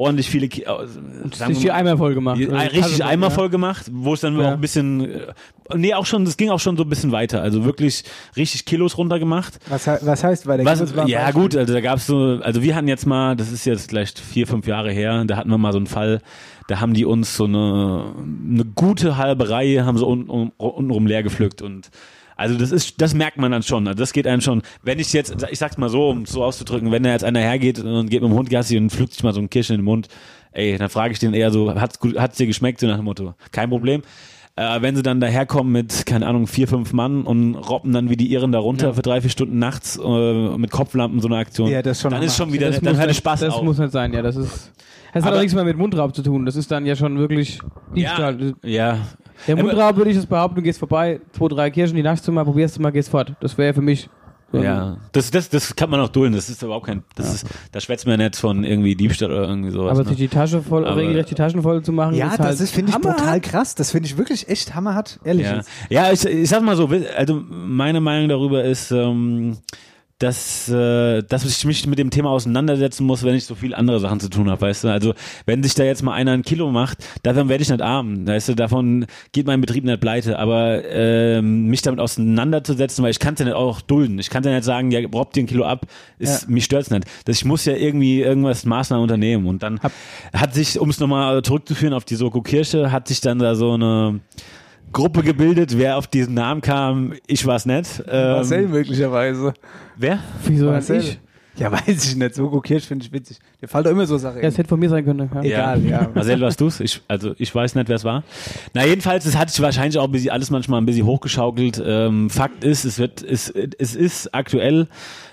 ordentlich 0.00 0.30
viele. 0.30 0.48
Ki 0.48 0.62
äh, 0.62 0.66
sagen 0.66 1.30
sich 1.32 1.48
wir 1.48 1.54
die 1.54 1.66
mal- 1.68 1.74
Eimer 1.74 1.98
voll 1.98 2.14
gemacht. 2.14 2.38
richtig 2.38 2.98
ja. 2.98 3.30
voll 3.30 3.50
gemacht, 3.50 3.86
wo 3.92 4.14
es 4.14 4.20
dann 4.20 4.38
Ja. 4.38 4.48
auch 4.48 4.52
ein 4.52 4.60
bisschen, 4.60 5.04
äh, 5.10 5.26
nee, 5.74 5.92
auch 5.94 6.06
schon, 6.06 6.24
das 6.24 6.36
ging 6.36 6.50
auch 6.50 6.60
schon 6.60 6.76
so 6.76 6.84
ein 6.84 6.88
bisschen 6.88 7.10
weiter. 7.10 7.42
Also 7.42 7.64
wirklich 7.64 8.04
richtig 8.36 8.64
Kilos 8.64 8.96
runtergemacht. 8.96 9.58
Was, 9.68 9.86
was 9.88 10.22
heißt? 10.24 10.46
Was, 10.46 10.80
uns 10.80 10.94
mal 10.94 11.02
ein 11.02 11.08
ja 11.08 11.30
gut, 11.32 11.56
also 11.56 11.72
da 11.74 11.80
gab's 11.80 12.06
so, 12.06 12.38
also 12.40 12.62
wir 12.62 12.76
hatten 12.76 12.88
jetzt 12.88 13.06
mal, 13.06 13.34
das 13.34 13.50
ist 13.50 13.64
jetzt 13.64 13.88
vielleicht 13.90 14.20
vier, 14.20 14.46
fünf 14.46 14.66
Jahre 14.68 14.92
her, 14.92 15.24
da 15.24 15.36
hatten 15.36 15.50
wir 15.50 15.58
mal 15.58 15.72
so 15.72 15.78
einen 15.78 15.88
Fall, 15.88 16.20
da 16.68 16.80
haben 16.80 16.94
die 16.94 17.04
uns 17.04 17.36
so 17.36 17.44
eine, 17.44 18.14
eine 18.48 18.64
gute 18.64 19.16
halbe 19.16 19.50
Reihe, 19.50 19.84
haben 19.84 19.98
so 19.98 20.08
un, 20.08 20.30
un, 20.30 20.52
untenrum 20.58 21.06
leer 21.06 21.24
gepflückt 21.24 21.60
und 21.60 21.90
also 22.38 22.56
das 22.56 22.70
ist, 22.72 23.00
das 23.02 23.12
merkt 23.14 23.36
man 23.36 23.52
dann 23.52 23.62
schon. 23.62 23.86
Also 23.86 23.98
das 23.98 24.14
geht 24.14 24.26
einem 24.26 24.40
schon. 24.40 24.62
Wenn 24.82 24.98
ich 24.98 25.12
jetzt, 25.12 25.36
ich 25.50 25.58
sag's 25.58 25.76
mal 25.76 25.90
so, 25.90 26.08
um 26.08 26.22
es 26.22 26.30
so 26.32 26.42
auszudrücken, 26.42 26.90
wenn 26.90 27.02
da 27.02 27.10
jetzt 27.10 27.24
einer 27.24 27.40
hergeht 27.40 27.78
und 27.80 28.08
geht 28.08 28.22
mit 28.22 28.30
dem 28.30 28.36
Hund 28.38 28.48
Gassi 28.48 28.78
und 28.78 28.90
pflückt 28.90 29.12
sich 29.12 29.22
mal 29.22 29.34
so 29.34 29.40
ein 29.40 29.50
Kirschen 29.50 29.74
in 29.74 29.80
den 29.80 29.84
Mund, 29.84 30.08
ey, 30.52 30.78
dann 30.78 30.88
frage 30.88 31.12
ich 31.12 31.18
den 31.18 31.34
eher 31.34 31.50
so, 31.50 31.74
hat's, 31.78 31.98
gut, 31.98 32.18
hat's 32.18 32.38
dir 32.38 32.46
geschmeckt, 32.46 32.80
so 32.80 32.86
nach 32.86 32.96
dem 32.96 33.04
Motto. 33.04 33.34
Kein 33.52 33.68
Problem. 33.68 34.00
Äh, 34.56 34.82
wenn 34.82 34.96
sie 34.96 35.02
dann 35.02 35.20
daherkommen 35.20 35.72
mit, 35.72 36.04
keine 36.06 36.26
Ahnung, 36.26 36.46
vier, 36.48 36.66
fünf 36.66 36.92
Mann 36.92 37.22
und 37.22 37.54
robben 37.54 37.92
dann 37.92 38.10
wie 38.10 38.16
die 38.16 38.26
Iren 38.32 38.50
da 38.50 38.58
runter 38.58 38.88
Ja. 38.88 38.92
für 38.92 39.02
drei, 39.02 39.20
vier 39.20 39.30
Stunden 39.30 39.58
nachts 39.60 39.96
äh, 40.02 40.58
mit 40.58 40.70
Kopflampen 40.72 41.20
so 41.20 41.28
eine 41.28 41.36
Aktion, 41.36 41.68
Ja, 41.70 41.80
das 41.82 42.00
schon 42.00 42.10
dann 42.10 42.22
ist 42.24 42.36
schon 42.36 42.52
wieder, 42.52 42.66
das 42.68 42.80
dann 42.80 42.92
muss 42.94 42.98
hört 42.98 43.08
nicht- 43.08 43.18
Spaß 43.18 43.40
Das 43.40 43.54
auf. 43.54 43.62
muss 43.62 43.78
nicht 43.78 43.92
sein, 43.92 44.12
ja. 44.12 44.22
Das 44.22 44.34
ist. 44.36 44.72
Das 45.14 45.22
hat 45.22 45.28
Aber- 45.30 45.36
auch 45.36 45.40
nichts 45.42 45.54
mehr 45.54 45.64
mit 45.64 45.76
Mundraub 45.76 46.14
zu 46.14 46.22
tun. 46.22 46.44
Das 46.44 46.54
ist 46.56 46.70
dann 46.70 46.86
ja 46.86 46.94
schon 46.96 47.18
wirklich 47.18 47.60
Diebstahl. 47.96 48.54
ja. 48.64 48.98
Der 49.46 49.56
Mundraub 49.56 49.96
würde 49.96 50.10
ich 50.10 50.16
das 50.16 50.26
behaupten, 50.26 50.56
du 50.56 50.62
gehst 50.62 50.78
vorbei, 50.78 51.20
zwei, 51.32 51.48
drei 51.48 51.70
Kirschen, 51.70 51.96
die 51.96 52.02
nachts 52.02 52.24
du 52.24 52.32
mal, 52.32 52.44
probierst 52.44 52.76
du 52.76 52.82
mal, 52.82 52.90
gehst 52.90 53.08
fort. 53.08 53.32
Das 53.40 53.56
wäre 53.56 53.72
für 53.74 53.82
mich 53.82 54.08
Ja, 54.52 54.96
das, 55.12 55.30
das, 55.30 55.48
das 55.50 55.76
kann 55.76 55.90
man 55.90 56.00
auch 56.00 56.08
dulden. 56.08 56.34
Das 56.34 56.48
ist 56.48 56.62
überhaupt 56.62 56.86
kein, 56.86 57.02
das 57.14 57.34
ist, 57.34 57.46
da 57.70 57.80
schwätzt 57.80 58.06
man 58.06 58.18
nicht 58.18 58.36
von 58.36 58.64
irgendwie 58.64 58.94
Diebstahl 58.94 59.30
oder 59.30 59.46
irgendwie 59.48 59.70
sowas. 59.70 59.90
Aber 59.92 60.02
ne? 60.02 60.08
sich 60.08 60.16
die 60.18 60.28
Tasche 60.28 60.62
voll, 60.62 60.86
Aber- 60.86 60.96
regelrecht 60.96 61.30
die 61.30 61.34
Taschen 61.34 61.62
voll 61.62 61.82
zu 61.82 61.92
machen, 61.92 62.14
Ja, 62.14 62.28
ist 62.28 62.38
das 62.38 62.46
halt 62.46 62.60
ist, 62.60 62.74
finde 62.74 62.90
ich, 62.90 62.96
total 62.96 63.40
krass. 63.40 63.74
Das 63.74 63.90
finde 63.90 64.06
ich 64.08 64.16
wirklich 64.16 64.48
echt 64.48 64.74
hammerhart, 64.74 65.20
ehrlich. 65.22 65.46
Ja, 65.46 65.60
ja 65.90 66.12
ich, 66.12 66.24
ich 66.24 66.48
sag 66.48 66.62
mal 66.62 66.76
so, 66.76 66.88
also 67.16 67.42
meine 67.50 68.00
Meinung 68.00 68.28
darüber 68.28 68.64
ist, 68.64 68.90
ähm, 68.90 69.58
dass, 70.18 70.68
äh, 70.68 71.22
dass 71.22 71.44
ich 71.44 71.64
mich 71.64 71.86
mit 71.86 71.98
dem 71.98 72.10
Thema 72.10 72.30
auseinandersetzen 72.30 73.06
muss, 73.06 73.22
wenn 73.22 73.36
ich 73.36 73.44
so 73.44 73.54
viel 73.54 73.72
andere 73.74 74.00
Sachen 74.00 74.18
zu 74.18 74.28
tun 74.28 74.50
habe, 74.50 74.60
weißt 74.62 74.84
du? 74.84 74.88
Also 74.88 75.14
wenn 75.46 75.62
sich 75.62 75.74
da 75.74 75.84
jetzt 75.84 76.02
mal 76.02 76.12
einer 76.14 76.32
ein 76.32 76.42
Kilo 76.42 76.70
macht, 76.72 76.98
davon 77.22 77.48
werde 77.48 77.62
ich 77.62 77.70
nicht 77.70 77.80
arm, 77.82 78.26
weißt 78.26 78.48
du? 78.48 78.54
Davon 78.56 79.06
geht 79.32 79.46
mein 79.46 79.60
Betrieb 79.60 79.84
nicht 79.84 80.00
pleite. 80.00 80.38
Aber 80.38 80.82
ähm, 80.84 81.66
mich 81.66 81.82
damit 81.82 82.00
auseinanderzusetzen, 82.00 83.04
weil 83.04 83.12
ich 83.12 83.20
kann 83.20 83.34
es 83.34 83.40
ja 83.40 83.46
nicht 83.46 83.54
auch 83.54 83.80
dulden. 83.80 84.18
Ich 84.18 84.28
kann 84.28 84.42
ja 84.42 84.50
nicht 84.52 84.64
sagen, 84.64 84.90
ja, 84.90 85.00
robbt 85.06 85.36
dir 85.36 85.44
ein 85.44 85.46
Kilo 85.46 85.64
ab, 85.64 85.86
ist, 86.18 86.42
Ja. 86.42 86.48
mich 86.50 86.64
stört's 86.64 86.90
nicht. 86.90 87.04
Das, 87.24 87.36
ich 87.36 87.44
muss 87.44 87.64
ja 87.64 87.74
irgendwie 87.74 88.20
irgendwas 88.20 88.64
Maßnahmen 88.66 89.02
unternehmen. 89.02 89.46
Und 89.46 89.62
dann 89.62 89.78
hat 90.32 90.52
sich, 90.52 90.80
um 90.80 90.90
es 90.90 90.98
nochmal 90.98 91.42
zurückzuführen 91.42 91.94
auf 91.94 92.04
die 92.04 92.16
Soko 92.16 92.42
Kirche, 92.42 92.90
hat 92.90 93.06
sich 93.06 93.20
dann 93.20 93.38
da 93.38 93.54
so 93.54 93.72
eine 93.74 94.18
Gruppe 94.92 95.22
gebildet. 95.22 95.76
Wer 95.78 95.96
auf 95.96 96.06
diesen 96.06 96.34
Namen 96.34 96.60
kam, 96.60 97.14
ich 97.26 97.46
war's 97.46 97.66
nicht. 97.66 98.02
Ähm, 98.08 98.32
Marcel 98.32 98.68
möglicherweise. 98.68 99.54
Wer? 99.96 100.18
Wieso 100.44 100.66
Marcel. 100.66 101.00
ich? 101.00 101.18
Ja, 101.58 101.72
weiß 101.72 102.04
ich 102.04 102.16
nicht. 102.16 102.34
So 102.34 102.48
Kirsch 102.60 102.84
finde 102.84 103.04
ich 103.04 103.12
witzig. 103.12 103.38
Der 103.60 103.68
fällt 103.68 103.86
doch 103.86 103.90
immer 103.90 104.06
so 104.06 104.16
Sachen. 104.16 104.40
Ja, 104.40 104.48
es 104.48 104.56
hätte 104.56 104.68
von 104.68 104.78
mir 104.78 104.88
sein 104.88 105.04
können. 105.04 105.28
Ja. 105.34 105.42
Egal, 105.42 105.84
ja. 105.84 106.10
Marcel, 106.14 106.40
warst 106.40 106.60
du's? 106.60 106.78
Ich, 106.80 107.02
also 107.08 107.34
ich 107.36 107.52
weiß 107.52 107.74
nicht, 107.74 107.88
wer 107.88 107.96
es 107.96 108.04
war. 108.04 108.22
Na 108.74 108.86
jedenfalls, 108.86 109.26
es 109.26 109.36
hat 109.36 109.50
sich 109.50 109.60
wahrscheinlich 109.60 109.98
auch 109.98 110.04
ein 110.04 110.12
bisschen, 110.12 110.30
alles 110.30 110.50
manchmal 110.50 110.80
ein 110.80 110.86
bisschen 110.86 111.06
hochgeschaukelt. 111.06 111.82
Ähm, 111.84 112.30
Fakt 112.30 112.62
ist, 112.62 112.84
es 112.84 112.98
wird, 112.98 113.22
es, 113.22 113.50
es 113.50 113.96
ist 113.96 114.34
aktuell. 114.34 114.86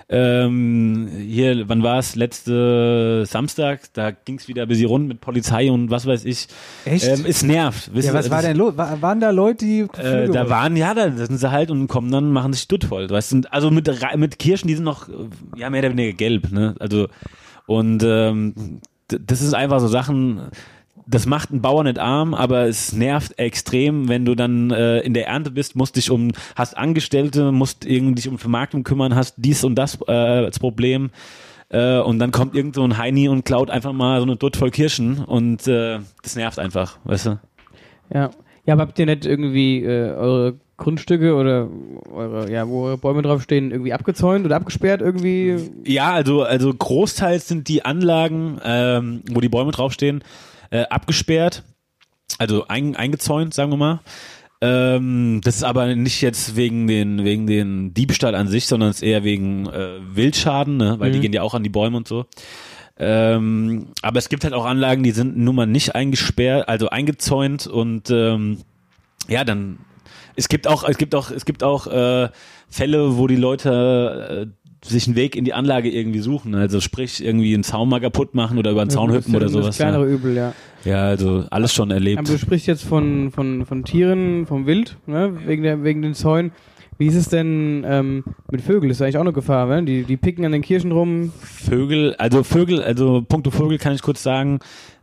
Ähm, 0.07 1.09
hier, 1.17 1.67
wann 1.67 1.81
war 1.81 1.97
es? 1.97 2.15
Letzte 2.15 3.23
Samstag, 3.25 3.81
da 3.93 4.11
ging 4.11 4.37
es 4.37 4.47
wieder 4.47 4.63
ein 4.63 4.67
bisschen 4.67 4.87
rund 4.87 5.07
mit 5.07 5.19
Polizei 5.19 5.71
und 5.71 5.89
was 5.89 6.05
weiß 6.05 6.25
ich. 6.25 6.47
Echt? 6.85 7.07
Ähm, 7.07 7.25
es 7.27 7.41
nervt. 7.41 7.89
Wisst 7.93 8.07
Ja, 8.07 8.13
was 8.13 8.29
war 8.29 8.43
denn 8.43 8.55
los? 8.55 8.77
Wa- 8.77 8.97
Waren 9.01 9.19
da 9.19 9.31
Leute, 9.31 9.65
die 9.65 9.79
Äh, 9.97 10.29
da 10.29 10.47
waren, 10.49 10.75
ja, 10.77 10.93
da 10.93 11.11
sind 11.11 11.37
sie 11.37 11.49
halt 11.51 11.71
und 11.71 11.87
kommen 11.87 12.11
dann, 12.11 12.31
machen 12.31 12.53
sich 12.53 12.61
stutt 12.61 12.83
voll. 12.83 13.09
Weißt 13.09 13.31
du, 13.31 13.41
also 13.49 13.71
mit, 13.71 13.89
mit 14.17 14.37
Kirschen, 14.37 14.67
die 14.67 14.75
sind 14.75 14.83
noch, 14.83 15.09
äh, 15.09 15.13
ja, 15.57 15.69
mehr 15.71 15.79
oder 15.81 15.89
weniger 15.91 16.13
gelb, 16.13 16.51
ne? 16.51 16.75
Also, 16.79 17.07
und 17.65 18.03
ähm, 18.03 18.79
das 19.07 19.41
ist 19.41 19.53
einfach 19.55 19.79
so 19.79 19.87
Sachen, 19.87 20.49
das 21.07 21.25
macht 21.25 21.51
einen 21.51 21.61
Bauer 21.61 21.83
nicht 21.83 21.99
arm, 21.99 22.33
aber 22.33 22.67
es 22.67 22.93
nervt 22.93 23.37
extrem, 23.37 24.09
wenn 24.09 24.25
du 24.25 24.35
dann 24.35 24.71
äh, 24.71 24.99
in 24.99 25.13
der 25.13 25.27
Ernte 25.27 25.51
bist, 25.51 25.75
musst 25.75 25.95
dich 25.95 26.09
um, 26.09 26.31
hast 26.55 26.77
Angestellte, 26.77 27.51
musst 27.51 27.85
irgendwie 27.85 28.15
dich 28.15 28.27
um 28.27 28.37
Vermarktung 28.37 28.83
kümmern, 28.83 29.15
hast 29.15 29.35
dies 29.37 29.63
und 29.63 29.75
das 29.75 29.99
äh, 30.07 30.11
als 30.11 30.59
Problem. 30.59 31.11
Äh, 31.69 31.99
und 31.99 32.19
dann 32.19 32.31
kommt 32.31 32.55
irgend 32.55 32.75
so 32.75 32.83
ein 32.83 32.97
Heini 32.97 33.27
und 33.27 33.45
klaut 33.45 33.69
einfach 33.69 33.93
mal 33.93 34.19
so 34.19 34.25
eine 34.25 34.35
Dutt 34.35 34.57
voll 34.57 34.71
Kirschen 34.71 35.23
und 35.23 35.67
äh, 35.67 35.99
das 36.23 36.35
nervt 36.35 36.59
einfach, 36.59 36.97
weißt 37.03 37.25
du? 37.27 37.39
Ja. 38.13 38.29
ja, 38.65 38.73
aber 38.73 38.83
habt 38.83 38.99
ihr 38.99 39.05
nicht 39.05 39.25
irgendwie 39.25 39.83
äh, 39.83 40.11
eure 40.11 40.59
Grundstücke 40.77 41.35
oder 41.35 41.69
eure, 42.11 42.51
ja, 42.51 42.67
wo 42.67 42.85
eure 42.85 42.97
Bäume 42.97 43.21
draufstehen, 43.21 43.71
irgendwie 43.71 43.93
abgezäunt 43.93 44.45
oder 44.45 44.57
abgesperrt 44.57 45.01
irgendwie? 45.01 45.57
Ja, 45.85 46.11
also, 46.11 46.43
also 46.43 46.73
großteils 46.73 47.47
sind 47.47 47.67
die 47.67 47.85
Anlagen, 47.85 48.59
ähm, 48.63 49.21
wo 49.31 49.39
die 49.39 49.49
Bäume 49.49 49.71
draufstehen, 49.71 50.23
äh, 50.71 50.83
abgesperrt, 50.83 51.63
also 52.37 52.67
ein, 52.67 52.95
eingezäunt, 52.95 53.53
sagen 53.53 53.71
wir 53.71 53.77
mal. 53.77 53.99
Ähm, 54.61 55.41
das 55.43 55.57
ist 55.57 55.63
aber 55.63 55.95
nicht 55.95 56.21
jetzt 56.21 56.55
wegen 56.55 56.87
den, 56.87 57.23
wegen 57.23 57.45
den 57.45 57.93
Diebstahl 57.93 58.35
an 58.35 58.47
sich, 58.47 58.67
sondern 58.67 58.89
es 58.89 58.97
ist 58.97 59.03
eher 59.03 59.23
wegen 59.23 59.67
äh, 59.67 59.99
Wildschaden, 60.15 60.77
ne? 60.77 60.95
weil 60.99 61.11
die 61.11 61.17
Mhm. 61.17 61.21
gehen 61.23 61.33
ja 61.33 61.41
auch 61.41 61.53
an 61.53 61.63
die 61.63 61.69
Bäume 61.69 61.97
und 61.97 62.07
so. 62.07 62.25
Ähm, 62.97 63.87
aber 64.01 64.19
es 64.19 64.29
gibt 64.29 64.45
halt 64.45 64.53
auch 64.53 64.65
Anlagen, 64.65 65.03
die 65.03 65.11
sind 65.11 65.37
nun 65.37 65.55
mal 65.55 65.65
nicht 65.65 65.95
eingesperrt, 65.95 66.69
also 66.69 66.89
eingezäunt 66.89 67.67
und 67.67 68.09
ähm, 68.09 68.59
ja, 69.27 69.43
dann 69.43 69.79
es 70.37 70.47
gibt 70.47 70.67
auch, 70.67 70.87
es 70.87 70.97
gibt 70.97 71.13
auch, 71.15 71.29
es 71.31 71.45
gibt 71.45 71.61
auch 71.63 71.87
äh, 71.87 72.29
Fälle, 72.69 73.17
wo 73.17 73.27
die 73.27 73.35
Leute 73.35 74.47
äh, 74.47 74.64
sich 74.87 75.07
einen 75.07 75.15
Weg 75.15 75.35
in 75.35 75.45
die 75.45 75.53
Anlage 75.53 75.89
irgendwie 75.89 76.19
suchen. 76.19 76.55
Also 76.55 76.79
sprich 76.79 77.23
irgendwie 77.23 77.53
einen 77.53 77.63
Zaun 77.63 77.89
mal 77.89 77.99
kaputt 77.99 78.35
machen 78.35 78.57
oder 78.57 78.71
über 78.71 78.81
einen 78.81 78.89
Zaun 78.89 79.09
Ja, 79.09 79.17
hüpfen 79.17 79.33
das 79.33 79.41
oder 79.41 79.49
sowas. 79.49 79.65
Das 79.67 79.77
kleinere 79.77 80.07
Ja. 80.07 80.13
Übel, 80.13 80.35
ja. 80.35 80.53
ja, 80.83 81.03
also 81.07 81.45
alles 81.49 81.73
schon 81.73 81.91
erlebt. 81.91 82.19
Aber 82.19 82.27
du 82.27 82.37
sprichst 82.37 82.67
jetzt 82.67 82.83
von, 82.83 83.31
von, 83.31 83.65
von 83.65 83.83
Tieren, 83.83 84.45
vom 84.45 84.65
Wild, 84.65 84.97
ne? 85.07 85.33
wegen, 85.45 85.63
der, 85.63 85.83
wegen 85.83 86.01
den 86.01 86.13
Zäunen. 86.13 86.51
Wie 86.97 87.07
ist 87.07 87.15
es 87.15 87.27
denn 87.27 87.83
ähm, 87.85 88.23
mit 88.49 88.61
Vögeln? 88.61 88.87
Das 88.87 88.97
ist 88.97 89.01
eigentlich 89.01 89.17
auch 89.17 89.21
eine 89.21 89.33
Gefahr, 89.33 89.67
ne? 89.67 89.83
Die, 89.83 90.03
die 90.03 90.15
picken 90.15 90.45
an 90.45 90.53
den 90.53 90.61
Kirchen 90.61 90.93
rum. 90.93 91.33
Vögel, 91.41 92.15
also 92.15 92.43
Vögel, 92.43 92.81
also 92.81 93.21
puncto 93.27 93.51
Vögel 93.51 93.77
kann 93.79 93.93
ich 93.93 94.01
kurz 94.01 94.23
sagen, 94.23 94.59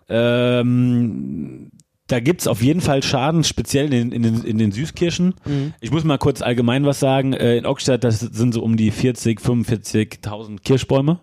ähm, 0.09 1.71
da 2.13 2.21
gibt's 2.21 2.47
auf 2.47 2.63
jeden 2.63 2.83
Fall 2.83 3.03
Schaden, 3.03 3.43
speziell 3.43 3.87
in 3.87 4.11
den, 4.11 4.13
in 4.13 4.23
den, 4.23 4.45
in 4.45 4.59
den 4.59 4.71
Süßkirchen. 4.71 5.35
Mhm. 5.47 5.73
Ich 5.81 5.91
muss 5.91 6.05
mal 6.05 6.19
kurz 6.19 6.43
allgemein 6.43 6.85
was 6.85 7.01
sagen. 7.01 7.33
Äh, 7.33 7.57
in 7.57 7.65
Ockstadt, 7.65 8.05
das 8.05 8.21
sind 8.21 8.53
so 8.53 8.63
um 8.63 8.77
die 8.77 8.91
40, 8.91 9.41
45.000 9.41 10.61
Kirschbäume. 10.63 11.21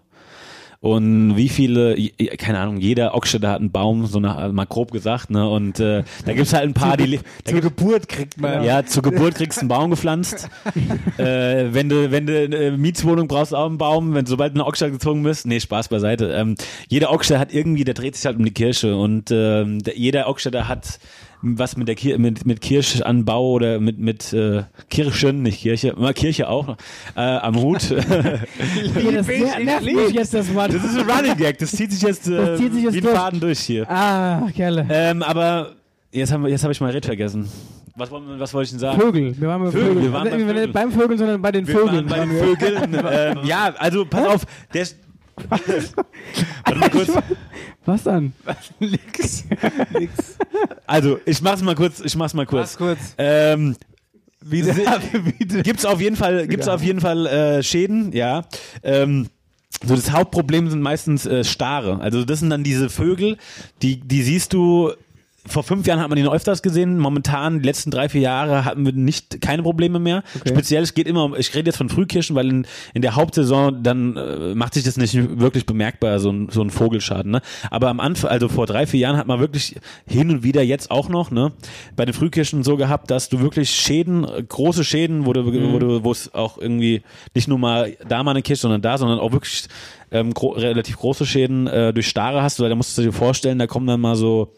Und 0.82 1.36
wie 1.36 1.50
viele, 1.50 1.98
keine 2.38 2.60
Ahnung, 2.60 2.78
jeder 2.78 3.13
Ockstädter 3.13 3.50
hat 3.50 3.60
einen 3.60 3.72
Baum, 3.72 4.06
so 4.06 4.22
nach, 4.22 4.50
mal 4.54 4.65
grob 4.65 4.92
gesagt, 4.92 5.30
ne? 5.30 5.50
Und 5.50 5.82
äh, 5.82 6.04
da 6.26 6.32
gibt's 6.34 6.54
halt 6.54 6.63
ein 6.70 6.74
paar, 6.74 6.96
die. 6.96 7.20
Zur 7.44 7.60
gibt's- 7.60 7.62
Geburt 7.62 8.08
kriegt 8.08 8.39
man. 8.39 8.63
ja, 8.63 8.86
zur 8.86 9.04
Geburt 9.04 9.36
kriegst 9.36 9.58
du 9.58 9.62
einen 9.63 9.68
Baum 9.68 9.89
gepflanzt. 9.89 10.48
äh, 11.18 11.65
wenn 11.74 11.89
du, 11.89 12.12
wenn 12.12 12.26
du 12.26 12.44
eine 12.46 12.78
Mietswohnung 12.78 13.28
brauchst, 13.28 13.54
auch 13.54 13.65
einen 13.65 13.78
Baum. 13.78 14.13
Wenn 14.13 14.26
sobald 14.26 14.54
du 14.54 14.62
eine 14.62 14.65
Ockstadt 14.65 14.92
gezogen 14.94 15.22
bist, 15.24 15.46
nee, 15.46 15.60
Spaß 15.60 15.89
beiseite. 15.89 16.32
Ähm, 16.32 16.56
jeder 16.88 17.12
Ockstadt 17.12 17.39
hat 17.39 17.54
irgendwie, 17.54 17.84
der 17.84 17.94
dreht 17.94 18.15
sich 18.15 18.26
halt 18.26 18.38
um 18.38 18.46
die 18.46 18.52
Kirche 18.54 18.96
und 18.96 19.32
ähm, 19.32 19.84
der, 19.84 19.98
jeder 19.98 20.30
Ockstädter 20.30 20.70
hat 20.70 21.00
was 21.41 21.78
mit 21.78 21.88
der 21.88 21.95
Kir 21.95 22.19
mit, 22.19 22.45
mit 22.45 22.60
Kirschanbau 22.62 23.52
oder 23.52 23.80
mit, 23.80 23.97
mit 23.99 24.34
äh, 24.34 24.63
Kirchen, 24.89 25.41
nicht 25.43 25.62
Kirche, 25.62 25.93
mal 25.97 26.13
Kirche 26.13 26.49
auch 26.49 26.67
noch, 26.67 26.78
äh, 27.15 27.21
am 27.21 27.56
Hut. 27.62 27.82
Das 27.91 29.28
ner- 29.28 29.63
nervt 29.63 29.86
mich 29.86 30.12
jetzt 30.12 30.34
das 30.34 30.54
Wort. 30.54 30.73
Das 30.73 30.84
ist 30.84 30.97
ein 30.97 31.10
Running 31.10 31.38
Gag, 31.38 31.58
das 31.60 31.71
zieht 31.71 31.91
sich 31.91 32.02
jetzt, 32.02 32.28
äh, 32.28 32.56
zieht 32.58 32.73
sich 32.73 32.84
jetzt 32.84 32.93
wie 32.93 32.97
ein 32.99 33.04
durch. 33.04 33.15
Faden 33.17 33.39
durch 33.39 33.60
hier. 33.60 33.89
Ah, 33.89 34.47
Kerle. 34.56 34.86
Ähm, 34.89 35.23
aber 35.23 35.71
jetzt 36.12 36.32
haben 36.32 36.43
wir, 36.43 36.49
jetzt 36.49 36.63
habe 36.63 36.73
ich 36.73 36.82
mal 36.82 36.91
Red 36.91 37.06
vergessen. 37.06 37.47
Was, 37.95 38.12
wir- 38.12 38.21
was 38.39 38.54
wollte 38.54 38.65
ich 38.65 38.69
denn 38.71 38.80
sagen? 38.80 38.99
Vögel. 38.99 39.36
Wir 39.39 39.47
waren 39.47 39.62
bei 39.63 39.71
Vögel, 39.71 39.88
Vögeln. 39.88 40.04
wir 40.06 40.13
waren 40.13 40.28
also, 40.28 40.38
bei 40.38 40.39
wir 40.39 40.45
waren 40.47 40.56
Vögeln. 40.56 40.63
nicht 40.65 40.73
beim 40.73 40.91
Vögeln, 40.91 41.17
sondern 41.17 41.41
bei 41.41 41.52
den 41.52 41.67
Wir 41.67 41.75
Vögeln. 41.75 42.10
waren 42.10 42.19
bei 42.19 42.19
den 42.19 42.32
wir. 42.32 42.43
Vögeln. 42.43 42.93
ähm, 43.12 43.38
ja, 43.45 43.73
also 43.78 44.06
pass 44.06 44.25
auf, 44.28 44.41
der 44.73 44.82
ist. 44.84 44.97
Warte 45.49 46.80
mal 46.80 46.89
kurz. 46.89 47.10
Was 47.86 48.04
dann? 48.04 48.34
Nix. 48.80 49.45
Nix. 49.97 50.38
Also, 50.86 51.19
ich 51.25 51.41
mach's 51.41 51.62
mal 51.62 51.75
kurz, 51.75 51.99
ich 52.02 52.15
mach's 52.15 52.34
mal 52.34 52.45
kurz. 52.45 52.62
Mach's 52.62 52.78
kurz. 52.78 52.99
Ähm, 53.17 53.75
Wieder, 54.41 54.75
wieder. 54.75 55.63
gibt's 55.63 55.86
auf 55.86 55.99
jeden 55.99 56.15
Fall, 56.15 56.47
gibt's 56.47 56.67
auf 56.69 56.82
jeden 56.82 57.02
Fall 57.02 57.25
äh, 57.28 57.63
Schäden, 57.63 58.13
ja. 58.13 58.45
Ähm, 58.84 59.28
so 59.84 59.95
das 59.95 60.12
Hauptproblem 60.12 60.69
sind 60.69 60.82
meistens 60.82 61.25
äh, 61.25 61.43
Stare. 61.43 61.99
Also 61.99 62.23
das 62.25 62.39
sind 62.39 62.49
dann 62.49 62.63
diese 62.63 62.89
Vögel, 62.89 63.38
die 63.82 63.99
die 63.99 64.23
siehst 64.23 64.54
du 64.54 64.93
vor 65.50 65.64
fünf 65.64 65.86
Jahren 65.88 66.00
hat 66.00 66.10
man 66.10 66.18
ihn 66.18 66.28
öfters 66.28 66.62
gesehen. 66.62 66.98
Momentan, 66.98 67.60
die 67.60 67.66
letzten 67.66 67.92
drei, 67.92 68.10
vier 68.10 68.22
Jahre 68.22 68.66
hatten 68.66 68.86
wir 68.86 68.94
nicht 68.94 69.42
keine 69.42 69.64
Probleme 69.64 70.00
mehr. 70.00 70.24
Okay. 70.36 70.50
Speziell, 70.50 70.84
es 70.84 70.94
geht 70.94 71.08
immer 71.08 71.26
um, 71.26 71.36
ich 71.36 71.54
rede 71.56 71.68
jetzt 71.68 71.78
von 71.78 71.90
Frühkirschen, 71.90 72.36
weil 72.36 72.50
in, 72.50 72.68
in 72.94 73.02
der 73.02 73.16
Hauptsaison 73.16 73.84
dann 73.84 74.16
äh, 74.16 74.56
macht 74.56 74.74
sich 74.76 74.84
das 74.84 74.98
nicht 74.98 75.16
wirklich 75.40 75.66
bemerkbar, 75.66 76.20
so 76.20 76.32
ein, 76.32 76.50
so 76.50 76.62
ein 76.62 76.70
Vogelschaden. 76.70 77.32
Ne? 77.32 77.42
Aber 77.72 77.90
am 77.90 78.00
Anfang, 78.00 78.30
also 78.30 78.48
vor 78.48 78.66
drei, 78.66 78.88
vier 78.88 79.02
Jahren 79.02 79.18
hat 79.18 79.28
man 79.28 79.40
wirklich 79.40 79.76
hin 80.08 80.30
und 80.30 80.44
wieder 80.44 80.62
jetzt 80.62 80.92
auch 80.92 81.10
noch, 81.10 81.32
ne, 81.32 81.52
bei 81.96 82.06
den 82.06 82.14
Frühkirschen 82.14 82.64
so 82.64 82.78
gehabt, 82.78 83.12
dass 83.12 83.30
du 83.30 83.40
wirklich 83.40 83.70
Schäden, 83.70 84.26
große 84.48 84.84
Schäden, 84.84 85.26
wo 85.26 85.34
du, 85.34 85.46
wo 85.46 85.80
du, 85.80 86.04
wo 86.04 86.12
es 86.12 86.34
auch 86.34 86.58
irgendwie 86.58 87.02
nicht 87.34 87.48
nur 87.48 87.58
mal 87.58 87.96
da 88.08 88.24
mal 88.24 88.32
eine 88.32 88.42
Kirsche, 88.42 88.62
sondern 88.62 88.82
da, 88.82 88.98
sondern 88.98 89.20
auch 89.20 89.32
wirklich 89.32 89.68
ähm, 90.12 90.34
gro 90.34 90.50
relativ 90.50 90.98
große 90.98 91.26
Schäden 91.26 91.68
äh, 91.68 91.94
durch 91.94 92.08
Stare 92.08 92.42
hast, 92.42 92.60
weil 92.60 92.70
da 92.70 92.76
musst 92.76 92.98
du 92.98 93.02
dir 93.02 93.14
vorstellen, 93.14 93.60
da 93.60 93.68
kommen 93.68 93.88
dann 93.88 94.02
mal 94.02 94.16
so 94.16 94.54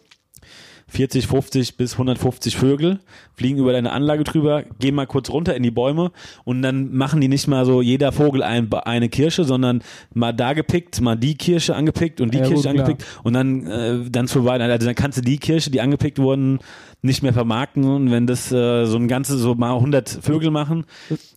40, 0.91 1.25
50 1.25 1.77
bis 1.77 1.93
150 1.93 2.57
Vögel, 2.57 2.99
fliegen 3.35 3.59
über 3.59 3.71
deine 3.71 3.93
Anlage 3.93 4.25
drüber, 4.25 4.63
gehen 4.79 4.93
mal 4.93 5.07
kurz 5.07 5.29
runter 5.29 5.55
in 5.55 5.63
die 5.63 5.71
Bäume 5.71 6.11
und 6.43 6.61
dann 6.61 6.93
machen 6.93 7.21
die 7.21 7.29
nicht 7.29 7.47
mal 7.47 7.65
so 7.65 7.81
jeder 7.81 8.11
Vogel 8.11 8.43
ein, 8.43 8.71
eine 8.73 9.07
Kirsche, 9.07 9.45
sondern 9.45 9.81
mal 10.13 10.33
da 10.33 10.51
gepickt, 10.51 10.99
mal 10.99 11.15
die 11.15 11.35
Kirsche 11.35 11.75
angepickt 11.75 12.19
und 12.19 12.33
die 12.33 12.39
Ja, 12.39 12.43
Kirsche 12.43 12.55
gut, 12.55 12.73
klar. 12.73 12.85
angepickt 12.85 13.05
und 13.23 13.33
dann 13.33 13.65
äh, 13.67 14.09
dann 14.09 14.27
so 14.27 14.43
weiter. 14.43 14.65
Also 14.65 14.85
dann 14.85 14.95
kannst 14.95 15.17
du 15.17 15.21
die 15.21 15.37
Kirsche, 15.37 15.71
die 15.71 15.79
angepickt 15.79 16.19
wurden, 16.19 16.59
nicht 17.01 17.23
mehr 17.23 17.33
vermarkten 17.33 17.85
und 17.85 18.11
wenn 18.11 18.27
das 18.27 18.51
äh, 18.51 18.85
so 18.85 18.97
ein 18.97 19.07
ganzes 19.07 19.39
so 19.39 19.55
mal 19.55 19.73
100 19.75 20.09
Vögel 20.21 20.51
machen 20.51 20.83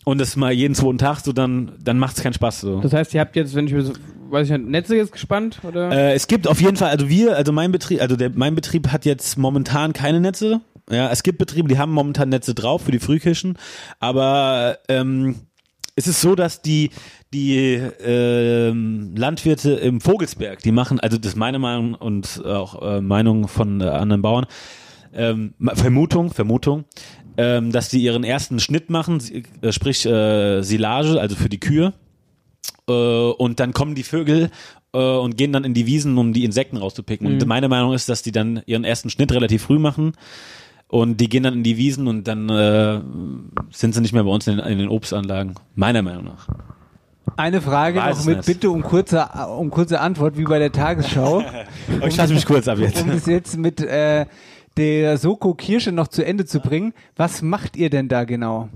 und 0.05 0.21
das 0.21 0.35
mal 0.35 0.53
jeden 0.53 0.75
zweiten 0.75 0.99
Tag 0.99 1.21
so 1.21 1.33
dann 1.33 1.73
dann 1.83 1.99
macht 2.01 2.17
es 2.17 2.23
keinen 2.25 2.35
Spaß 2.35 2.61
so. 2.61 2.81
Das 2.81 2.93
heißt, 2.93 3.15
ihr 3.15 3.21
habt 3.21 3.37
jetzt, 3.37 3.55
wenn 3.55 3.67
ich 3.69 3.73
mir 3.73 3.83
so, 3.83 3.93
weiß 4.31 4.51
ich 4.51 4.59
nicht, 4.59 4.69
Netze 4.69 4.97
jetzt 4.97 5.13
gespannt? 5.13 5.61
Oder? 5.63 5.91
Äh, 5.91 6.15
es 6.15 6.27
gibt 6.27 6.47
auf 6.49 6.61
jeden 6.61 6.77
Fall, 6.77 6.91
also 6.91 7.09
wir, 7.09 7.37
also 7.37 7.53
mein 7.53 7.73
Betrieb, 7.73 8.01
also 8.01 8.17
der, 8.17 8.31
mein 8.35 8.55
Betrieb 8.55 8.89
hat 8.89 9.05
jetzt 9.05 9.39
momentan 9.39 9.93
keine 9.93 10.21
Netze. 10.21 10.61
Ja, 10.91 11.11
es 11.11 11.23
gibt 11.23 11.39
Betriebe, 11.39 11.69
die 11.69 11.79
haben 11.79 11.93
momentan 11.93 12.29
Netze 12.29 12.55
drauf 12.55 12.83
für 12.83 12.93
die 12.93 12.99
Frühkirchen, 12.99 13.57
aber 14.01 14.79
ähm, 14.89 15.37
es 15.97 16.07
ist 16.07 16.21
so, 16.21 16.35
dass 16.35 16.61
die, 16.61 16.91
die 17.33 17.81
ähm, 18.05 19.15
Landwirte 19.17 19.73
im 19.73 20.01
Vogelsberg, 20.01 20.61
die 20.61 20.73
machen, 20.73 21.01
also 21.01 21.17
das 21.17 21.33
ist 21.33 21.37
meine 21.37 21.59
Meinung 21.59 21.95
und 21.95 22.45
auch 22.45 22.83
äh, 22.83 23.01
Meinung 23.01 23.49
von 23.49 23.81
äh, 23.81 23.85
anderen 23.85 24.23
Bauern, 24.23 24.47
ähm, 25.15 25.55
Vermutung, 25.75 26.33
Vermutung, 26.33 26.85
ähm, 27.37 27.73
dass 27.73 27.89
die 27.89 28.01
ihren 28.01 28.25
ersten 28.25 28.61
Schnitt 28.61 28.91
machen, 28.91 29.23
äh, 29.63 29.73
sprich 29.73 30.05
äh, 30.05 30.63
Silage, 30.63 31.21
also 31.21 31.37
für 31.37 31.49
die 31.49 31.61
Kühe. 31.61 31.95
Äh, 32.89 32.93
und 32.93 33.61
dann 33.61 33.73
kommen 33.73 33.95
die 33.95 34.03
Vögel 34.03 34.51
äh, 34.93 34.99
und 34.99 35.37
gehen 35.37 35.53
dann 35.53 35.65
in 35.65 35.75
die 35.75 35.87
Wiesen, 35.87 36.17
um 36.19 36.33
die 36.33 36.45
Insekten 36.45 36.77
rauszupicken. 36.77 37.27
Und 37.27 37.41
Mhm. 37.43 37.49
meine 37.49 37.69
Meinung 37.69 37.93
ist, 37.95 38.09
dass 38.09 38.23
die 38.23 38.33
dann 38.33 38.63
ihren 38.67 38.85
ersten 38.85 39.11
Schnitt 39.11 39.33
relativ 39.33 39.63
früh 39.63 39.79
machen. 39.79 40.13
Und 40.89 41.21
die 41.21 41.29
gehen 41.29 41.43
dann 41.43 41.55
in 41.55 41.63
die 41.63 41.77
Wiesen 41.77 42.07
und 42.07 42.29
dann 42.29 42.49
äh, 42.51 43.01
sind 43.71 43.95
sie 43.95 44.01
nicht 44.01 44.13
mehr 44.13 44.23
bei 44.25 44.31
uns 44.31 44.47
in 44.47 44.59
den, 44.59 44.67
in 44.67 44.79
den 44.79 44.89
Obstanlagen. 44.89 45.55
Meiner 45.75 46.03
Meinung 46.03 46.25
nach. 46.25 46.49
Eine 47.37 47.61
Frage 47.63 47.99
Weiß 47.99 48.13
noch 48.17 48.21
es 48.21 48.27
mit 48.27 48.37
nicht. 48.37 48.47
Bitte 48.47 48.71
um 48.71 48.83
kurze, 48.83 49.27
um 49.59 49.71
kurze 49.71 49.99
Antwort, 50.01 50.37
wie 50.37 50.45
bei 50.45 50.59
der 50.59 50.71
Tagesschau. 50.71 51.43
Aber 51.97 52.07
ich 52.07 52.15
fasse 52.15 52.35
mich 52.35 52.45
kurz 52.47 52.69
ab 52.69 52.79
jetzt. 52.79 53.01
Um 53.03 53.09
das 53.09 53.27
jetzt 53.27 53.57
mit 53.57 53.81
äh, 53.81 54.27
der 54.77 55.17
Soko 55.19 55.55
Kirsche 55.55 55.91
noch 55.91 56.09
zu 56.09 56.25
Ende 56.25 56.45
zu 56.45 56.61
bringen. 56.61 56.93
Was 57.17 57.43
macht 57.43 57.77
ihr 57.77 57.91
denn 57.91 58.09
da 58.09 58.25
genau? 58.25 58.69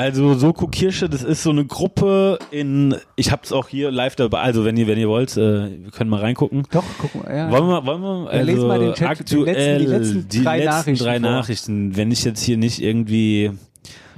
Also 0.00 0.32
Soko 0.32 0.66
Kirsche, 0.66 1.10
das 1.10 1.22
ist 1.22 1.42
so 1.42 1.50
eine 1.50 1.66
Gruppe 1.66 2.38
in, 2.50 2.94
ich 3.16 3.30
hab's 3.32 3.52
auch 3.52 3.68
hier 3.68 3.90
live 3.90 4.16
dabei, 4.16 4.38
also 4.40 4.64
wenn 4.64 4.74
ihr, 4.78 4.86
wenn 4.86 4.98
ihr 4.98 5.10
wollt, 5.10 5.36
äh, 5.36 5.82
wir 5.82 5.90
können 5.90 6.08
mal 6.08 6.20
reingucken. 6.20 6.62
Doch, 6.70 6.84
gucken 6.98 7.20
wir, 7.26 7.36
ja. 7.36 7.50
Wollen 7.50 7.66
wir, 7.68 7.84
wollen 7.84 8.00
wir, 8.00 8.34
Ja, 8.34 8.40
lesen 8.40 8.56
also 8.60 8.68
mal 8.68 8.78
den 8.78 8.94
Chat, 8.94 9.18
die 9.30 9.36
aktuell, 9.36 9.44
letzten- 9.44 9.78
die 9.78 9.86
letzten 9.92 10.28
die 10.30 10.42
drei 10.44 10.56
letzten 10.56 10.70
Nachrichten 10.70 11.04
drei 11.04 11.20
vor. 11.20 11.30
Nachrichten, 11.30 11.96
wenn 11.98 12.10
ich 12.10 12.24
jetzt 12.24 12.40
hier 12.42 12.56
nicht 12.56 12.80
irgendwie, 12.82 13.50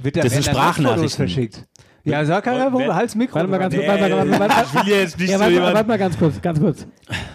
Wird 0.01 0.15
da 0.15 0.21
das 0.21 0.31
sind 0.31 0.45
Sprachnachrichten. 0.45 1.09
verschickt. 1.27 1.65
Ja, 2.05 2.23
sag 2.23 2.45
keiner, 2.45 2.71
wo 2.71 2.79
Wer- 2.79 2.95
halt's 2.95 3.15
Mikro. 3.15 3.35
Warte 3.35 3.49
mal 3.49 3.57
ganz 3.57 3.75
kurz, 3.75 3.85
warte 3.87 4.01
mal, 4.03 4.11
warte 4.11 4.29
mal, 4.29 4.39
warte 4.39 4.53
mal. 4.55 4.63
ich 4.81 4.87
will 4.87 4.93
jetzt 4.93 5.19
nicht 5.19 5.29
ja, 5.31 5.37
so 5.37 5.43
warte, 5.43 5.61
warte 5.61 5.87
mal 5.89 5.97
ganz 5.97 6.17
kurz, 6.17 6.41
ganz 6.41 6.59
kurz. 6.61 6.87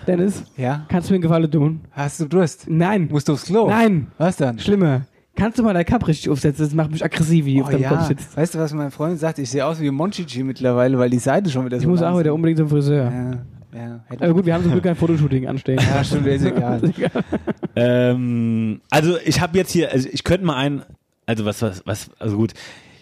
Dennis, 0.07 0.43
Ja? 0.57 0.87
kannst 0.89 1.09
du 1.09 1.13
mir 1.13 1.17
einen 1.17 1.23
Gefallen 1.23 1.51
tun? 1.51 1.81
Hast 1.91 2.19
du 2.21 2.25
Durst? 2.25 2.65
Nein. 2.67 3.09
Musst 3.11 3.29
du 3.29 3.35
aufs 3.35 3.45
Klo? 3.45 3.69
Nein. 3.69 4.07
Was 4.17 4.37
dann? 4.37 4.59
Schlimmer. 4.59 5.03
Kannst 5.39 5.59
du 5.59 5.63
mal 5.63 5.73
dein 5.73 5.85
Cup 5.85 6.07
richtig 6.09 6.29
aufsetzen? 6.31 6.65
Das 6.65 6.75
macht 6.75 6.91
mich 6.91 7.05
aggressiv, 7.05 7.45
wie 7.45 7.63
auf 7.63 7.69
Oh 7.69 7.71
deinem 7.71 7.83
ja, 7.83 7.89
Kopf 7.91 8.09
sitzt. 8.09 8.37
weißt 8.37 8.55
du, 8.55 8.59
was 8.59 8.73
mein 8.75 8.91
Freund 8.91 9.19
sagt? 9.21 9.39
Ich 9.39 9.49
sehe 9.51 9.65
aus 9.65 9.81
wie 9.81 9.91
Monchichi 9.91 10.43
mittlerweile, 10.43 10.99
weil 10.99 11.11
die 11.11 11.19
Seite 11.21 11.49
schon 11.49 11.65
wieder 11.65 11.77
so 11.79 11.83
Ich 11.83 11.87
muss 11.89 12.03
auch 12.03 12.19
wieder 12.19 12.35
unbedingt 12.35 12.59
zum 12.59 12.69
Friseur. 12.69 13.05
Ja, 13.73 13.79
ja. 13.79 14.01
Aber 14.09 14.35
gut, 14.35 14.47
wir 14.47 14.55
haben 14.55 14.63
zum 14.65 14.73
Glück 14.73 14.85
kein 14.85 14.97
Fotoshooting 14.97 15.47
anstehen. 15.47 15.79
Ja, 15.79 16.03
stimmt, 16.03 16.27
ist 16.27 16.45
egal. 16.45 16.81
ähm, 17.77 18.81
also 18.91 19.17
ich 19.25 19.41
habe 19.41 19.57
jetzt 19.59 19.71
hier, 19.71 19.93
also 19.93 20.09
ich 20.11 20.25
könnte 20.25 20.45
mal 20.45 20.57
ein, 20.57 20.83
also 21.27 21.45
was, 21.45 21.63
was, 21.63 21.83
was, 21.87 22.11
also 22.19 22.37
gut, 22.37 22.55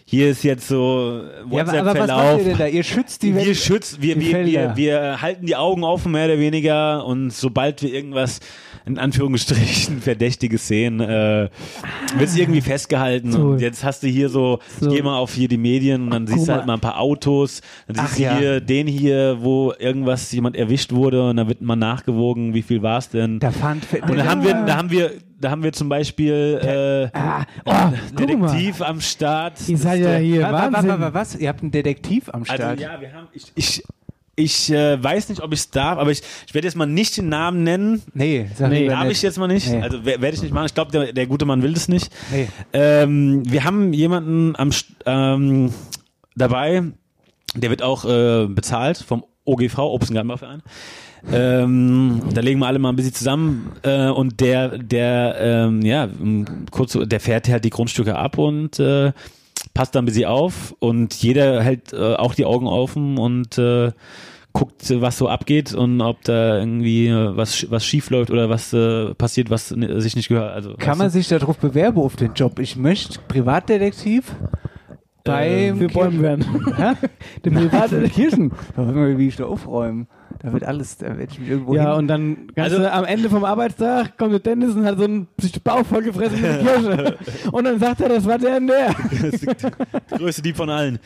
hier 0.05 0.31
ist 0.31 0.45
jetzt 0.45 0.69
so 0.69 1.23
Ja, 1.51 1.63
aber, 1.63 1.73
aber 1.73 1.73
was 1.73 1.75
macht 1.75 1.87
WhatsApp-Verlauf. 1.97 2.39
ihr 2.41 2.45
denn 2.45 2.59
da? 2.59 2.67
Ihr 2.69 2.83
schützt 2.85 3.23
die, 3.23 3.35
wir 3.35 3.55
schützen, 3.55 3.99
wir, 4.03 4.15
die 4.15 4.21
wir, 4.21 4.31
Felder. 4.31 4.77
wir, 4.77 4.77
wir 4.77 5.23
halten 5.23 5.47
die 5.47 5.57
Augen 5.57 5.83
offen, 5.85 6.13
mehr 6.13 6.27
oder 6.27 6.39
weniger, 6.39 7.05
und 7.07 7.33
sobald 7.33 7.83
wir 7.83 7.93
irgendwas 7.93 8.41
in 8.87 8.99
Anführungsstrichen 8.99 10.01
Verdächtiges 10.01 10.69
sehen, 10.69 11.01
äh, 11.01 11.49
wird 12.17 12.29
es 12.29 12.37
irgendwie 12.37 12.61
festgehalten. 12.61 13.33
So. 13.33 13.41
Und 13.51 13.61
jetzt 13.61 13.85
hast 13.85 14.03
du 14.03 14.07
hier 14.07 14.29
so, 14.29 14.61
So. 14.81 14.89
ich 14.89 14.97
geh 14.97 15.03
mal 15.03 15.19
auf 15.19 15.35
hier 15.35 15.49
die 15.49 15.59
Medien 15.59 16.03
und 16.05 16.11
dann 16.11 16.27
siehst 16.27 16.49
du 16.49 16.53
halt 16.53 16.67
mal 16.67 16.75
ein 16.75 16.81
paar 16.81 17.01
Autos, 17.01 17.61
dann 17.89 17.97
siehst 17.97 18.09
Ach 18.13 18.17
du 18.17 18.23
ja. 18.23 18.39
hier 18.39 18.61
den 18.61 18.87
hier, 18.87 19.39
wo 19.41 19.73
irgendwas 19.79 20.31
jemand 20.33 20.57
erwischt 20.57 20.93
wurde 20.93 21.29
und 21.31 21.37
dann 21.37 21.49
wird 21.49 21.61
mal 21.63 21.77
nachgewogen, 21.77 22.55
wie 22.55 22.63
viel 22.63 22.81
war 22.83 22.99
es 22.99 23.09
denn. 23.09 23.41
Da 23.41 23.51
Fe- 23.51 24.01
Und 24.09 24.17
da 24.17 24.25
haben 24.27 24.45
wir, 24.45 24.55
da 24.65 24.77
haben 24.77 24.91
wir, 24.91 25.11
da 25.41 25.51
haben 25.51 25.63
wir 25.63 25.73
zum 25.73 25.89
Beispiel 25.89 27.11
äh, 27.13 27.19
Ah, 27.19 27.45
oh. 27.65 27.73
Detektiv 28.19 28.81
am 28.81 29.01
Start. 29.01 29.55
Ihr 29.69 29.77
seid 29.79 30.01
ja 30.01 30.17
hier 30.17 30.43
was, 30.45 30.73
was, 30.73 30.87
was, 30.89 31.01
was, 31.01 31.15
was? 31.15 31.35
Ihr 31.37 31.49
habt 31.49 31.63
einen 31.63 31.73
Detektiv 31.73 32.29
am 32.33 32.45
Start. 32.45 32.61
Also 32.63 32.83
ja, 32.83 33.01
wir 33.01 33.13
haben, 33.13 33.27
ich, 33.33 33.53
ich, 33.55 33.83
ich 34.37 34.71
äh, 34.71 35.03
weiß 35.03 35.31
nicht, 35.31 35.41
ob 35.43 35.53
ich 35.53 35.61
es 35.61 35.71
darf, 35.71 35.99
aber 35.99 36.11
ich, 36.11 36.21
ich 36.47 36.53
werde 36.55 36.69
jetzt 36.69 36.77
mal 36.77 36.87
nicht 36.87 37.17
den 37.17 37.29
Namen 37.31 37.63
nennen. 37.65 38.03
nee, 38.15 38.47
sag 38.55 38.71
Nee. 38.71 38.87
Darf 38.89 39.09
ich 39.11 39.23
jetzt 39.23 39.39
mal 39.39 39.49
nicht? 39.49 39.69
Nee. 39.71 39.81
Also 39.83 40.01
wer- 40.05 40.21
werde 40.21 40.37
ich 40.37 40.43
nicht 40.43 40.53
machen. 40.53 40.67
Ich 40.67 40.75
glaube, 40.75 40.93
der, 40.93 41.13
der 41.13 41.27
gute 41.27 41.47
Mann 41.47 41.63
will 41.63 41.73
das 41.73 41.89
nicht. 41.89 42.11
Nee. 42.31 42.49
Ähm, 42.73 43.43
wir 43.51 43.65
haben 43.65 43.93
jemanden 43.95 44.55
am 44.57 44.71
ähm, 45.07 45.73
dabei, 46.37 46.83
der 47.55 47.71
wird 47.71 47.83
auch 47.83 48.05
äh, 48.05 48.47
bezahlt 48.47 48.99
vom 48.99 49.25
OGV, 49.47 49.79
Obst- 49.79 50.11
und 50.11 50.15
Gartenbauverein. 50.15 50.63
Ähm, 51.33 52.21
da 52.35 52.41
legen 52.41 52.61
wir 52.61 52.67
alle 52.67 52.79
mal 52.79 52.91
ein 52.91 52.97
bisschen 52.97 53.15
zusammen 53.15 53.73
äh, 53.83 54.09
und 54.09 54.41
der, 54.41 54.79
der, 54.79 55.37
ähm, 55.41 55.83
ja, 55.83 56.09
kurz, 56.71 56.97
der 57.01 57.21
fährt 57.21 57.49
halt 57.49 57.65
die 57.65 57.71
Grundstücke 57.71 58.15
ab 58.17 58.39
und 58.39 58.79
äh, 58.79 59.13
passt 59.75 59.95
da 59.95 59.99
ein 60.01 60.05
bisschen 60.05 60.27
auf 60.27 60.75
und 60.79 61.15
jeder 61.15 61.63
hält 61.63 61.93
äh, 61.93 62.15
auch 62.15 62.35
die 62.35 62.45
Augen 62.45 62.67
offen 62.67 63.19
und 63.19 63.59
äh, 63.59 63.93
guckt, 64.53 64.91
äh, 64.91 65.01
was 65.01 65.19
so 65.19 65.29
abgeht 65.29 65.75
und 65.75 66.01
ob 66.01 66.23
da 66.25 66.59
irgendwie 66.59 67.09
äh, 67.09 67.37
was, 67.37 67.71
was 67.71 67.85
schief 67.85 68.11
läuft 68.11 68.31
oder 68.31 68.49
was 68.49 68.73
äh, 68.73 69.15
passiert, 69.15 69.51
was 69.51 69.71
äh, 69.73 70.01
sich 70.01 70.17
nicht 70.17 70.29
gehört. 70.29 70.53
Also, 70.53 70.75
Kann 70.79 70.99
man 70.99 71.09
du? 71.09 71.13
sich 71.13 71.29
darauf 71.29 71.59
bewerben 71.59 71.99
auf 72.01 72.17
den 72.17 72.33
Job? 72.35 72.59
Ich 72.59 72.77
möchte 72.77 73.19
Privatdetektiv 73.29 74.35
beim 75.25 75.81
Wir 75.81 75.89
bäumen 75.89 76.23
werden. 76.23 76.45
Hä? 76.77 76.93
Der 77.45 77.51
Privat- 77.51 78.13
Kirchen. 78.13 78.53
Wie 78.77 79.27
ich 79.29 79.37
da 79.37 79.45
aufräumen. 79.47 80.07
Da 80.43 80.53
wird 80.53 80.65
alles, 80.65 80.99
da 80.99 81.07
werde 81.19 81.29
ich 81.33 81.39
mich 81.39 81.49
irgendwo 81.49 81.75
Ja, 81.75 81.91
hin. 81.91 81.99
und 81.99 82.09
dann 82.09 82.37
Also- 82.57 82.79
du 82.79 82.93
am 82.93 83.05
Ende 83.05 83.29
vom 83.31 83.45
Arbeitstag 83.45 84.17
kommt 84.19 84.33
der 84.33 84.41
Dennis 84.41 84.75
und 84.75 84.85
hat 84.85 84.99
so 84.99 85.05
einen 85.05 85.27
Bauch 85.65 85.85
vollgefressen 85.87 86.41
mit 86.41 86.45
der 86.51 86.59
Kirsche. 86.59 87.17
Und 87.53 87.65
dann 87.65 87.79
sagt 87.79 88.01
er, 88.01 88.09
das 88.09 88.25
war 88.27 88.39
der 88.39 88.57
und 88.57 88.67
der. 88.69 88.95
Größte 90.19 90.43
Dieb 90.43 90.57
von 90.57 90.71
allen. 90.71 90.99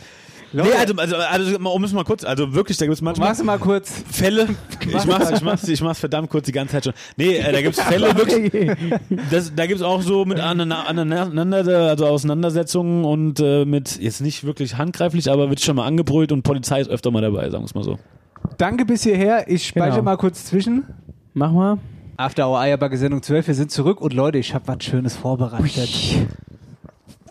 Nee, 0.53 0.63
also, 0.77 0.95
also, 0.97 1.17
also 1.17 1.59
um 1.61 1.85
es 1.85 1.93
mal 1.93 2.03
kurz, 2.03 2.25
also 2.25 2.53
wirklich, 2.55 2.77
da 2.77 2.85
gibt 2.87 2.95
es 2.97 3.03
manchmal 3.03 3.29
Mach's 3.29 3.43
mal 3.45 3.59
kurz. 3.59 4.03
Fälle, 4.11 4.49
ich 4.85 5.07
mach's, 5.07 5.31
ich 5.31 5.43
mach's, 5.43 5.69
ich 5.69 5.81
mach's 5.81 6.01
verdammt 6.01 6.29
kurz 6.29 6.47
die 6.47 6.53
ganze 6.53 6.73
Zeit 6.73 6.85
schon. 6.87 6.93
Nee, 7.17 7.37
äh, 7.37 7.53
da 7.53 7.63
gibt's 7.63 7.81
Fälle 7.81 8.17
wirklich, 8.17 8.51
das, 9.31 9.55
da 9.55 9.67
gibt's 9.67 9.83
auch 9.83 10.03
so 10.03 10.25
mit 10.25 10.41
aneinander, 10.41 10.89
aneinander- 10.89 11.89
also 11.91 12.07
Auseinandersetzungen 12.07 13.05
und 13.05 13.39
äh, 13.39 13.65
mit, 13.65 14.01
jetzt 14.01 14.21
nicht 14.23 14.43
wirklich 14.43 14.77
handgreiflich, 14.77 15.31
aber 15.31 15.51
wird 15.51 15.61
schon 15.61 15.77
mal 15.77 15.87
angebrüllt 15.87 16.33
und 16.33 16.43
Polizei 16.43 16.81
ist 16.81 16.91
öfter 16.91 17.13
mal 17.13 17.23
dabei, 17.23 17.49
sagen 17.51 17.63
wir's 17.63 17.75
mal 17.75 17.85
so. 17.85 17.99
Danke 18.61 18.85
bis 18.85 19.05
hierher. 19.05 19.49
Ich 19.49 19.67
speichere 19.69 19.93
Genau. 19.93 20.03
mal 20.03 20.17
kurz 20.19 20.45
zwischen. 20.45 20.85
Mach 21.33 21.51
mal. 21.51 21.79
After 22.19 22.47
Hour 22.47 22.59
Eierbacke 22.61 22.99
Sendung 22.99 23.23
12. 23.23 23.47
Wir 23.47 23.55
sind 23.55 23.71
zurück 23.71 24.03
und 24.03 24.13
Leute, 24.13 24.37
ich 24.37 24.53
habe 24.53 24.69
was 24.69 24.85
Schönes 24.85 25.17
vorbereitet. 25.17 25.67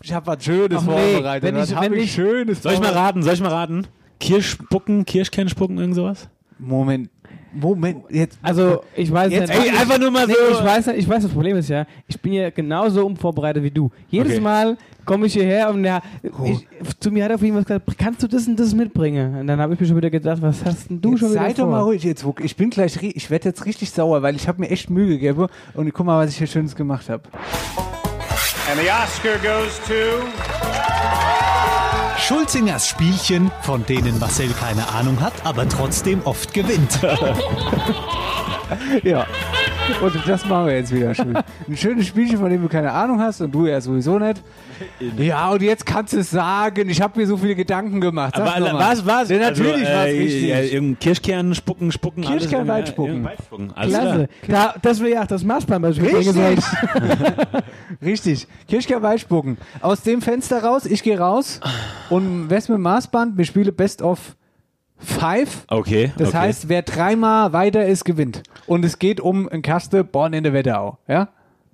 Ich 0.02 0.12
habe 0.12 0.26
was 0.26 0.44
Schönes 0.44 0.80
Ach 0.82 0.88
nee, 0.88 1.14
vorbereitet. 1.14 1.44
wenn 1.44 1.56
was 1.56 1.70
ich- 1.70 1.76
hab 1.76 1.84
wenn 1.84 1.94
ich 1.94 2.04
ich- 2.06 2.14
Schönes 2.14 2.64
Soll 2.64 2.74
ich 2.74 2.80
mal 2.80 2.94
raten, 2.94 3.22
soll 3.22 3.34
ich 3.36 3.42
mal 3.42 3.50
raten? 3.52 3.86
Kirschspucken, 4.20 5.06
Kirschkernspucken, 5.06 5.78
irgend 5.78 5.96
sowas? 5.96 6.28
Moment. 6.58 7.10
Moment. 7.54 8.04
Jetzt. 8.10 8.38
Also, 8.42 8.84
ich 8.96 9.12
weiß 9.12 9.32
Jetzt- 9.32 9.50
nicht. 9.54 9.64
Ey, 9.64 9.70
einfach 9.78 9.98
nur 9.98 10.12
mal 10.12 10.28
nee, 10.28 10.34
so. 10.34 10.54
Ich 10.60 10.64
weiß, 10.64 10.88
nicht, 10.88 11.00
ich 11.00 11.10
weiß, 11.10 11.24
das 11.24 11.32
Problem 11.32 11.58
ist 11.58 11.70
ja, 11.70 11.86
ich 12.08 12.20
bin 12.20 12.34
ja 12.34 12.50
genauso 12.50 13.06
unvorbereitet 13.06 13.64
wie 13.64 13.72
du. 13.72 13.90
Jedes 14.10 14.34
Okay. 14.34 14.42
Mal 14.42 14.78
komme 15.06 15.26
ich 15.26 15.34
hierher 15.34 15.70
und 15.72 15.84
ja, 15.84 16.02
ich, 16.46 16.68
zu 17.00 17.10
mir 17.12 17.26
hat 17.26 17.32
auf 17.32 17.42
jeden 17.42 17.56
Fall 17.56 17.64
gesagt, 17.64 17.98
kannst 17.98 18.22
du 18.22 18.28
das 18.28 18.48
und 18.48 18.60
das 18.60 18.76
mitbringen? 18.76 19.40
Und 19.40 19.48
dann 19.48 19.60
habe 19.60 19.74
ich 19.74 19.80
mir 19.80 19.88
schon 19.88 19.98
wieder 19.98 20.12
gedacht, 20.12 20.42
was 20.42 20.64
hast 20.64 20.90
denn 20.90 21.02
du 21.02 21.12
Jetzt 21.12 21.20
schon 21.22 21.32
wieder 21.32 21.48
doch 21.50 21.56
vor? 21.56 21.68
mal 21.68 21.82
ruhig 21.82 22.04
jetzt. 22.04 22.24
Ich 22.44 22.56
bin 22.56 22.70
gleich, 22.70 22.96
ri- 22.98 23.14
ich 23.16 23.30
werde 23.32 23.50
jetzt 23.50 23.66
richtig 23.66 23.90
sauer, 23.92 24.22
weil 24.22 24.36
ich 24.36 24.48
habe 24.48 24.62
mir 24.62 24.70
echt 24.70 24.90
Mühe 24.90 25.08
gegeben 25.08 25.48
und 25.74 25.94
guck 25.94 26.06
mal, 26.06 26.24
was 26.24 26.32
ich 26.32 26.38
hier 26.38 26.48
Schönes 26.48 26.76
gemacht 26.76 27.10
habe. 27.10 27.24
And 28.70 28.80
the 28.80 28.88
Oscar 28.92 29.38
goes 29.42 29.80
to 29.88 30.89
Schulzingers 32.30 32.88
Spielchen, 32.88 33.50
von 33.64 33.84
denen 33.88 34.20
Marcel 34.20 34.50
keine 34.50 34.88
Ahnung 34.90 35.20
hat, 35.20 35.34
aber 35.46 35.68
trotzdem 35.68 36.22
oft 36.26 36.54
gewinnt. 36.54 37.00
Ja. 39.04 39.26
Und 40.00 40.14
das 40.28 40.46
machen 40.46 40.68
wir 40.68 40.76
jetzt 40.76 40.94
wieder 40.94 41.16
schön. 41.16 41.36
Ein 41.36 41.76
schönes 41.76 42.06
Spielchen, 42.06 42.38
von 42.38 42.52
dem 42.52 42.62
du 42.62 42.70
keine 42.70 42.92
Ahnung 42.92 43.20
hast 43.20 43.42
und 43.42 43.52
du 43.52 43.66
ja 43.66 43.82
sowieso 43.82 44.20
nicht. 44.20 44.44
Ja, 45.18 45.50
und 45.52 45.62
jetzt 45.62 45.86
kannst 45.86 46.14
du 46.14 46.18
es 46.18 46.30
sagen. 46.30 46.90
Ich 46.90 47.02
habe 47.02 47.20
mir 47.20 47.28
so 47.28 47.38
viele 47.38 47.56
Gedanken 47.56 48.02
gemacht. 48.02 48.36
Sag's 48.36 48.52
Aber 48.52 48.74
was, 48.74 49.06
was? 49.06 49.30
Ja, 49.30 49.38
natürlich 49.38 49.88
also, 49.88 49.94
war 49.94 50.08
es 50.08 50.14
äh, 50.14 50.18
richtig. 50.18 50.44
Ja, 50.50 50.62
irgendein 50.62 51.00
Kirschkern, 51.00 51.56
spucken, 51.56 51.92
spucken. 51.92 52.24
Kirschkern, 52.24 52.68
Weitspucken. 52.68 53.24
Weitspucken. 53.24 53.74
Klasse. 53.74 54.30
Da, 54.48 54.76
das 54.82 55.00
wäre 55.00 55.12
ja 55.12 55.26
das 55.26 55.44
Maßband, 55.44 55.86
was 55.86 55.98
ich 55.98 56.02
mitbringen 56.02 56.38
Richtig. 56.38 56.66
Richtig. 58.02 58.48
Kirschker 58.68 59.02
Weitspucken. 59.02 59.58
Aus 59.82 60.02
dem 60.02 60.22
Fenster 60.22 60.64
raus, 60.64 60.86
ich 60.86 61.04
gehe 61.04 61.18
raus 61.18 61.60
und 62.10 62.50
wär's 62.50 62.70
mit 62.70 62.80
Maßband, 62.80 63.38
wir 63.38 63.46
spielen 63.46 63.74
Best 63.76 64.02
of 64.02 64.36
Five. 65.00 65.66
Okay. 65.70 66.12
Das 66.18 66.30
okay. 66.30 66.38
heißt, 66.38 66.70
wer 66.70 66.82
dreimal 66.82 67.54
weiter 67.54 67.86
ist, 67.86 68.04
gewinnt. 68.04 68.44
Und 68.68 68.84
es 68.84 69.00
geht 69.00 69.22
um 69.22 69.48
ein 69.48 69.62
Kaste 69.62 70.04
Born 70.04 70.34
in 70.34 70.44
der 70.44 70.54
Wetterau. 70.54 70.98
Ja? 71.08 71.30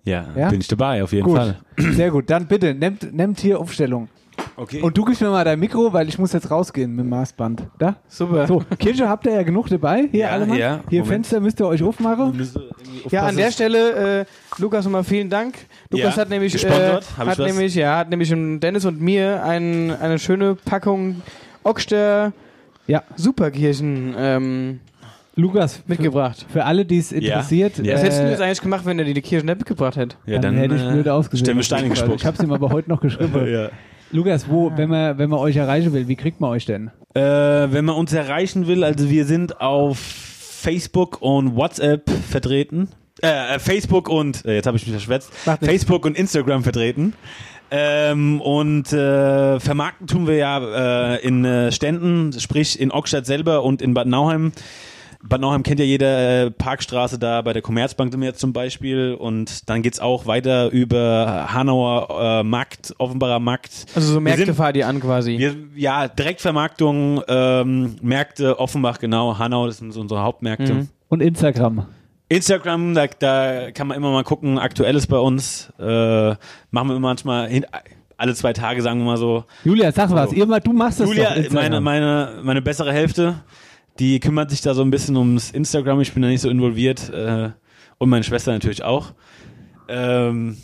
Ja, 0.05 0.25
Ja? 0.35 0.49
bin 0.49 0.61
ich 0.61 0.67
dabei, 0.67 1.03
auf 1.03 1.11
jeden 1.11 1.25
Gut. 1.25 1.37
Fall. 1.37 1.57
Sehr 1.77 2.11
gut. 2.11 2.29
Dann 2.29 2.47
bitte, 2.47 2.73
nehmt, 2.73 3.13
nehmt 3.13 3.39
hier 3.39 3.59
Aufstellung. 3.59 4.07
Okay. 4.57 4.81
Und 4.81 4.97
du 4.97 5.03
gibst 5.03 5.21
mir 5.21 5.29
mal 5.29 5.43
dein 5.43 5.59
Mikro, 5.59 5.91
weil 5.91 6.07
ich 6.07 6.17
muss 6.17 6.31
jetzt 6.33 6.49
rausgehen 6.49 6.91
mit 6.95 7.05
dem 7.05 7.09
Maßband. 7.09 7.63
Da? 7.77 7.95
Super. 8.07 8.47
So, 8.47 8.63
Kirsche 8.79 9.07
habt 9.09 9.25
ihr 9.25 9.33
ja 9.33 9.43
genug 9.43 9.67
dabei. 9.67 10.07
Hier 10.11 10.21
Ja, 10.21 10.29
alle 10.29 10.45
mal. 10.45 10.57
ja. 10.57 10.79
Hier 10.89 11.01
Moment. 11.01 11.25
Fenster 11.27 11.39
müsst 11.41 11.59
ihr 11.59 11.67
euch 11.67 11.83
aufmachen. 11.83 12.47
Ja, 13.09 13.23
an 13.23 13.35
der 13.35 13.51
Stelle, 13.51 14.21
äh, 14.21 14.25
Lukas, 14.57 14.85
nochmal 14.85 15.03
vielen 15.03 15.29
Dank. 15.29 15.55
Lukas 15.89 16.15
Ja, 16.15 16.21
hat 16.21 16.29
nämlich, 16.29 16.63
äh, 16.65 16.99
hat 17.17 17.39
nämlich, 17.39 17.75
ja, 17.75 17.97
hat 17.97 18.09
nämlich 18.09 18.29
Dennis 18.29 18.85
und 18.85 19.01
mir 19.01 19.43
ein, 19.43 19.91
eine 19.91 20.19
schöne 20.19 20.55
Packung 20.55 21.21
Ockster 21.63 22.31
ja. 22.87 23.03
Superkirchen 23.15 24.15
ähm, 24.17 24.79
Lukas 25.35 25.83
mitgebracht. 25.87 26.45
Für 26.49 26.65
alle, 26.65 26.85
die 26.85 26.97
es 26.97 27.11
interessiert. 27.11 27.77
Ja. 27.79 27.95
Was 27.95 28.03
hättest 28.03 28.21
du 28.21 28.25
äh, 28.25 28.31
jetzt 28.31 28.41
eigentlich 28.41 28.61
gemacht, 28.61 28.85
wenn 28.85 28.99
er 28.99 29.05
dir 29.05 29.13
die 29.13 29.21
Kirche 29.21 29.45
nicht 29.45 29.57
mitgebracht 29.57 29.97
hätte? 29.97 30.15
Ja, 30.25 30.39
dann, 30.39 30.55
dann, 30.55 30.57
hätte 30.57 30.75
ich 30.75 30.81
äh, 30.81 30.91
blöd 30.91 31.09
ausgesehen. 31.09 31.55
wir 31.55 31.63
Steine 31.63 31.89
gespuckt. 31.89 32.21
Ich 32.21 32.25
habe 32.25 32.37
es 32.37 32.43
ihm 32.43 32.53
aber 32.53 32.69
heute 32.69 32.89
noch 32.89 33.01
geschrieben. 33.01 33.33
Ja. 33.45 33.69
Lukas, 34.11 34.47
wo, 34.49 34.71
wenn 34.75 34.89
man, 34.89 35.17
wenn 35.17 35.29
man 35.29 35.39
euch 35.39 35.55
erreichen 35.55 35.91
will, 35.91 36.07
wie 36.07 36.15
kriegt 36.15 36.39
man 36.39 36.51
euch 36.51 36.65
denn? 36.65 36.89
Äh, 37.13 37.21
wenn 37.21 37.85
man 37.85 37.95
uns 37.95 38.13
erreichen 38.13 38.67
will, 38.67 38.83
also 38.83 39.09
wir 39.09 39.25
sind 39.25 39.59
auf 39.59 39.97
Facebook 39.97 41.21
und 41.21 41.55
WhatsApp 41.55 42.09
vertreten. 42.09 42.89
Äh, 43.21 43.55
äh, 43.55 43.59
Facebook 43.59 44.09
und, 44.09 44.45
äh, 44.45 44.55
jetzt 44.55 44.67
habe 44.67 44.77
ich 44.77 44.85
mich 44.85 44.93
verschwätzt, 44.93 45.33
Facebook 45.61 46.05
und 46.05 46.17
Instagram 46.17 46.63
vertreten. 46.63 47.13
Ähm, 47.71 48.41
und 48.41 48.93
äh, 48.93 49.59
vermarkten 49.59 50.07
tun 50.07 50.27
wir 50.27 50.35
ja 50.35 51.15
äh, 51.15 51.25
in 51.25 51.43
äh, 51.43 51.71
Ständen, 51.71 52.31
sprich 52.39 52.79
in 52.79 52.91
Ockstadt 52.91 53.25
selber 53.25 53.63
und 53.63 53.81
in 53.81 53.93
Bad 53.93 54.07
Nauheim. 54.07 54.51
Bad 55.27 55.41
Nauheim 55.41 55.63
kennt 55.63 55.79
ja 55.79 55.85
jeder 55.85 56.45
äh, 56.45 56.51
Parkstraße 56.51 57.17
da 57.17 57.41
bei 57.41 57.53
der 57.53 57.61
Commerzbank 57.61 58.15
jetzt 58.23 58.39
zum 58.39 58.53
Beispiel 58.53 59.15
und 59.17 59.69
dann 59.69 59.81
geht's 59.81 59.99
auch 59.99 60.25
weiter 60.25 60.69
über 60.71 61.47
Hanauer 61.53 62.39
äh, 62.41 62.43
Markt, 62.43 62.93
Offenbarer 62.97 63.39
Markt. 63.39 63.85
Also 63.95 64.13
so 64.13 64.19
Märkte 64.19 64.45
sind- 64.45 64.55
fahrt 64.55 64.77
ihr 64.77 64.87
an 64.87 64.99
quasi. 64.99 65.37
wir, 65.39 65.55
ja, 65.75 66.07
Direktvermarktung, 66.07 67.21
ähm, 67.27 67.95
Märkte, 68.01 68.59
Offenbach, 68.59 68.99
genau, 68.99 69.37
Hanau, 69.39 69.67
das 69.67 69.77
sind 69.77 69.91
so 69.91 70.01
unsere 70.01 70.21
Hauptmärkte. 70.21 70.73
Mhm. 70.73 70.89
Und 71.09 71.21
Instagram. 71.21 71.85
Instagram, 72.29 72.93
da, 72.95 73.05
da 73.07 73.71
kann 73.71 73.87
man 73.87 73.97
immer 73.97 74.11
mal 74.11 74.23
gucken, 74.23 74.57
aktuelles 74.57 75.07
bei 75.07 75.17
uns. 75.17 75.71
Äh, 75.79 76.35
machen 76.71 76.89
wir 76.89 76.99
manchmal 76.99 77.47
hin, 77.49 77.65
alle 78.17 78.33
zwei 78.33 78.53
Tage, 78.53 78.81
sagen 78.81 78.99
wir 78.99 79.05
mal 79.05 79.17
so. 79.17 79.43
Julia, 79.63 79.91
sag 79.91 80.09
was. 80.11 80.21
Also, 80.29 80.35
Ihr 80.35 80.45
mal, 80.45 80.59
du 80.59 80.73
machst 80.73 80.99
das 80.99 81.07
Julia, 81.09 81.35
meine, 81.51 81.81
meine, 81.81 82.39
meine 82.43 82.61
bessere 82.61 82.91
Hälfte, 82.93 83.35
die 83.99 84.19
kümmert 84.19 84.49
sich 84.51 84.61
da 84.61 84.73
so 84.73 84.81
ein 84.81 84.91
bisschen 84.91 85.15
ums 85.17 85.51
Instagram. 85.51 86.01
Ich 86.01 86.13
bin 86.13 86.21
da 86.23 86.29
nicht 86.29 86.41
so 86.41 86.49
involviert. 86.49 87.09
Äh, 87.13 87.49
und 87.97 88.09
meine 88.09 88.23
Schwester 88.23 88.51
natürlich 88.51 88.83
auch. 88.83 89.13
Ähm, 89.87 90.57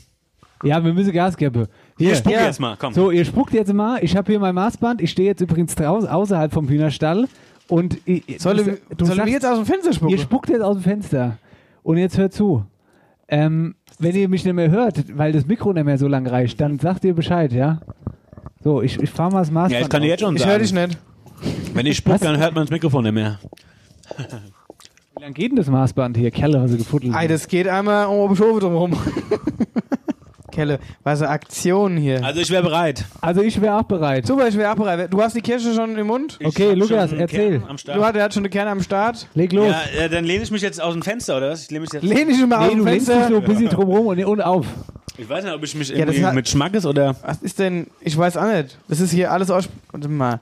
Ja, 0.63 0.84
wir 0.84 0.93
müssen 0.93 1.11
Gas 1.13 1.38
geben. 1.38 1.67
Hier, 1.97 2.15
spuck 2.15 2.34
jetzt 2.34 2.59
mal, 2.59 2.75
komm. 2.77 2.93
So, 2.93 3.09
ihr 3.11 3.25
spuckt 3.25 3.53
jetzt 3.53 3.73
mal. 3.73 3.99
Ich 4.03 4.15
habe 4.15 4.32
hier 4.32 4.39
mein 4.39 4.53
Maßband. 4.55 5.01
Ich 5.01 5.11
stehe 5.11 5.29
jetzt 5.29 5.41
übrigens 5.41 5.75
draußen 5.75 6.09
außerhalb 6.09 6.51
vom 6.53 6.67
Hühnerstall. 6.67 7.27
Und 7.67 7.97
ich, 8.05 8.23
Soll 8.41 8.57
du, 8.57 8.61
ich- 8.73 8.79
du 8.97 9.05
soll 9.05 9.13
ich 9.15 9.17
sagst- 9.17 9.34
jetzt 9.34 9.45
aus 9.45 9.57
dem 9.57 9.65
Fenster 9.65 9.93
spucken? 9.93 10.11
Ihr 10.11 10.19
spuckt 10.19 10.49
jetzt 10.49 10.61
aus 10.61 10.75
dem 10.75 10.84
Fenster. 10.84 11.38
Und 11.84 11.97
jetzt 11.97 12.17
hört 12.17 12.34
zu. 12.34 12.65
Ähm, 13.27 13.75
wenn 13.97 14.15
ihr 14.15 14.27
mich 14.27 14.43
nicht 14.43 14.53
mehr 14.53 14.69
hört, 14.69 15.17
weil 15.17 15.32
das 15.32 15.45
Mikro 15.45 15.71
nicht 15.71 15.86
mehr 15.86 15.97
so 15.97 16.07
lang 16.07 16.27
reicht, 16.27 16.59
dann 16.59 16.79
sagt 16.79 17.05
ihr 17.05 17.13
Bescheid, 17.13 17.53
ja? 17.53 17.79
So, 18.63 18.82
ich, 18.82 18.99
ich 18.99 19.09
fahre 19.09 19.32
mal 19.32 19.39
das 19.39 19.51
Maßband. 19.51 19.71
ja, 19.73 19.79
ich 19.82 19.89
kann 19.89 20.01
dir 20.01 20.09
jetzt 20.09 20.19
schon 20.21 20.36
Ich 20.36 20.41
sagen. 20.41 20.51
höre 20.51 20.59
dich 20.59 20.73
nicht. 20.73 20.97
Wenn 21.73 21.85
ich 21.85 21.97
spuck, 21.97 22.19
dann 22.21 22.37
hört 22.37 22.53
man 22.53 22.63
das 22.65 22.71
Mikrofon 22.71 23.03
nicht 23.03 23.13
mehr. 23.13 23.39
Wie 25.17 25.21
lange 25.21 25.33
geht 25.33 25.51
denn 25.51 25.57
das 25.57 25.67
Maßband 25.67 26.17
hier? 26.17 26.31
Kerle, 26.31 26.59
hast 26.61 26.73
du 26.73 26.77
gefuddelt. 26.77 27.13
Ei, 27.15 27.27
das 27.27 27.47
geht 27.47 27.67
einmal 27.67 28.07
um 28.07 28.15
Oberschofe 28.19 28.59
drumherum. 28.59 28.97
Kelle, 30.51 30.79
was 31.03 31.21
eine 31.21 31.31
Aktion 31.31 31.95
hier. 31.95 32.23
Also 32.25 32.41
ich 32.41 32.49
wäre 32.49 32.61
bereit. 32.63 33.05
Also 33.21 33.41
ich 33.41 33.61
wäre 33.61 33.77
auch 33.77 33.83
bereit. 33.83 34.27
Super, 34.27 34.49
ich 34.49 34.57
wäre 34.57 34.71
auch 34.71 34.75
bereit. 34.75 35.07
Du 35.11 35.21
hast 35.21 35.33
die 35.33 35.41
Kirsche 35.41 35.73
schon 35.73 35.97
im 35.97 36.07
Mund? 36.07 36.37
Okay, 36.43 36.71
hab 36.71 36.75
Lukas, 36.75 36.89
schon 36.89 37.19
einen 37.19 37.19
erzähl. 37.21 37.59
Kern 37.59 37.69
am 37.69 37.77
Start. 37.77 37.97
Du 37.97 38.03
hast, 38.03 38.15
er 38.17 38.23
hat 38.23 38.33
schon 38.33 38.41
eine 38.41 38.49
Kerne 38.49 38.71
am 38.71 38.81
Start. 38.83 39.27
Leg 39.33 39.53
los. 39.53 39.67
Ja, 39.69 40.03
äh, 40.03 40.09
dann 40.09 40.25
lehne 40.25 40.43
ich 40.43 40.51
mich 40.51 40.61
jetzt 40.61 40.81
aus 40.81 40.91
dem 40.91 41.03
Fenster, 41.03 41.37
oder 41.37 41.51
was? 41.51 41.63
Ich 41.63 41.71
lehne 41.71 41.81
mich 41.81 41.93
jetzt. 41.93 42.03
Lehn 42.03 42.27
dich 42.27 42.37
mal 42.45 42.47
nee, 42.47 42.65
aus 42.65 42.69
du 42.71 42.75
dem 42.79 42.85
lehnst 42.85 43.07
dich 43.07 43.15
Fenster. 43.15 43.33
so 43.33 43.37
ein 43.41 43.43
bisschen 43.45 43.69
drumherum 43.69 44.07
und, 44.07 44.25
und 44.25 44.41
auf. 44.41 44.65
Ich 45.17 45.29
weiß 45.29 45.45
nicht, 45.45 45.53
ob 45.53 45.63
ich 45.63 45.73
mich 45.73 45.87
Ja, 45.89 45.99
das 46.05 46.15
irgendwie 46.15 46.25
hat- 46.25 46.35
mit 46.35 46.49
Schmackes 46.49 46.85
oder. 46.85 47.15
Was 47.23 47.41
ist 47.41 47.57
denn? 47.59 47.87
Ich 48.01 48.17
weiß 48.17 48.35
auch 48.35 48.43
nicht. 48.51 48.77
Das 48.89 48.99
ist 48.99 49.11
hier 49.11 49.31
alles 49.31 49.49
aus. 49.49 49.69
Warte 49.93 50.09
mal. 50.09 50.41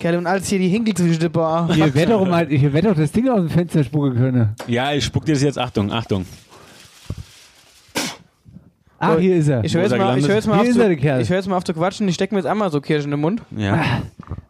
Kerle 0.00 0.18
und 0.18 0.26
alles 0.26 0.48
hier 0.48 0.58
die 0.58 0.68
Hinkel 0.68 0.94
zwischen 0.94 1.20
der 1.20 1.28
Bar. 1.28 1.72
Hier 1.72 1.94
wird 1.94 2.10
doch, 2.10 2.26
mal, 2.26 2.46
hier 2.48 2.72
wird 2.72 2.86
doch 2.86 2.96
das 2.96 3.12
Ding 3.12 3.28
aus 3.28 3.40
dem 3.40 3.50
Fenster 3.50 3.84
spucken 3.84 4.16
können. 4.16 4.48
Ja, 4.66 4.92
ich 4.92 5.04
spuck 5.04 5.24
dir 5.24 5.34
das 5.34 5.42
jetzt. 5.42 5.58
Achtung, 5.58 5.92
Achtung. 5.92 6.24
Ah, 8.98 9.16
hier 9.16 9.36
ist 9.36 9.48
er. 9.48 9.64
Ich 9.64 9.74
höre 9.74 9.82
jetzt, 9.84 9.96
mal- 9.96 10.18
ich 10.18 10.28
hör 10.28 10.34
jetzt 10.34 10.46
mal 10.46 10.54
Hier 10.54 10.62
auf 10.62 10.68
ist 10.68 10.74
zu, 10.74 10.82
er, 10.82 10.88
der 10.88 10.96
Kerl. 10.96 11.20
ich 11.22 11.30
hör 11.30 11.36
jetzt 11.36 11.48
mal 11.48 11.56
auf 11.56 11.64
zu 11.64 11.72
quatschen. 11.72 12.06
Ich 12.08 12.14
stecke 12.16 12.34
mir 12.34 12.40
jetzt 12.40 12.48
einmal 12.50 12.70
so 12.70 12.80
Kirschen 12.82 13.12
im 13.12 13.20
Mund. 13.20 13.40
Ja. 13.56 13.82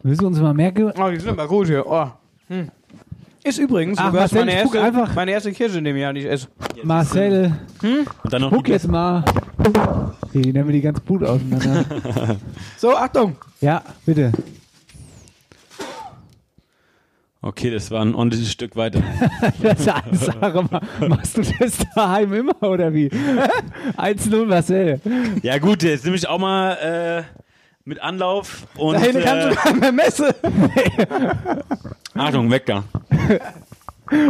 Müssen 0.03 0.21
wir 0.21 0.27
uns 0.27 0.39
mal 0.39 0.53
merken. 0.53 0.91
Oh, 0.97 1.09
die 1.09 1.19
sind 1.19 1.29
aber 1.29 1.47
gut 1.47 1.67
hier. 1.67 1.85
Oh. 1.87 2.07
Hm. 2.49 2.69
Ist 3.43 3.57
übrigens 3.59 3.97
Ach, 3.97 4.11
Marcel, 4.11 4.39
meine, 4.39 4.53
erste, 4.53 4.81
einfach. 4.81 5.15
meine 5.15 5.31
erste 5.31 5.51
Kirsche 5.51 5.77
in 5.79 5.83
dem 5.85 5.95
Jahr, 5.97 6.13
die 6.13 6.19
ich 6.21 6.25
esse. 6.27 6.47
Marcel, 6.83 7.55
Und 7.81 8.33
dann 8.33 8.41
noch 8.41 8.51
guck 8.51 8.65
die 8.65 8.71
jetzt 8.71 8.87
mal. 8.87 9.23
Hier, 10.33 10.41
die 10.43 10.53
nehmen 10.53 10.67
wir 10.67 10.73
die 10.73 10.81
ganz 10.81 11.03
gut 11.05 11.23
auseinander. 11.23 11.85
So, 12.77 12.95
Achtung. 12.95 13.35
ja, 13.61 13.81
bitte. 14.05 14.31
Okay, 17.43 17.71
das 17.71 17.89
war 17.89 18.01
ein 18.03 18.13
ordentliches 18.13 18.51
Stück 18.51 18.75
weiter. 18.75 19.01
Das 19.63 19.79
ist 19.79 19.89
eine 19.89 20.15
Sache. 20.15 20.67
Ma- 20.69 21.07
Machst 21.07 21.37
du 21.37 21.41
das 21.59 21.79
daheim 21.95 22.33
immer 22.33 22.61
oder 22.61 22.93
wie? 22.93 23.07
1-0 23.97 24.45
Marcel. 24.45 25.01
ja 25.41 25.57
gut, 25.57 25.81
jetzt 25.81 26.03
nehme 26.05 26.15
ich 26.17 26.27
auch 26.27 26.37
mal 26.37 26.73
äh, 26.75 27.23
mit 27.83 27.99
Anlauf 27.99 28.67
und 28.77 28.93
Da 28.93 28.99
hinten 28.99 29.23
kannst 29.23 29.47
äh, 29.47 29.49
du 29.49 29.55
gar 29.55 29.71
nicht 29.71 29.81
mehr 29.81 29.91
messen. 29.91 30.27
Achtung, 32.13 32.51
weg 32.51 32.65
da. 32.67 32.83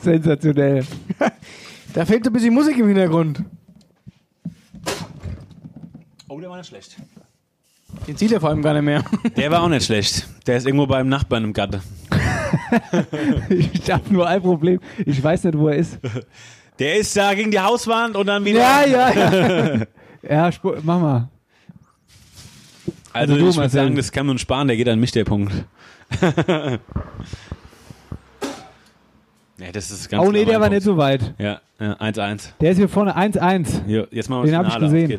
Sensationell. 0.00 0.84
Da 1.94 2.04
fehlt 2.04 2.24
so 2.24 2.30
ein 2.30 2.34
bisschen 2.34 2.52
Musik 2.52 2.76
im 2.76 2.88
Hintergrund. 2.88 3.42
Oh, 6.28 6.38
der 6.40 6.50
war 6.50 6.58
nicht 6.58 6.66
schlecht. 6.68 6.96
Den 8.06 8.16
sieht 8.16 8.32
er 8.32 8.40
vor 8.40 8.48
allem 8.50 8.62
gar 8.62 8.72
nicht 8.74 8.82
mehr. 8.82 9.04
Der 9.36 9.50
war 9.50 9.62
auch 9.62 9.68
nicht 9.68 9.84
schlecht. 9.86 10.26
Der 10.46 10.56
ist 10.56 10.66
irgendwo 10.66 10.86
beim 10.86 11.08
Nachbarn 11.08 11.44
im 11.44 11.52
Gatte. 11.52 11.80
Ich 13.48 13.90
habe 13.90 14.12
nur 14.12 14.26
ein 14.26 14.40
Problem. 14.42 14.78
Ich 15.06 15.22
weiß 15.22 15.44
nicht, 15.44 15.56
wo 15.58 15.68
er 15.68 15.76
ist. 15.76 15.98
Der 16.78 16.96
ist 16.96 17.16
da 17.16 17.32
gegen 17.34 17.50
die 17.50 17.60
Hauswand 17.60 18.14
und 18.16 18.26
dann 18.26 18.44
wieder. 18.44 18.60
Ja, 18.60 18.84
ja, 18.86 19.12
ja. 19.12 19.86
Ja, 20.28 20.50
mach 20.82 21.00
mal. 21.00 21.28
Also, 23.12 23.34
Also 23.34 23.44
du, 23.44 23.48
ich 23.50 23.56
würde 23.56 23.68
sagen, 23.70 23.94
das 23.96 24.10
kann 24.12 24.26
man 24.26 24.38
sparen, 24.38 24.68
der 24.68 24.76
geht 24.76 24.88
an 24.88 24.98
mich, 25.00 25.12
der 25.12 25.24
Punkt. 25.24 25.52
ja, 29.58 29.70
das 29.72 29.90
ist 29.90 30.08
ganz 30.08 30.26
Oh 30.26 30.30
nee, 30.30 30.44
der 30.44 30.54
war 30.60 30.68
Punkt. 30.68 30.74
nicht 30.74 30.84
so 30.84 30.96
weit. 30.96 31.34
Ja, 31.38 31.60
ja, 31.78 31.94
1-1. 31.94 32.48
Der 32.60 32.70
ist 32.72 32.78
hier 32.78 32.88
vorne 32.88 33.16
1-1. 33.16 33.84
Hier, 33.86 34.08
jetzt 34.10 34.28
mal 34.30 34.42
Den 34.44 34.52
das 34.52 34.66
hab 34.74 34.82
ich 34.82 34.90
gesehen. 34.90 35.18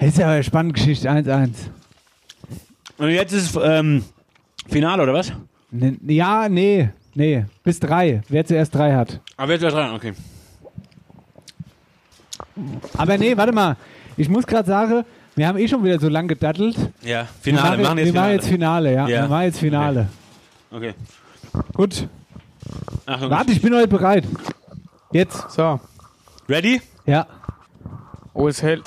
Ist 0.00 0.18
ja 0.18 0.28
eine 0.30 0.42
spannende 0.44 0.74
Geschichte. 0.74 1.10
1-1. 1.10 1.50
Und 2.98 3.08
jetzt 3.10 3.32
ist 3.32 3.56
ähm, 3.62 4.04
Finale, 4.68 5.02
oder 5.02 5.14
was? 5.14 5.32
Ne- 5.70 5.96
Ja, 6.06 6.48
nee. 6.48 6.90
Nee. 7.14 7.44
Bis 7.62 7.80
3. 7.80 8.22
Wer 8.28 8.44
zuerst 8.46 8.74
3 8.74 8.94
hat. 8.94 9.20
Aber 9.36 9.52
jetzt 9.52 9.62
wäre 9.62 9.72
dran, 9.72 9.94
okay. 9.94 10.12
Aber 12.96 13.18
nee, 13.18 13.36
warte 13.36 13.52
mal. 13.52 13.76
Ich 14.16 14.28
muss 14.28 14.46
gerade 14.46 14.66
sagen, 14.66 15.04
wir 15.34 15.46
haben 15.48 15.58
eh 15.58 15.68
schon 15.68 15.84
wieder 15.84 15.98
so 15.98 16.08
lang 16.08 16.26
gedattelt. 16.28 16.76
Ja, 17.02 17.26
Finale, 17.40 17.78
wir 17.78 17.84
machen 17.84 17.98
jetzt 17.98 18.06
wir 18.06 18.12
machen 18.20 18.24
Finale. 18.28 18.32
jetzt 18.34 18.48
Finale, 18.48 18.92
ja. 18.94 19.08
Ja. 19.08 19.22
Wir 19.22 19.28
machen 19.28 19.42
jetzt 19.44 19.58
Finale. 19.58 20.08
Okay. 20.70 20.94
Gut. 21.74 22.08
Achtung. 23.04 23.30
Warte, 23.30 23.52
ich 23.52 23.60
bin 23.60 23.74
heute 23.74 23.88
bereit. 23.88 24.24
Jetzt. 25.12 25.50
So. 25.50 25.78
Ready? 26.48 26.80
Ja. 27.04 27.26
Oh, 28.32 28.48
es 28.48 28.62
hält. 28.62 28.82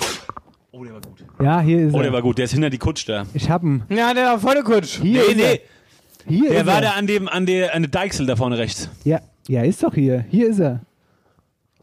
Oh, 0.80 0.84
der 0.84 0.94
war 0.94 1.00
gut. 1.02 1.24
Ja, 1.42 1.60
hier 1.60 1.78
ist 1.88 1.94
Oh, 1.94 1.98
der 1.98 2.06
er. 2.06 2.12
war 2.14 2.22
gut. 2.22 2.38
Der 2.38 2.46
ist 2.46 2.52
hinter 2.52 2.70
die 2.70 2.78
Kutsch 2.78 3.06
da. 3.06 3.26
Ich 3.34 3.50
hab 3.50 3.62
ihn. 3.62 3.82
Ja, 3.90 4.14
der 4.14 4.24
war 4.24 4.38
voll 4.38 4.54
der 4.54 4.62
Kutsch. 4.62 4.98
Hier 5.02 5.20
nee, 5.20 5.26
ist 5.32 5.36
nee. 5.36 5.42
er. 5.42 5.58
Hier 6.26 6.50
Der 6.50 6.60
ist 6.60 6.66
war 6.66 6.74
er. 6.76 6.80
da 6.80 6.90
an 6.92 7.06
dem, 7.06 7.28
an 7.28 7.44
der, 7.44 7.74
an 7.74 7.82
der 7.82 7.90
Deichsel 7.90 8.24
da 8.24 8.34
vorne 8.34 8.56
rechts. 8.56 8.88
Ja. 9.04 9.20
ja, 9.46 9.62
ist 9.62 9.82
doch 9.82 9.92
hier. 9.94 10.24
Hier 10.30 10.48
ist 10.48 10.58
er. 10.58 10.80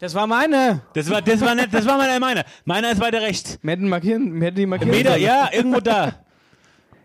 Das 0.00 0.16
war 0.16 0.26
meine. 0.26 0.80
Das 0.94 1.08
war, 1.10 1.22
das 1.22 1.40
war 1.42 1.54
nicht, 1.54 1.72
das 1.72 1.86
war 1.86 1.96
meiner, 1.96 2.18
meiner. 2.18 2.44
Meiner 2.64 2.90
ist 2.90 3.00
weiter 3.00 3.20
rechts. 3.20 3.60
Wir 3.62 3.70
hätten 3.72 3.88
markieren, 3.88 4.34
wir 4.40 4.46
hätten 4.48 4.56
die 4.56 4.66
markieren. 4.66 4.90
Meter, 4.90 5.10
sollen. 5.10 5.22
ja, 5.22 5.48
irgendwo 5.52 5.78
da. 5.80 6.14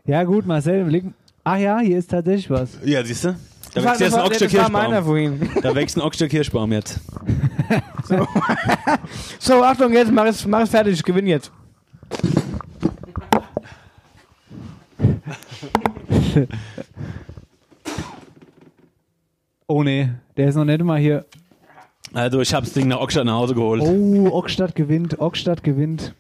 Ja, 0.06 0.24
gut, 0.24 0.46
Marcel. 0.46 0.86
Leg... 0.90 1.06
Ach 1.46 1.58
ja, 1.58 1.80
hier 1.80 1.98
ist 2.00 2.10
tatsächlich 2.12 2.50
was. 2.50 2.78
Ja, 2.84 3.04
siehst 3.06 3.24
du? 3.24 3.30
Da 3.30 3.36
Das 3.76 3.84
war, 3.86 3.92
wächst 3.92 4.02
jetzt 4.02 4.14
das 4.14 4.20
ein 4.20 4.24
war, 4.24 4.30
das 4.30 4.54
war 4.54 4.70
meiner 4.70 5.02
Kirschbaum. 5.02 5.38
vorhin. 5.48 5.62
Da 5.62 5.76
wächst 5.76 5.96
ein 5.98 6.02
Oxter 6.02 6.28
Kirschbaum 6.28 6.72
jetzt. 6.74 7.00
So, 9.40 9.64
Achtung, 9.64 9.94
jetzt 9.94 10.12
mach 10.12 10.26
es, 10.26 10.46
mach 10.46 10.62
es 10.62 10.70
fertig. 10.70 10.94
Ich 10.96 11.04
gewinne 11.04 11.30
jetzt. 11.30 11.52
Oh 19.68 19.82
nee, 19.82 20.10
der 20.38 20.50
ist 20.50 20.56
noch 20.56 20.66
nicht 20.66 20.84
mal 20.84 21.00
hier. 21.00 21.26
Also, 22.14 22.42
ich 22.42 22.54
hab's 22.54 22.74
Ding 22.74 22.90
nach 22.90 23.00
Oxter 23.00 23.24
nach 23.24 23.34
Hause 23.34 23.56
geholt. 23.56 23.82
Oh, 23.82 24.30
Ockstadt 24.32 24.76
gewinnt, 24.76 25.20
Ockstadt 25.20 25.64
gewinnt. 25.64 26.14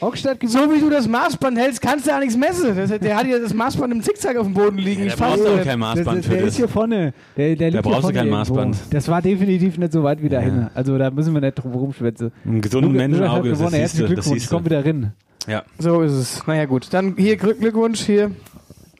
Ockstadt. 0.00 0.38
So 0.46 0.58
wie 0.72 0.80
du 0.80 0.88
das 0.90 1.06
Maßband 1.06 1.58
hältst, 1.58 1.80
kannst 1.82 2.06
du 2.06 2.10
ja 2.10 2.18
nichts 2.18 2.36
messen. 2.36 2.74
Das, 2.76 2.90
der 2.98 3.16
hat 3.16 3.26
ja 3.26 3.38
das 3.38 3.52
Maßband 3.54 3.92
im 3.92 4.02
Zickzack 4.02 4.36
auf 4.36 4.46
dem 4.46 4.54
Boden 4.54 4.78
liegen. 4.78 5.02
Ja, 5.02 5.06
ich 5.08 5.14
da 5.14 5.26
brauchst 5.26 5.44
du 5.44 5.64
kein. 5.64 5.78
Maßband 5.78 6.18
das, 6.18 6.26
für 6.26 6.32
der 6.32 6.40
das. 6.40 6.48
ist 6.50 6.56
hier 6.56 6.68
vorne. 6.68 7.12
Der, 7.36 7.56
der 7.56 7.70
liegt 7.70 7.82
brauchst 7.82 7.94
hier 7.94 7.96
du 7.96 8.02
vorne 8.02 8.18
kein 8.18 8.26
irgendwo. 8.28 8.54
Maßband. 8.54 8.76
Das 8.90 9.08
war 9.08 9.22
definitiv 9.22 9.78
nicht 9.78 9.92
so 9.92 10.02
weit 10.02 10.22
wie 10.22 10.28
dahin. 10.28 10.68
Also 10.74 10.96
da 10.98 11.10
müssen 11.10 11.34
wir 11.34 11.40
nicht 11.40 11.54
drum 11.54 11.72
rumschwätzen. 11.72 12.32
Ein 12.44 12.60
gesunden 12.60 12.90
hat 12.92 12.96
Menschenauge, 12.96 13.50
das 13.50 13.60
Herzlichen 13.72 14.06
Glückwunsch, 14.06 14.40
siehst 14.40 14.50
komm 14.50 14.64
wieder 14.64 14.84
rein. 14.84 15.12
Ja. 15.46 15.62
So 15.78 16.02
ist 16.02 16.12
es. 16.12 16.46
Naja, 16.46 16.64
gut. 16.66 16.88
Dann 16.92 17.14
hier 17.16 17.36
Glück- 17.36 17.60
Glückwunsch, 17.60 18.00
hier. 18.00 18.28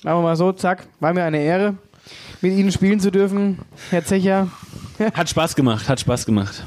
Machen 0.02 0.18
wir 0.18 0.22
mal 0.22 0.36
so, 0.36 0.52
zack. 0.52 0.86
War 1.00 1.12
mir 1.12 1.24
eine 1.24 1.42
Ehre, 1.42 1.74
mit 2.40 2.52
Ihnen 2.54 2.72
spielen 2.72 3.00
zu 3.00 3.10
dürfen, 3.10 3.58
Herr 3.90 4.04
Zecher. 4.04 4.48
Hat 5.14 5.28
Spaß 5.28 5.54
gemacht, 5.56 5.88
hat 5.88 6.00
Spaß 6.00 6.26
gemacht. 6.26 6.64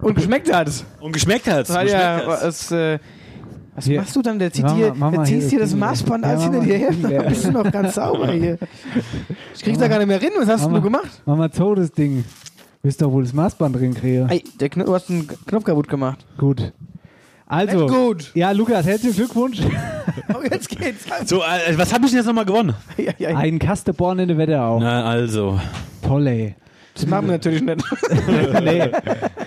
Und 0.00 0.14
geschmeckt 0.14 0.52
hat's. 0.52 0.84
Und 1.00 1.12
geschmeckt 1.12 1.46
hat's. 1.50 1.72
Weil 1.72 1.88
ja, 1.88 2.34
es, 2.46 2.70
äh, 2.70 2.98
was 3.76 3.84
Hier. 3.84 4.00
machst 4.00 4.16
du 4.16 4.22
dann? 4.22 4.38
Der 4.38 4.52
zieht 4.52 4.64
Mach 4.64 4.74
dir, 4.74 4.88
mal- 4.94 5.10
mach 5.10 5.12
der 5.12 5.24
ziehst 5.24 5.50
hier 5.50 5.58
dir 5.58 5.64
das. 5.64 5.74
Maßband 5.74 6.24
Ja, 6.24 6.30
alles 6.30 6.44
mach 6.46 6.52
hinter 6.52 6.66
dir 6.66 6.78
her. 6.78 7.02
weg. 7.20 7.28
Bist 7.28 7.44
du 7.44 7.50
noch 7.52 7.70
ganz 7.70 7.94
sauber 7.94 8.32
hier. 8.32 8.58
Ich 9.54 9.62
krieg's 9.62 9.78
da 9.78 9.86
gar 9.88 9.98
nicht 9.98 10.08
mehr 10.08 10.20
rein. 10.20 10.30
Was 10.38 10.48
hast 10.48 10.68
mal- 10.68 10.74
du 10.74 10.82
gemacht? 10.82 11.22
Mach 11.26 11.36
mal 11.36 11.50
so 11.52 11.74
das 11.74 11.92
Ding. 11.92 12.24
Willst 12.82 13.00
doch 13.02 13.10
wohl 13.12 13.22
das 13.24 13.32
Maßband 13.32 13.76
drin 13.76 13.94
kriegen. 13.94 14.28
Ey, 14.28 14.42
der 14.60 14.68
Kno 14.68 14.84
du 14.84 14.94
hast 14.94 15.10
einen 15.10 15.26
Knopf 15.46 15.64
kaputt 15.64 15.88
gemacht. 15.88 16.24
Gut. 16.38 16.72
Also, 17.48 17.86
gut. 17.86 18.32
ja, 18.34 18.50
Lukas, 18.50 18.86
herzlichen 18.86 19.16
Glückwunsch. 19.16 19.60
Oh, 20.34 20.42
jetzt 20.50 20.68
geht's. 20.68 21.04
So, 21.26 21.38
äh, 21.42 21.76
was 21.78 21.92
habe 21.92 22.04
ich 22.04 22.10
denn 22.10 22.18
jetzt 22.18 22.26
nochmal 22.26 22.44
gewonnen? 22.44 22.74
Ja, 22.96 23.12
ja, 23.18 23.30
ja. 23.30 23.36
Ein 23.38 23.58
Kasteborn 23.58 24.18
in 24.20 24.28
der 24.28 24.38
Wetterau. 24.38 24.78
Na, 24.80 25.04
also. 25.04 25.60
Toll, 26.02 26.26
ey. 26.26 26.54
Das 26.94 27.06
machen 27.06 27.26
wir 27.26 27.32
natürlich 27.32 27.62
nicht. 27.62 27.84
nee, 28.64 28.90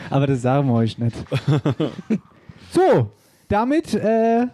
aber 0.10 0.28
das 0.28 0.42
sagen 0.42 0.68
wir 0.68 0.76
euch 0.76 0.98
nicht. 0.98 1.16
So, 2.72 3.12
damit, 3.50 3.94
äh, 3.94 4.48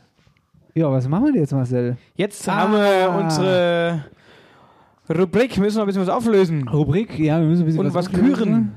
ja, 0.74 0.92
was 0.92 1.08
machen 1.08 1.34
wir 1.34 1.40
jetzt, 1.42 1.54
Marcel? 1.54 1.96
Jetzt 2.16 2.48
haben 2.48 2.74
wir 2.74 3.10
Ah. 3.12 3.18
unsere 3.20 4.06
Rubrik. 5.10 5.58
Müssen 5.60 5.78
wir 5.78 5.84
ein 5.84 5.86
bisschen 5.88 6.02
was 6.02 6.10
auflösen. 6.10 6.68
Rubrik, 6.68 7.18
ja, 7.20 7.40
wir 7.40 7.46
müssen 7.48 7.62
ein 7.62 7.66
bisschen 7.68 7.86
Und 7.86 7.94
was 7.94 8.08
auflösen. 8.08 8.34
küren. 8.36 8.76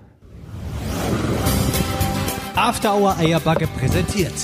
After 2.54 2.94
Hour 2.94 3.16
Eierbacke 3.18 3.66
präsentiert. 3.78 4.34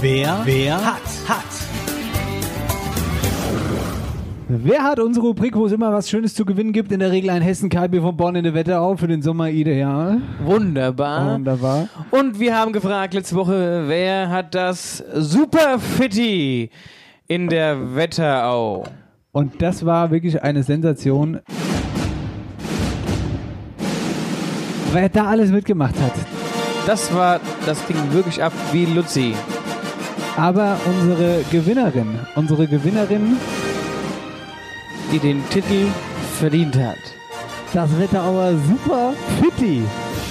Wer, 0.00 0.40
wer 0.44 0.84
hat, 0.84 1.02
Wer 4.54 4.82
hat 4.82 5.00
unsere 5.00 5.28
Rubrik, 5.28 5.56
wo 5.56 5.64
es 5.64 5.72
immer 5.72 5.94
was 5.94 6.10
Schönes 6.10 6.34
zu 6.34 6.44
gewinnen 6.44 6.74
gibt? 6.74 6.92
In 6.92 7.00
der 7.00 7.10
Regel 7.10 7.30
ein 7.30 7.40
Hessen-Kalbi 7.40 8.02
von 8.02 8.14
Bonn 8.18 8.34
in 8.34 8.44
der 8.44 8.52
Wetterau 8.52 8.98
für 8.98 9.08
den 9.08 9.22
Sommer 9.22 9.48
ideal. 9.48 10.20
Wunderbar. 10.44 11.32
Wunderbar. 11.32 11.88
Und 12.10 12.38
wir 12.38 12.54
haben 12.54 12.74
gefragt 12.74 13.14
letzte 13.14 13.34
Woche, 13.34 13.84
wer 13.86 14.28
hat 14.28 14.54
das 14.54 15.02
Super 15.14 15.78
Fitti 15.78 16.68
in 17.28 17.48
der 17.48 17.96
Wetterau? 17.96 18.84
Und 19.30 19.62
das 19.62 19.86
war 19.86 20.10
wirklich 20.10 20.42
eine 20.42 20.62
Sensation. 20.62 21.40
Wer 24.92 25.08
da 25.08 25.28
alles 25.28 25.50
mitgemacht 25.50 25.98
hat. 25.98 26.12
Das 26.86 27.14
war, 27.14 27.40
das 27.64 27.86
ging 27.86 27.96
wirklich 28.10 28.42
ab 28.42 28.52
wie 28.70 28.84
Luzi. 28.84 29.32
Aber 30.36 30.76
unsere 30.84 31.42
Gewinnerin, 31.50 32.18
unsere 32.34 32.66
Gewinnerin, 32.66 33.38
die 35.12 35.18
den 35.18 35.46
Titel 35.50 35.88
verdient 36.38 36.74
hat. 36.74 36.96
Das 37.74 37.90
Wetterauer 37.98 38.54
Super 38.66 39.12
Fitti. 39.38 39.82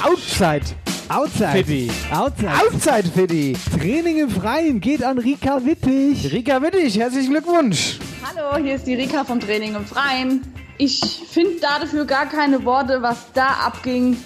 Outside. 0.04 0.66
Outside. 1.08 1.52
Fitti. 1.52 1.92
Outside. 2.12 2.52
Outside 2.66 3.04
Fitti. 3.14 3.56
Training 3.80 4.18
im 4.18 4.30
Freien 4.32 4.82
geht 4.82 5.04
an 5.04 5.20
Rika 5.20 5.64
Wittig. 5.64 6.32
Rika 6.34 6.60
Wittig, 6.64 6.98
herzlichen 6.98 7.30
Glückwunsch. 7.30 8.00
Hallo, 8.24 8.64
hier 8.64 8.74
ist 8.74 8.88
die 8.88 8.96
Rika 8.96 9.24
vom 9.24 9.40
Training 9.40 9.76
im 9.76 9.86
Freien. 9.86 10.42
Ich 10.80 11.00
finde 11.30 11.60
dafür 11.60 12.06
gar 12.06 12.26
keine 12.26 12.66
Worte, 12.66 13.04
was 13.04 13.32
da 13.34 13.50
abging 13.64 14.18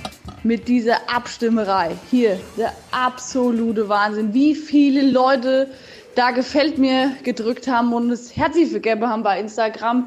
mit 0.43 0.69
dieser 0.69 0.97
Abstimmerei. 1.13 1.91
Hier, 2.09 2.39
der 2.57 2.71
absolute 2.91 3.89
Wahnsinn. 3.89 4.33
Wie 4.33 4.55
viele 4.55 5.11
Leute 5.11 5.67
da 6.15 6.31
gefällt 6.31 6.77
mir 6.77 7.11
gedrückt 7.23 7.67
haben 7.67 7.91
und 7.91 8.07
das 8.07 8.37
Herzi 8.37 8.65
vergeben 8.65 9.05
haben 9.05 9.21
bei 9.21 9.37
Instagram. 9.37 10.05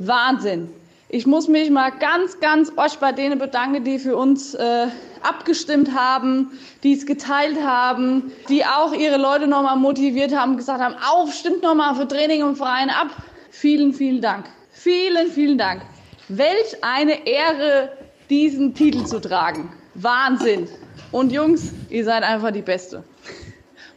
Wahnsinn. 0.00 0.68
Ich 1.08 1.26
muss 1.26 1.48
mich 1.48 1.70
mal 1.70 1.90
ganz, 1.90 2.38
ganz 2.40 2.72
euch 2.76 2.98
bei 2.98 3.12
denen 3.12 3.38
bedanken, 3.38 3.84
die 3.84 3.98
für 3.98 4.16
uns 4.16 4.54
äh, 4.54 4.86
abgestimmt 5.22 5.94
haben, 5.94 6.52
die 6.82 6.92
es 6.92 7.04
geteilt 7.04 7.60
haben, 7.62 8.30
die 8.48 8.64
auch 8.64 8.92
ihre 8.92 9.18
Leute 9.18 9.46
nochmal 9.46 9.76
motiviert 9.76 10.34
haben, 10.34 10.56
gesagt 10.56 10.80
haben, 10.80 10.94
auf, 11.10 11.34
stimmt 11.34 11.62
nochmal 11.62 11.96
für 11.96 12.06
Training 12.06 12.42
im 12.42 12.56
Verein 12.56 12.90
ab. 12.90 13.08
Vielen, 13.50 13.92
vielen 13.92 14.20
Dank. 14.20 14.46
Vielen, 14.70 15.28
vielen 15.28 15.58
Dank. 15.58 15.82
Welch 16.28 16.76
eine 16.82 17.26
Ehre, 17.26 17.90
diesen 18.30 18.72
Titel 18.72 19.04
zu 19.04 19.20
tragen. 19.20 19.68
Wahnsinn. 19.94 20.68
Und 21.10 21.32
Jungs, 21.32 21.72
ihr 21.88 22.04
seid 22.04 22.22
einfach 22.22 22.52
die 22.52 22.62
Beste. 22.62 23.02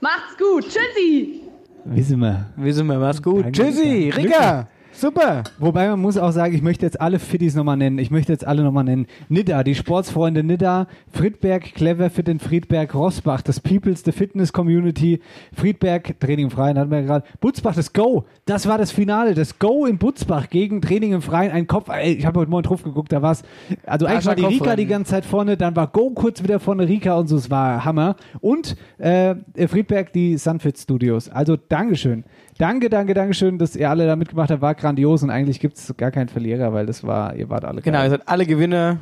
Macht's 0.01 0.35
gut. 0.37 0.63
Tschüssi. 0.63 1.41
Wissen 1.85 2.19
wir. 2.19 2.47
Wissen 2.57 2.87
wir, 2.87 2.97
mach's 2.97 3.21
gut. 3.21 3.45
Danke, 3.45 3.51
Tschüssi, 3.51 4.11
Rika. 4.15 4.67
Super. 4.93 5.43
Wobei 5.59 5.87
man 5.89 5.99
muss 5.99 6.17
auch 6.17 6.31
sagen, 6.31 6.53
ich 6.53 6.61
möchte 6.61 6.85
jetzt 6.85 7.01
alle 7.01 7.19
Fittis 7.19 7.55
nochmal 7.55 7.77
nennen. 7.77 7.97
Ich 7.97 8.11
möchte 8.11 8.31
jetzt 8.31 8.45
alle 8.45 8.63
nochmal 8.63 8.83
nennen. 8.83 9.07
Nidda, 9.29 9.63
die 9.63 9.75
Sportsfreunde 9.75 10.43
Nidda, 10.43 10.87
Friedberg, 11.11 11.73
Clever 11.73 12.09
Fit 12.09 12.29
in 12.29 12.39
Friedberg, 12.39 12.93
Rossbach, 12.93 13.41
das 13.41 13.59
Peoples, 13.59 14.03
the 14.05 14.11
Fitness 14.11 14.53
Community, 14.53 15.19
Friedberg, 15.53 16.19
Training 16.19 16.45
im 16.45 16.51
Freien 16.51 16.77
hatten 16.77 16.91
wir 16.91 16.99
ja 16.99 17.05
gerade, 17.05 17.25
Butzbach, 17.39 17.75
das 17.75 17.93
Go, 17.93 18.25
das 18.45 18.67
war 18.67 18.77
das 18.77 18.91
Finale, 18.91 19.33
das 19.33 19.59
Go 19.59 19.85
in 19.85 19.97
Butzbach 19.97 20.49
gegen 20.49 20.81
Training 20.81 21.13
im 21.13 21.21
Freien, 21.21 21.51
ein 21.51 21.67
Kopf, 21.67 21.89
ey, 21.89 22.13
ich 22.13 22.25
habe 22.25 22.39
heute 22.39 22.51
Morgen 22.51 22.63
drauf 22.63 22.83
geguckt, 22.83 23.11
da 23.11 23.21
war's, 23.21 23.43
also 23.85 24.05
eigentlich 24.05 24.25
war 24.25 24.35
die 24.35 24.45
Rika 24.45 24.75
die 24.75 24.85
ganze 24.85 25.11
Zeit 25.11 25.25
vorne, 25.25 25.57
dann 25.57 25.75
war 25.75 25.87
Go 25.87 26.11
kurz 26.11 26.43
wieder 26.43 26.59
vorne 26.59 26.87
Rika 26.87 27.17
und 27.17 27.27
so, 27.27 27.37
es 27.37 27.49
war 27.49 27.83
Hammer. 27.83 28.15
Und 28.41 28.75
äh, 28.97 29.35
Friedberg, 29.67 30.13
die 30.13 30.37
Sunfit 30.37 30.77
Studios, 30.77 31.29
also 31.29 31.57
Dankeschön. 31.57 32.23
Danke, 32.57 32.89
danke, 32.89 33.13
danke 33.13 33.33
schön, 33.33 33.57
dass 33.57 33.75
ihr 33.75 33.89
alle 33.89 34.05
da 34.05 34.15
mitgemacht 34.15 34.51
habt. 34.51 34.61
War 34.61 34.75
grandios 34.75 35.23
und 35.23 35.29
eigentlich 35.29 35.59
gibt 35.59 35.77
es 35.77 35.95
gar 35.97 36.11
keinen 36.11 36.29
Verlierer, 36.29 36.71
weil 36.73 36.85
das 36.85 37.03
war, 37.03 37.35
ihr 37.35 37.49
wart 37.49 37.65
alle 37.65 37.81
Genau, 37.81 37.97
geil. 37.97 38.07
ihr 38.07 38.09
seid 38.11 38.27
alle 38.27 38.45
Gewinner. 38.45 38.99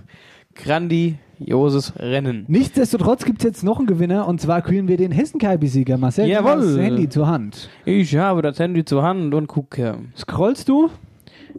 Grandioses 0.54 1.93
Rennen. 1.97 2.43
Nichtsdestotrotz 2.47 3.24
gibt 3.24 3.39
es 3.39 3.45
jetzt 3.45 3.64
noch 3.64 3.78
einen 3.80 3.88
Gewinner 3.88 4.28
und 4.28 4.41
zwar 4.41 4.62
kühlen 4.62 4.88
wir 4.89 4.97
den 4.97 5.12
Hessen-Kalbi-Sieger. 5.12 5.97
Marcel, 5.97 6.26
du 6.26 6.32
Jawohl. 6.32 6.52
hast 6.58 6.66
das 6.66 6.78
Handy 6.78 7.10
zur 7.10 7.28
Hand. 7.28 7.70
Ich 7.86 8.16
habe 8.18 8.41
das 8.41 8.60
Handy 8.60 8.84
zur 8.86 9.02
Hand 9.04 9.34
und 9.34 9.47
gucke. 9.47 9.97
Scrollst 10.18 10.68
du? 10.68 10.89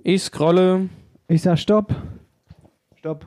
Ich 0.03 0.22
scrolle. 0.24 0.88
Ich 1.28 1.40
sag 1.43 1.59
Stopp. 1.59 1.95
Stopp. 2.99 3.26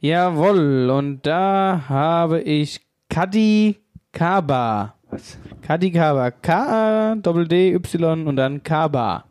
Jawohl, 0.00 0.90
und 0.90 1.24
da 1.24 1.82
habe 1.88 2.40
ich 2.42 2.80
Kadi 3.08 3.76
Kaba. 4.12 4.95
Was? 5.10 5.38
Kadi 5.62 5.90
Kaba. 5.90 6.30
K-A-D-D-Y 6.30 8.26
und 8.26 8.36
dann 8.36 8.62
Kaba. 8.62 9.24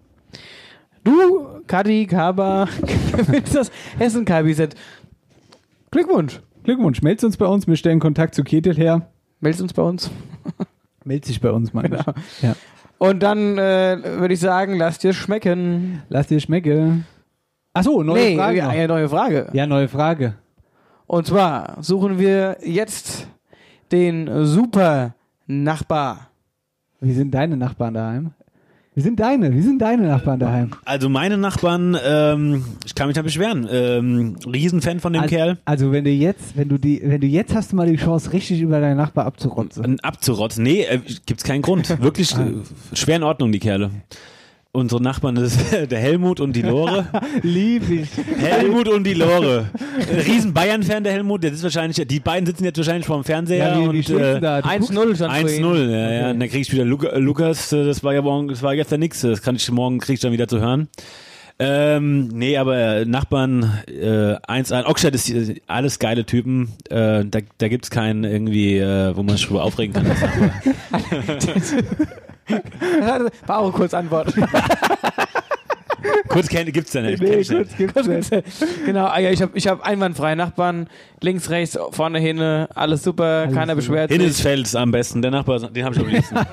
Du, 1.04 1.62
Kadi 1.68 2.06
Kaba, 2.08 2.68
gewinnst 3.16 3.56
das 3.56 3.72
Hessen 3.98 4.26
Kalbi 4.26 4.54
Set. 4.54 4.76
Glückwunsch. 5.92 6.42
Glückwunsch. 6.64 7.02
Meldet 7.02 7.24
uns 7.24 7.38
bei 7.38 7.46
uns. 7.46 7.68
Wir 7.68 7.76
stellen 7.76 8.00
Kontakt 8.00 8.36
zu 8.36 8.44
Ketil 8.44 8.76
her. 8.76 9.08
Meldet 9.40 9.62
uns 9.62 9.74
bei 9.74 9.84
uns. 9.84 10.10
Meldet 11.04 11.26
sich 11.26 11.40
bei 11.40 11.52
uns, 11.52 11.74
meine 11.74 11.90
Genau. 11.90 12.14
Ja. 12.42 12.56
Und 12.98 13.22
dann 13.22 13.58
äh, 13.58 14.00
würde 14.20 14.34
ich 14.34 14.40
sagen, 14.40 14.78
lasst 14.78 15.04
dir 15.04 15.14
schmecken. 15.14 16.02
Lass 16.10 16.28
dir 16.28 16.40
schmecken. 16.40 17.06
Achso, 17.74 18.02
neue 18.04 18.16
nee, 18.16 18.36
Frage. 18.38 18.64
noch. 18.64 18.70
eine 18.70 18.88
neue 18.88 19.10
Frage. 19.10 19.50
Ja, 19.54 19.68
neue 19.68 19.88
Frage. 19.90 20.36
Und 21.06 21.28
zwar 21.28 21.78
suchen 21.82 22.18
wir 22.18 22.58
jetzt 22.64 23.28
den 23.92 24.46
Super 24.46 25.15
Nachbar. 25.48 26.30
Wie 27.02 27.14
sind 27.14 27.34
deine 27.34 27.58
Nachbarn 27.58 27.94
daheim? 27.94 28.32
Wie 28.96 29.02
sind 29.02 29.20
deine? 29.20 29.54
Wie 29.54 29.62
sind 29.62 29.82
deine 29.82 30.08
Nachbarn 30.08 30.40
daheim? 30.40 30.72
Also 30.86 31.10
meine 31.10 31.38
Nachbarn, 31.38 31.98
ähm, 32.02 32.64
ich 32.86 32.96
kann 32.96 33.08
mich 33.08 33.16
da 33.16 33.22
beschweren. 33.22 33.68
Ähm, 33.70 34.38
Riesenfan 34.46 35.02
von 35.02 35.12
dem 35.12 35.24
also, 35.24 35.36
Kerl. 35.36 35.58
Also 35.66 35.92
wenn 35.92 36.06
du 36.06 36.12
jetzt, 36.12 36.56
wenn 36.56 36.70
du 36.70 36.78
die, 36.78 37.02
wenn 37.04 37.20
du 37.20 37.28
jetzt 37.28 37.54
hast 37.54 37.74
du 37.74 37.76
mal 37.76 37.88
die 37.88 37.98
Chance, 37.98 38.32
richtig 38.32 38.62
über 38.62 38.80
deinen 38.80 38.96
Nachbar 38.96 39.26
abzurotzen. 39.26 40.00
Abzurotzen. 40.00 40.64
Nee, 40.64 40.84
äh, 40.84 41.02
gibt's 41.26 41.44
keinen 41.44 41.62
Grund. 41.62 41.90
Wirklich 42.02 42.34
äh, 42.38 42.54
schwer 42.94 43.18
in 43.18 43.24
Ordnung, 43.24 43.52
die 43.52 43.60
Kerle. 43.60 43.92
Unsere 44.76 45.02
Nachbarn 45.02 45.38
ist 45.38 45.60
der 45.90 46.00
Helmut 46.00 46.40
und 46.40 46.54
die 46.54 46.62
Lore. 46.62 47.08
Lieb 47.42 47.90
ich. 47.90 48.10
Helmut 48.38 48.90
und 48.90 49.06
die 49.06 49.14
Lore. 49.14 49.70
Riesen 50.28 50.54
Bayern-Fan, 50.54 51.04
der 51.04 51.14
Helmut. 51.14 51.44
Der 51.44 51.52
sitzt 51.52 51.64
wahrscheinlich, 51.64 52.06
die 52.06 52.20
beiden 52.20 52.46
sitzen 52.46 52.66
jetzt 52.66 52.78
wahrscheinlich 52.78 53.06
vor 53.06 53.18
dem 53.18 53.24
Fernseher. 53.24 53.70
Ja, 53.70 53.78
und, 53.78 54.04
steht's 54.04 54.08
denn 54.08 54.38
äh, 54.38 54.42
da? 54.42 54.62
Du 54.62 54.68
1-0 54.68 55.16
stand 55.16 55.34
vorhin. 55.34 55.64
1-0, 55.64 55.92
ja, 55.92 56.12
ja. 56.12 56.32
Und 56.32 56.42
dann 56.42 56.50
krieg 56.50 56.62
ich 56.62 56.74
wieder 56.74 56.84
Luca, 56.84 57.18
Lukas, 57.18 57.72
äh, 57.72 57.86
das 57.86 58.04
war 58.04 58.14
ja 58.14 58.22
morgen, 58.22 58.50
das 58.50 58.62
war 58.62 58.76
gestern 58.76 59.00
nix. 59.00 59.22
Das 59.22 59.42
kann 59.42 59.56
ich 59.56 59.72
morgen 59.72 60.00
krieg 60.00 60.16
ich 60.16 60.20
dann 60.20 60.34
wieder 60.34 60.50
zu 60.50 60.60
hören. 60.60 60.90
Ähm, 61.58 62.28
nee, 62.34 62.58
aber 62.58 62.78
äh, 62.78 63.06
Nachbarn, 63.06 63.80
äh, 63.88 64.36
1-1. 64.36 64.86
Ockstadt 64.86 65.16
ist 65.16 65.30
äh, 65.30 65.62
alles 65.68 66.00
geile 66.00 66.26
Typen. 66.26 66.74
Äh, 66.90 67.24
da, 67.26 67.40
da 67.58 67.68
gibt's 67.70 67.90
keinen 67.90 68.26
irgendwie, 68.26 68.78
äh, 68.78 69.16
wo 69.16 69.24
man 69.24 69.38
sich 69.38 69.48
drüber 69.48 69.64
aufregen 69.64 69.94
kann. 69.94 70.06
War 73.48 73.72
kurz 73.72 73.94
Antwort. 73.94 74.34
Kurz 76.28 76.48
kenn, 76.48 76.72
gibt's 76.72 76.94
ja 76.94 77.02
nicht. 77.02 77.22
Nee, 77.22 77.44
kurz 77.44 78.08
gibt's 78.08 78.32
nicht. 78.32 78.54
genau, 78.86 79.06
ah 79.06 79.20
ja, 79.20 79.30
ich 79.32 79.42
habe 79.42 79.52
ich 79.56 79.68
hab 79.68 79.86
einwandfreie 79.86 80.36
Nachbarn. 80.36 80.88
Links, 81.22 81.50
rechts, 81.50 81.78
vorne, 81.92 82.20
hinne, 82.20 82.68
alles 82.76 83.04
super, 83.04 83.48
keiner 83.48 83.76
beschwert 83.76 84.10
sich. 84.10 84.20
Hinnesfeld 84.20 84.76
am 84.76 84.92
besten. 84.92 85.22
Der 85.22 85.32
Nachbar, 85.32 85.60
den 85.60 85.86
habe 85.86 85.96
ich 85.96 86.02
am 86.02 86.08
liebsten. 86.08 86.36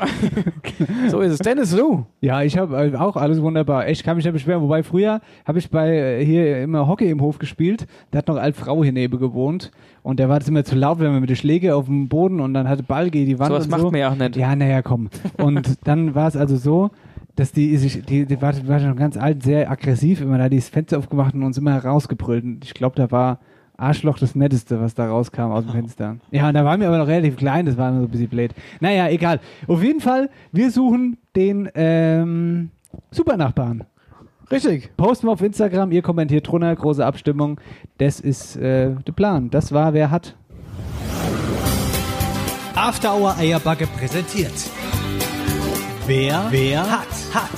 So 1.09 1.21
ist 1.21 1.33
es. 1.33 1.39
Dennis, 1.39 1.71
du? 1.71 2.07
Ja, 2.21 2.43
ich 2.43 2.57
habe 2.59 2.99
auch 2.99 3.17
alles 3.17 3.41
wunderbar. 3.41 3.89
Ich 3.89 4.03
kann 4.03 4.17
mich 4.17 4.25
nicht 4.25 4.35
beschweren. 4.35 4.63
Wobei 4.63 4.83
früher 4.83 5.21
habe 5.45 5.59
ich 5.59 5.71
bei 5.71 6.21
äh, 6.21 6.25
hier 6.25 6.63
immer 6.63 6.87
Hockey 6.87 7.11
im 7.11 7.21
Hof 7.21 7.39
gespielt. 7.39 7.87
Da 8.11 8.19
hat 8.19 8.29
noch 8.29 8.37
eine 8.37 8.45
alte 8.45 8.59
Frau 8.59 8.83
hier 8.83 8.93
neben 8.93 9.19
gewohnt. 9.19 9.71
Und 10.03 10.19
der 10.19 10.29
war 10.29 10.39
das 10.39 10.49
immer 10.49 10.65
zu 10.65 10.75
laut, 10.75 10.99
wenn 10.99 11.13
man 11.13 11.21
mit 11.21 11.31
den 11.31 11.37
Schläge 11.37 11.75
auf 11.77 11.87
dem 11.87 12.09
Boden 12.09 12.41
und 12.41 12.55
dann 12.55 12.69
hatte 12.69 12.83
Ball 12.83 13.11
gegen 13.11 13.27
die 13.27 13.39
Wand. 13.39 13.51
Sowas 13.51 13.65
und 13.65 13.71
macht 13.71 13.81
so. 13.83 13.91
man 13.91 14.01
ja 14.01 14.11
auch 14.11 14.17
nicht. 14.17 14.37
Ja, 14.37 14.55
naja, 14.57 14.83
komm. 14.83 15.11
Und 15.39 15.79
dann 15.85 16.15
war 16.15 16.29
es 16.29 16.37
also 16.37 16.57
so, 16.57 16.91
dass 17.37 17.53
die 17.53 17.76
sich, 17.76 18.05
die, 18.05 18.26
die 18.26 18.43
war, 18.43 18.55
war 18.66 18.80
schon 18.80 18.97
ganz 18.97 19.16
alt, 19.16 19.43
sehr 19.43 19.70
aggressiv, 19.70 20.20
immer 20.20 20.39
da 20.39 20.49
dieses 20.49 20.68
Fenster 20.68 20.99
aufgemacht 20.99 21.35
und 21.35 21.43
uns 21.43 21.59
immer 21.59 21.72
herausgebrüllt. 21.72 22.45
Und 22.45 22.64
ich 22.64 22.74
glaube, 22.74 22.97
da 22.97 23.11
war 23.11 23.39
Arschloch 23.76 24.18
das 24.18 24.35
Netteste, 24.35 24.80
was 24.80 24.95
da 24.95 25.09
rauskam 25.09 25.51
aus 25.51 25.64
dem 25.64 25.72
Fenster. 25.72 26.16
Ja, 26.30 26.49
und 26.49 26.55
da 26.55 26.64
waren 26.64 26.80
wir 26.80 26.89
aber 26.89 26.99
noch 26.99 27.07
relativ 27.07 27.37
klein, 27.37 27.66
das 27.66 27.76
war 27.76 27.89
immer 27.89 28.01
so 28.01 28.07
ein 28.07 28.11
bisschen 28.11 28.28
blöd. 28.28 28.53
Naja, 28.80 29.09
egal. 29.09 29.41
Auf 29.66 29.83
jeden 29.83 30.01
Fall, 30.01 30.30
wir 30.53 30.70
suchen 30.70 31.16
den 31.35 31.68
ähm, 31.74 32.70
Supernachbarn. 33.11 33.85
Richtig. 34.51 34.95
Posten 34.97 35.26
wir 35.26 35.33
auf 35.33 35.41
Instagram, 35.41 35.93
ihr 35.93 36.03
kommentiert 36.03 36.47
drunter, 36.47 36.76
große 36.76 37.05
Abstimmung. 37.05 37.59
Das 37.97 38.20
ist 38.20 38.57
äh, 38.57 38.91
der 38.95 39.12
Plan. 39.12 39.49
Das 39.49 39.72
war, 39.72 39.95
wer 39.95 40.11
hat. 40.11 40.37
After 42.74 43.14
Hour 43.14 43.37
Eierbacke 43.39 43.87
präsentiert. 43.87 44.53
Wer, 46.07 46.47
wer 46.51 46.91
hat, 46.91 47.07
hat. 47.33 47.51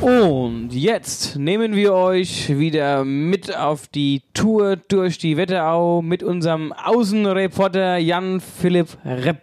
Und 0.00 0.70
jetzt 0.72 1.34
nehmen 1.36 1.74
wir 1.74 1.92
euch 1.92 2.56
wieder 2.56 3.04
mit 3.04 3.54
auf 3.56 3.88
die 3.88 4.22
Tour 4.32 4.76
durch 4.76 5.18
die 5.18 5.36
Wetterau 5.36 6.00
mit 6.00 6.22
unserem 6.22 6.72
Außenreporter 6.72 7.96
Jan-Philipp 7.96 8.96
Repp. 9.04 9.42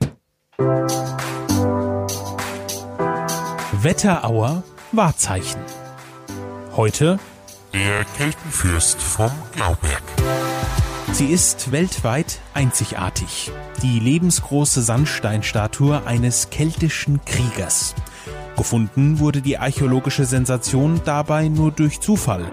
Wetterauer 3.81 4.63
Wahrzeichen. 4.93 5.59
Heute 6.77 7.19
Der 7.73 8.05
Keltenfürst 8.17 9.01
vom 9.01 9.31
Glauberg. 9.57 10.03
Sie 11.15 11.31
ist 11.31 11.71
weltweit 11.71 12.41
einzigartig. 12.53 13.49
Die 13.81 14.01
lebensgroße 14.01 14.81
Sandsteinstatue 14.81 16.05
eines 16.05 16.49
keltischen 16.49 17.21
Kriegers. 17.23 17.95
Gefunden 18.57 19.19
wurde 19.19 19.41
die 19.41 19.57
archäologische 19.57 20.25
Sensation 20.25 20.99
dabei 21.05 21.47
nur 21.47 21.71
durch 21.71 22.01
Zufall. 22.01 22.43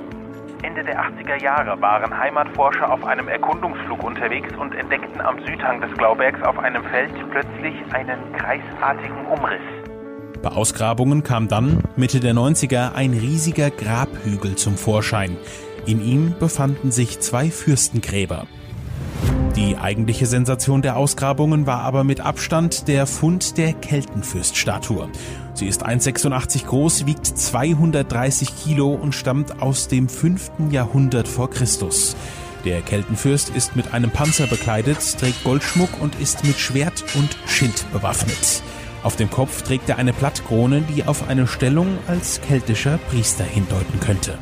Ende 0.63 0.85
der 0.85 0.97
80er 0.97 1.43
Jahre 1.43 1.83
waren 1.83 2.17
Heimatforscher 2.17 2.93
auf 2.93 3.03
einem 3.03 3.27
Erkundungsflug 3.27 4.01
unterwegs 4.05 4.55
und 4.57 4.77
entdeckten 4.77 5.21
am 5.21 5.45
Südhang 5.45 5.81
des 5.81 5.93
Glaubergs 5.99 6.41
auf 6.43 6.57
einem 6.61 6.85
Feld 6.85 7.11
plötzlich 7.33 7.75
einen 7.93 8.33
kreisartigen 8.33 9.27
Umriss. 9.27 9.61
Bei 10.41 10.51
Ausgrabungen 10.51 11.25
kam 11.25 11.49
dann, 11.49 11.83
Mitte 11.97 12.21
der 12.21 12.35
90er, 12.35 12.95
ein 12.95 13.11
riesiger 13.11 13.71
Grabhügel 13.71 14.55
zum 14.55 14.77
Vorschein. 14.77 15.37
In 15.87 16.05
ihm 16.05 16.35
befanden 16.39 16.93
sich 16.93 17.21
zwei 17.21 17.51
Fürstengräber. 17.51 18.47
Die 19.57 19.77
eigentliche 19.77 20.27
Sensation 20.27 20.81
der 20.81 20.97
Ausgrabungen 20.97 21.67
war 21.67 21.81
aber 21.81 22.05
mit 22.05 22.21
Abstand 22.21 22.89
der 22.89 23.07
Fund 23.07 23.59
der 23.59 23.75
Keltenfürststatue. 23.75 25.09
Sie 25.55 25.67
ist 25.67 25.87
1,86 25.87 26.67
groß, 26.67 27.05
wiegt 27.05 27.27
230 27.27 28.57
Kilo 28.57 28.93
und 28.93 29.15
stammt 29.15 29.61
aus 29.61 29.89
dem 29.89 30.09
5. 30.09 30.53
Jahrhundert 30.71 31.29
vor 31.29 31.51
Christus. 31.51 32.17
Der 32.65 32.81
Keltenfürst 32.81 33.51
ist 33.51 33.77
mit 33.77 33.93
einem 33.93 34.11
Panzer 34.11 34.47
bekleidet, 34.47 35.19
trägt 35.19 35.45
Goldschmuck 35.45 36.01
und 36.01 36.19
ist 36.19 36.45
mit 36.45 36.59
Schwert 36.59 37.05
und 37.15 37.37
Schild 37.47 37.85
bewaffnet. 37.93 38.63
Auf 39.03 39.17
dem 39.17 39.31
Kopf 39.31 39.63
trägt 39.63 39.89
er 39.89 39.99
eine 39.99 40.13
Blattkrone, 40.13 40.83
die 40.83 41.05
auf 41.05 41.29
eine 41.29 41.47
Stellung 41.47 41.99
als 42.07 42.41
keltischer 42.41 42.99
Priester 43.11 43.45
hindeuten 43.45 43.99
könnte. 44.01 44.39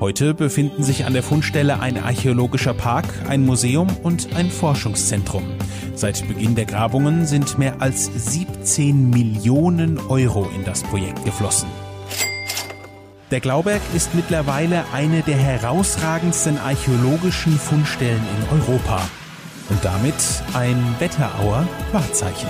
Heute 0.00 0.32
befinden 0.32 0.84
sich 0.84 1.06
an 1.06 1.12
der 1.12 1.24
Fundstelle 1.24 1.80
ein 1.80 2.00
archäologischer 2.00 2.72
Park, 2.72 3.06
ein 3.28 3.44
Museum 3.44 3.88
und 4.04 4.32
ein 4.36 4.48
Forschungszentrum. 4.48 5.42
Seit 5.94 6.28
Beginn 6.28 6.54
der 6.54 6.66
Grabungen 6.66 7.26
sind 7.26 7.58
mehr 7.58 7.82
als 7.82 8.04
17 8.04 9.10
Millionen 9.10 9.98
Euro 9.98 10.48
in 10.54 10.64
das 10.64 10.84
Projekt 10.84 11.24
geflossen. 11.24 11.68
Der 13.32 13.40
Glauberg 13.40 13.80
ist 13.92 14.14
mittlerweile 14.14 14.84
eine 14.94 15.22
der 15.22 15.36
herausragendsten 15.36 16.58
archäologischen 16.58 17.58
Fundstellen 17.58 18.22
in 18.36 18.60
Europa 18.60 19.00
und 19.68 19.84
damit 19.84 20.14
ein 20.54 20.94
Wetterauer 21.00 21.66
Wahrzeichen. 21.90 22.48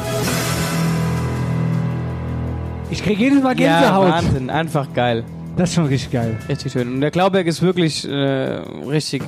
Ich 2.90 3.02
kriege 3.02 3.22
jedes 3.22 3.42
Mal 3.42 3.58
Ja, 3.58 3.80
Gänsehaut. 3.80 4.10
Wahnsinn, 4.10 4.50
einfach 4.50 4.92
geil. 4.92 5.24
Das 5.58 5.70
ist 5.70 5.74
schon 5.74 5.86
richtig 5.86 6.12
geil. 6.12 6.36
Richtig 6.48 6.70
schön. 6.70 6.86
Und 6.86 7.00
der 7.00 7.10
Glauberg 7.10 7.44
ist 7.48 7.60
wirklich 7.62 8.08
äh, 8.08 8.12
richtig, 8.12 9.24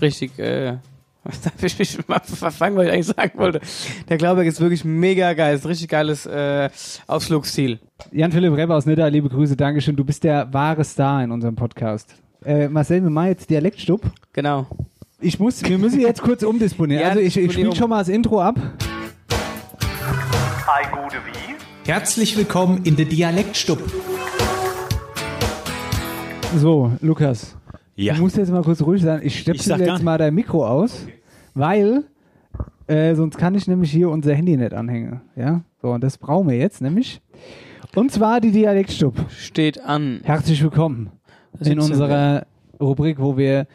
richtig, 0.00 0.36
äh, 0.36 0.78
was 1.22 1.42
darf 1.42 1.62
ich 1.62 1.78
mich 1.78 2.08
mal 2.08 2.20
verfangen, 2.24 2.76
was 2.76 2.86
ich 2.86 2.92
eigentlich 2.92 3.06
sagen 3.06 3.38
wollte. 3.38 3.60
Der 4.08 4.16
Glauberg 4.18 4.48
ist 4.48 4.60
wirklich 4.60 4.84
mega 4.84 5.32
geil. 5.32 5.54
Ist 5.54 5.64
ein 5.64 5.68
richtig 5.68 5.88
geiles 5.88 6.26
äh, 6.26 6.70
Ausflugsziel. 7.06 7.78
Jan-Philipp 8.10 8.52
Reber 8.56 8.74
aus 8.74 8.84
Nidda, 8.84 9.06
liebe 9.06 9.28
Grüße, 9.28 9.56
Dankeschön. 9.56 9.94
Du 9.94 10.04
bist 10.04 10.24
der 10.24 10.52
wahre 10.52 10.82
Star 10.82 11.22
in 11.22 11.30
unserem 11.30 11.54
Podcast. 11.54 12.16
Äh, 12.44 12.66
Marcel, 12.68 13.04
wir 13.04 13.10
machen 13.10 13.28
jetzt 13.28 13.48
Dialektstub. 13.48 14.02
Genau. 14.32 14.66
Ich 15.20 15.38
muss, 15.38 15.62
wir 15.62 15.78
müssen 15.78 16.00
jetzt 16.00 16.20
kurz 16.20 16.42
umdisponieren. 16.42 17.02
Ja, 17.04 17.10
also 17.10 17.20
ich, 17.20 17.36
ich 17.36 17.52
spiele 17.52 17.76
schon 17.76 17.90
mal 17.90 18.00
das 18.00 18.08
Intro 18.08 18.42
ab. 18.42 18.56
Hi, 20.66 20.84
gute 20.90 21.18
wie? 21.18 21.88
Herzlich 21.88 22.36
willkommen 22.36 22.80
in 22.82 22.96
der 22.96 23.06
Dialektstub. 23.06 23.80
So, 26.56 26.90
Lukas. 27.00 27.56
Ja. 27.94 28.14
Du 28.14 28.22
musst 28.22 28.36
jetzt 28.36 28.50
mal 28.50 28.62
kurz 28.62 28.82
ruhig 28.82 29.02
sein. 29.02 29.20
Ich 29.22 29.38
stöpsel 29.38 29.80
jetzt 29.80 30.02
mal 30.02 30.18
dein 30.18 30.34
Mikro 30.34 30.66
aus, 30.66 31.06
weil 31.54 32.04
äh, 32.88 33.14
sonst 33.14 33.38
kann 33.38 33.54
ich 33.54 33.68
nämlich 33.68 33.92
hier 33.92 34.10
unser 34.10 34.34
Handy 34.34 34.56
nicht 34.56 34.74
anhängen. 34.74 35.20
Ja, 35.36 35.62
so 35.80 35.92
und 35.92 36.02
das 36.02 36.18
brauchen 36.18 36.48
wir 36.48 36.56
jetzt 36.56 36.80
nämlich. 36.80 37.20
Und 37.94 38.10
zwar 38.10 38.40
die 38.40 38.50
Dialektstub. 38.50 39.14
Steht 39.30 39.80
an. 39.84 40.20
Herzlich 40.24 40.62
willkommen 40.62 41.10
Das 41.52 41.68
in 41.68 41.78
unserer 41.78 42.46
Rubrik, 42.80 43.20
wo 43.20 43.36
wir 43.36 43.66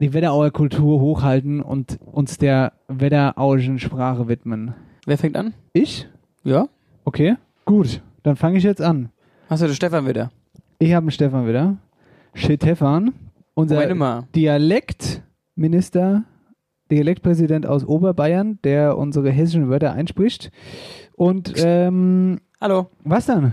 die 0.00 0.12
Wetterauer 0.12 0.50
Kultur 0.50 1.00
hochhalten 1.00 1.60
und 1.60 1.98
uns 2.04 2.38
der 2.38 2.72
wetterauischen 2.88 3.78
Sprache 3.78 4.28
widmen. 4.28 4.74
Wer 5.06 5.18
fängt 5.18 5.36
an? 5.36 5.54
Ich? 5.72 6.08
Ja. 6.42 6.68
Okay, 7.04 7.36
gut. 7.64 8.02
Dann 8.24 8.36
fange 8.36 8.58
ich 8.58 8.64
jetzt 8.64 8.82
an. 8.82 9.10
Hast 9.48 9.62
du 9.62 9.66
den 9.66 9.74
Stefan 9.74 10.06
wieder? 10.06 10.30
Ich 10.78 10.92
habe 10.94 11.04
einen 11.04 11.10
Stefan 11.10 11.46
wieder. 11.46 11.76
Stefan, 12.38 13.12
unser. 13.54 14.26
Dialektminister, 14.34 16.24
Dialektpräsident 16.90 17.66
aus 17.66 17.84
Oberbayern, 17.84 18.58
der 18.64 18.96
unsere 18.96 19.30
hessischen 19.30 19.68
Wörter 19.68 19.92
einspricht. 19.92 20.50
Und, 21.14 21.52
ähm, 21.58 22.40
Hallo. 22.60 22.88
Was 23.04 23.26
dann? 23.26 23.52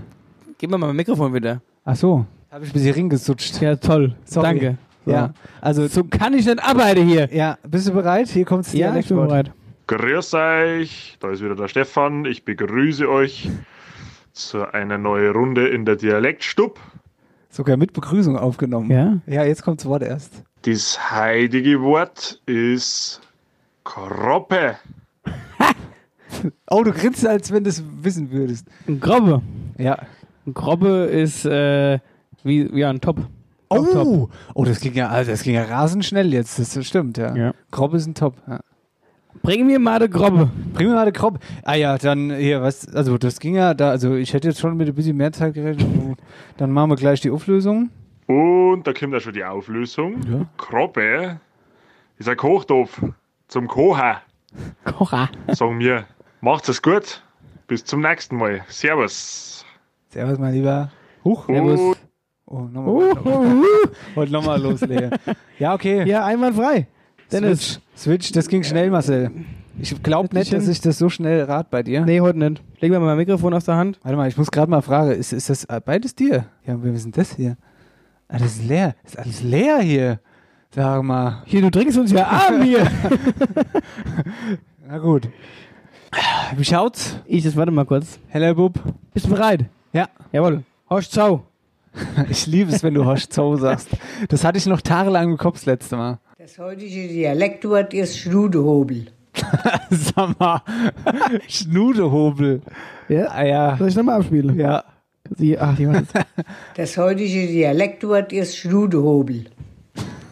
Gib 0.57 0.69
mir 0.71 0.77
mal 0.77 0.87
mein 0.87 0.95
Mikrofon 0.95 1.33
wieder. 1.33 1.61
Ach 1.83 1.95
so. 1.95 2.25
Habe 2.49 2.63
ich 2.63 2.71
ein 2.71 2.73
bisschen 2.73 2.93
ringesutscht. 2.93 3.61
Ja, 3.61 3.75
toll. 3.75 4.15
Sorry. 4.25 4.45
Danke. 4.45 4.77
Ja, 5.05 5.33
also. 5.61 5.85
So 5.87 6.03
kann 6.03 6.33
ich 6.33 6.45
nicht 6.45 6.63
arbeiten 6.63 7.05
hier. 7.05 7.29
Ja, 7.31 7.57
bist 7.67 7.87
du 7.87 7.91
bereit? 7.93 8.27
Hier 8.29 8.45
kommt 8.45 8.65
das 8.65 8.73
Ja, 8.73 8.95
ich 8.97 9.07
bin 9.07 9.17
Dialektwort. 9.17 9.27
bereit. 9.27 9.51
Grüß 9.87 10.33
euch, 10.33 11.17
da 11.19 11.29
ist 11.29 11.43
wieder 11.43 11.55
der 11.55 11.67
Stefan. 11.67 12.25
Ich 12.25 12.43
begrüße 12.43 13.07
euch 13.07 13.49
zu 14.31 14.65
einer 14.73 14.97
neuen 14.97 15.31
Runde 15.33 15.67
in 15.67 15.85
der 15.85 15.95
Dialektstub. 15.95 16.79
Sogar 17.55 17.77
mit 17.77 17.93
Begrüßung 17.93 18.37
aufgenommen. 18.37 18.91
Ja. 18.91 19.21
Ja, 19.33 19.45
jetzt 19.45 19.63
kommt 19.63 19.79
das 19.79 19.85
Wort 19.85 20.03
erst. 20.03 20.43
Das 20.63 20.99
heutige 21.09 21.81
Wort 21.81 22.41
ist 22.45 23.21
Kroppe. 23.85 24.75
Oh, 26.69 26.83
du 26.83 26.91
grinst, 26.91 27.25
als 27.25 27.49
wenn 27.53 27.63
du 27.63 27.69
es 27.69 27.81
wissen 28.01 28.29
würdest. 28.29 28.67
Ein 28.89 28.99
Grobbe. 28.99 29.41
Ja. 29.77 29.99
Ein 30.45 30.53
Grobbe 30.53 31.05
ist 31.05 31.45
äh, 31.45 31.99
wie 32.43 32.77
ja, 32.77 32.89
ein 32.89 32.99
Top. 32.99 33.25
Oh, 33.69 33.85
Top. 33.85 34.29
oh 34.53 34.65
das, 34.65 34.81
ging 34.81 34.93
ja, 34.93 35.07
also 35.07 35.31
das 35.31 35.43
ging 35.43 35.55
ja 35.55 35.63
rasend 35.63 36.03
schnell 36.03 36.33
jetzt. 36.33 36.59
Das 36.59 36.85
stimmt, 36.85 37.17
ja. 37.17 37.35
Ja. 37.35 37.53
Grob 37.71 37.93
ist 37.93 38.05
ein 38.05 38.15
Top. 38.15 38.35
Ja. 38.47 38.59
Bring 39.41 39.67
mir 39.67 39.79
mal 39.79 39.97
eine 39.97 40.09
Grobbe. 40.09 40.49
Bring 40.73 40.87
mir 40.87 40.95
mal 40.95 41.01
eine 41.03 41.11
Grob. 41.11 41.39
Ah 41.63 41.75
ja, 41.75 41.97
dann 41.97 42.35
hier, 42.35 42.61
was, 42.61 42.93
also 42.93 43.17
das 43.17 43.39
ging 43.39 43.55
ja 43.55 43.73
da, 43.73 43.89
also 43.91 44.15
ich 44.15 44.33
hätte 44.33 44.47
jetzt 44.47 44.59
schon 44.59 44.75
mit 44.77 44.87
ein 44.87 44.95
bisschen 44.95 45.17
mehr 45.17 45.31
Zeit 45.31 45.53
gerechnet. 45.53 46.17
dann 46.57 46.71
machen 46.71 46.89
wir 46.91 46.95
gleich 46.95 47.21
die 47.21 47.29
Auflösung. 47.29 47.89
Und 48.27 48.83
da 48.87 48.93
kommt 48.93 49.13
auch 49.15 49.19
schon 49.19 49.33
die 49.33 49.43
Auflösung. 49.43 50.21
Ja. 50.29 50.45
Kroppe 50.57 51.39
ist 52.17 52.27
ein 52.27 52.37
Kochtopf 52.37 53.01
zum 53.47 53.67
Kochen. 53.67 54.15
Kocher. 54.85 55.29
Sagen 55.49 55.79
wir, 55.79 56.05
macht's 56.41 56.69
es 56.69 56.81
gut. 56.81 57.21
Bis 57.67 57.83
zum 57.83 58.01
nächsten 58.01 58.37
Mal. 58.37 58.63
Servus. 58.67 59.65
Servus, 60.09 60.37
mein 60.37 60.53
Lieber. 60.53 60.91
Huch. 61.23 61.45
Servus. 61.47 61.97
Oh, 62.47 62.59
nochmal. 62.59 63.63
Und 64.15 64.31
nochmal 64.31 64.61
los, 64.61 64.81
Lea. 64.81 65.09
Ja, 65.57 65.73
okay. 65.73 66.07
Ja, 66.07 66.25
einwandfrei. 66.25 66.87
Dennis. 67.31 67.73
Switch, 67.73 67.84
Switch, 67.97 68.31
das 68.31 68.47
ging 68.47 68.63
schnell, 68.63 68.89
Marcel. 68.91 69.31
Ich 69.79 70.01
glaube 70.03 70.33
nicht, 70.35 70.53
dass 70.53 70.67
ich 70.67 70.79
das 70.81 70.97
so 70.97 71.09
schnell 71.09 71.43
rat 71.43 71.69
bei 71.69 71.83
dir. 71.83 72.05
Nee, 72.05 72.21
heute 72.21 72.39
nicht. 72.39 72.61
Leg 72.79 72.91
mir 72.91 72.99
mal 72.99 73.07
mein 73.07 73.17
Mikrofon 73.17 73.53
aus 73.53 73.65
der 73.65 73.75
Hand. 73.75 73.99
Warte 74.03 74.17
mal, 74.17 74.27
ich 74.27 74.37
muss 74.37 74.51
gerade 74.51 74.69
mal 74.69 74.81
fragen, 74.81 75.11
ist, 75.11 75.33
ist 75.33 75.49
das 75.49 75.67
beides 75.85 76.15
dir? 76.15 76.45
Ja, 76.65 76.81
wie 76.83 76.89
ist 76.89 77.03
denn 77.03 77.11
das 77.11 77.35
hier? 77.35 77.57
Ah, 78.27 78.37
das 78.37 78.57
ist 78.57 78.63
leer. 78.67 78.95
Das 79.03 79.13
ist 79.13 79.19
alles 79.19 79.43
leer 79.43 79.79
hier. 79.79 80.19
Sag 80.71 81.03
mal. 81.03 81.43
Hier, 81.45 81.61
du 81.61 81.69
trinkst 81.69 81.97
uns 81.97 82.11
ja 82.11 82.25
arm 82.27 82.61
hier. 82.61 82.85
Na 84.87 84.97
gut. 84.97 85.29
Wie 86.55 86.65
schaut's? 86.65 87.17
Ich, 87.25 87.43
das 87.43 87.55
warte 87.55 87.71
mal 87.71 87.85
kurz. 87.85 88.19
Hello, 88.27 88.53
Bub. 88.55 88.79
Bist 89.13 89.25
du 89.25 89.29
bereit? 89.29 89.65
Ja. 89.93 90.09
Jawohl. 90.31 90.63
Hosch, 90.89 91.09
ciao. 91.11 91.45
Ich 92.29 92.45
liebe 92.45 92.71
es, 92.71 92.83
wenn 92.83 92.93
du 92.93 93.05
Hosch, 93.05 93.27
ciao 93.29 93.55
sagst. 93.55 93.89
Das 94.27 94.43
hatte 94.43 94.57
ich 94.57 94.65
noch 94.65 94.81
tagelang 94.81 95.31
im 95.31 95.37
Kopf 95.37 95.55
das 95.55 95.65
letzte 95.65 95.95
Mal. 95.95 96.19
Das 96.45 96.59
heutige 96.59 97.07
Dialektwort 97.07 97.91
ist 97.95 98.19
Schrudehobel. 98.19 99.07
Sag 99.89 100.39
mal. 100.39 100.61
Schnudehobel. 101.47 102.61
Ja? 103.09 103.25
Ah, 103.31 103.43
ja. 103.43 103.75
Soll 103.77 103.87
ich 103.87 103.95
nochmal 103.95 104.17
abspielen? 104.17 104.55
Ja. 104.59 104.83
Sie, 105.35 105.57
ach, 105.57 105.75
die. 105.75 105.87
Das 106.75 106.97
heutige 106.97 107.47
Dialektwort 107.47 108.31
ist 108.31 108.57
Schrudehobel. 108.57 109.45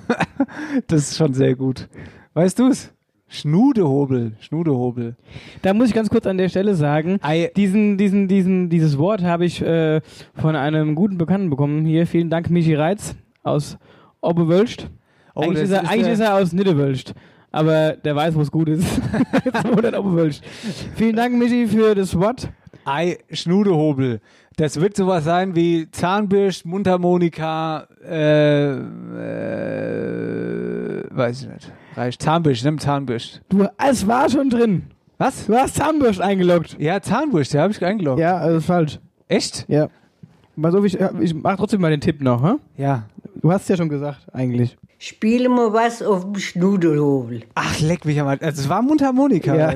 Das 0.86 1.02
ist 1.02 1.18
schon 1.18 1.34
sehr 1.34 1.56
gut. 1.56 1.90
Weißt 2.36 2.60
du's? 2.60 2.92
Schnudehobel. 3.28 4.34
Schnudehobel. 4.40 5.16
Da 5.64 5.74
muss 5.74 5.88
ich 5.88 5.96
ganz 5.96 6.12
kurz 6.12 6.28
an 6.28 6.38
der 6.38 6.50
Stelle 6.50 6.76
sagen, 6.76 7.20
diesen, 7.58 7.98
diesen, 7.98 8.28
diesen, 8.28 8.70
dieses 8.70 9.00
Wort 9.00 9.24
habe 9.24 9.46
ich 9.46 9.64
äh, 9.64 10.02
von 10.36 10.56
einem 10.56 10.94
guten 10.94 11.18
Bekannten 11.18 11.50
bekommen. 11.50 11.86
Hier, 11.86 12.06
vielen 12.06 12.30
Dank, 12.30 12.52
Michi 12.52 12.76
Reitz 12.76 13.16
aus 13.42 13.80
Oberwölst. 14.22 14.92
Oh, 15.36 15.42
eigentlich 15.42 15.64
ist 15.64 15.72
er, 15.72 15.84
ist 15.84 15.90
eigentlich 15.90 16.14
ist 16.14 16.20
er 16.20 16.36
aus 16.36 16.54
Niederwölst. 16.54 17.14
Aber 17.52 17.92
der 17.94 18.16
weiß, 18.16 18.36
wo 18.36 18.42
es 18.42 18.52
gut 18.52 18.70
ist. 18.70 18.84
Jetzt 19.46 19.68
wohnt 19.68 19.84
er 19.84 20.00
Oberwölst. 20.00 20.44
Vielen 20.96 21.16
Dank, 21.16 21.36
Michi, 21.36 21.68
für 21.68 21.94
das 21.96 22.18
Wort. 22.18 22.50
Ei, 22.86 23.18
Schnudehobel. 23.32 24.20
Das 24.58 24.80
wird 24.80 24.96
sowas 24.96 25.24
sein 25.24 25.56
wie 25.56 25.90
Zahnbürst, 25.90 26.66
Mundharmonika, 26.66 27.88
äh, 28.08 28.72
äh, 28.72 28.78
weiß 31.10 31.44
ich 31.44 31.48
nicht. 31.50 31.72
Reicht. 31.96 32.22
Zahnbürst, 32.22 32.64
nimm 32.66 32.78
Zahnbürst. 32.80 33.42
Du, 33.50 33.68
es 33.78 34.08
war 34.08 34.30
schon 34.30 34.50
drin. 34.50 34.84
Was? 35.18 35.48
Du 35.48 35.56
hast 35.56 35.76
Zahnbürst 35.76 36.22
eingeloggt. 36.22 36.76
Ja, 36.80 37.02
Zahnbürst, 37.02 37.54
ja, 37.54 37.62
habe 37.62 37.72
ich 37.72 37.84
eingeloggt. 37.84 38.20
Ja, 38.20 38.38
also 38.38 38.58
ist 38.58 38.66
falsch. 38.66 39.00
Echt? 39.28 39.66
Ja. 39.68 39.90
Pass 40.62 40.76
auf, 40.76 40.86
ich, 40.86 41.00
ich 41.22 41.34
mach 41.34 41.58
trotzdem 41.58 41.82
mal 41.82 41.90
den 41.92 42.02
Tipp 42.02 42.22
noch, 42.22 42.44
hä? 42.44 42.54
Ja. 42.78 43.04
Du 43.42 43.52
hast 43.52 43.64
es 43.64 43.68
ja 43.70 43.78
schon 43.78 43.90
gesagt, 43.90 44.20
eigentlich. 44.32 44.78
Spiele 45.00 45.50
mal 45.50 45.74
was 45.74 46.02
auf 46.02 46.24
dem 46.24 46.36
Schnudehobel. 46.36 47.42
Ach, 47.56 47.80
leck 47.82 48.06
mich 48.06 48.20
einmal. 48.20 48.38
Also, 48.42 48.62
es 48.62 48.70
war 48.70 48.82
Mundharmonika, 48.82 49.56
Ja. 49.56 49.74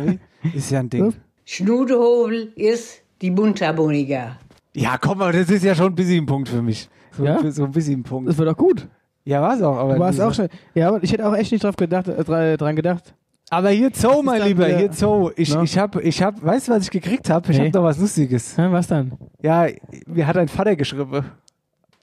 Ist 0.53 0.71
ja 0.71 0.79
ein 0.79 0.89
Ding. 0.89 1.13
Schnudehobel 1.45 2.53
ist 2.55 3.01
die 3.21 3.31
Mundharmonika. 3.31 4.37
Ja, 4.75 4.97
komm, 4.97 5.21
aber 5.21 5.33
das 5.33 5.49
ist 5.49 5.63
ja 5.63 5.73
schon 5.75 5.87
ein 5.87 5.95
bisschen 5.95 6.23
ein 6.23 6.25
Punkt 6.27 6.47
für 6.47 6.61
mich. 6.61 6.87
So, 7.11 7.25
Ja? 7.25 7.39
so 7.51 7.65
ein 7.65 7.71
bisschen 7.71 8.01
ein 8.01 8.03
Punkt. 8.03 8.29
Das 8.29 8.37
war 8.37 8.45
doch 8.45 8.55
gut. 8.55 8.87
Ja, 9.25 9.41
war's 9.41 9.61
auch. 9.61 9.75
Aber 9.77 9.95
Du 9.95 9.99
warst 9.99 10.21
auch 10.21 10.33
schon. 10.33 10.47
Ja, 10.75 10.87
aber 10.89 11.03
ich 11.03 11.11
hätte 11.11 11.27
auch 11.27 11.35
echt 11.35 11.51
nicht 11.51 11.63
drauf 11.63 11.75
gedacht, 11.75 12.07
äh, 12.07 12.21
dra- 12.21 12.55
dran 12.55 12.75
gedacht. 12.75 13.13
Aber 13.49 13.69
hier 13.69 13.89
Zoo, 13.93 14.21
mein 14.23 14.41
Lieber, 14.43 14.65
hier 14.67 14.91
Zoo. 14.91 15.31
Ich, 15.37 15.53
Na? 15.53 15.63
ich 15.63 15.77
hab, 15.77 15.95
ich 16.03 16.21
hab, 16.21 16.43
weißt 16.43 16.67
du, 16.67 16.73
was 16.73 16.83
ich 16.83 16.91
gekriegt 16.91 17.29
habe? 17.29 17.49
Ich 17.51 17.57
Nee. 17.57 17.67
hab 17.67 17.73
noch 17.75 17.83
was 17.83 17.97
Lustiges. 17.97 18.57
Hä, 18.57 18.67
was 18.71 18.87
dann? 18.87 19.13
Ja, 19.41 19.67
mir 20.05 20.27
hat 20.27 20.35
ein 20.37 20.49
Vater 20.49 20.75
geschrieben. 20.75 21.23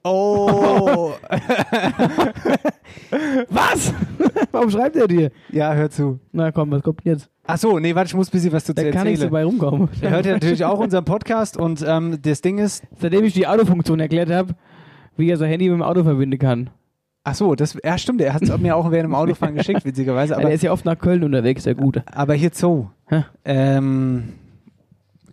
Oh. 0.06 1.12
Was? 3.48 3.92
Warum 4.52 4.70
schreibt 4.70 4.96
er 4.96 5.08
dir? 5.08 5.30
ja, 5.50 5.72
hör 5.72 5.90
zu. 5.90 6.18
Na 6.32 6.52
komm, 6.52 6.70
was 6.72 6.82
kommt 6.82 7.00
jetzt? 7.04 7.28
Ach 7.46 7.56
so, 7.58 7.78
nee, 7.78 7.94
warte, 7.94 8.08
ich 8.08 8.14
muss 8.14 8.28
ein 8.28 8.32
bisschen 8.32 8.52
was 8.52 8.64
dazu 8.64 8.74
Da 8.74 8.90
kann 8.90 9.06
erzählen. 9.06 9.28
dabei 9.30 9.44
rumkommen. 9.44 9.88
Er 10.00 10.10
hört 10.10 10.26
ja 10.26 10.32
natürlich 10.34 10.64
auch 10.64 10.78
unseren 10.78 11.04
Podcast 11.04 11.56
und 11.56 11.82
ähm, 11.86 12.18
das 12.22 12.40
Ding 12.42 12.58
ist, 12.58 12.82
Seitdem 12.98 13.24
ich 13.24 13.32
die 13.34 13.46
Autofunktion 13.46 14.00
erklärt 14.00 14.30
habe, 14.30 14.54
wie 15.16 15.30
er 15.30 15.36
sein 15.36 15.48
Handy 15.50 15.68
mit 15.68 15.78
dem 15.78 15.82
Auto 15.82 16.02
verbinden 16.04 16.38
kann. 16.38 16.70
Ach 17.24 17.34
so, 17.34 17.54
das, 17.54 17.76
ja 17.82 17.98
stimmt, 17.98 18.20
er 18.20 18.34
hat 18.34 18.42
es 18.42 18.56
mir 18.58 18.76
auch 18.76 18.90
während 18.90 19.06
dem 19.10 19.14
Autofahren 19.14 19.54
geschickt, 19.56 19.84
witzigerweise. 19.84 20.34
Aber 20.34 20.42
Aber, 20.44 20.50
er 20.50 20.54
ist 20.54 20.62
ja 20.62 20.72
oft 20.72 20.84
nach 20.84 20.98
Köln 20.98 21.24
unterwegs, 21.24 21.64
der 21.64 21.74
Gute. 21.74 22.04
aber 22.06 22.34
hier 22.34 22.50
Zoo. 22.52 22.88
Hä? 23.08 23.24
Ähm, 23.44 24.34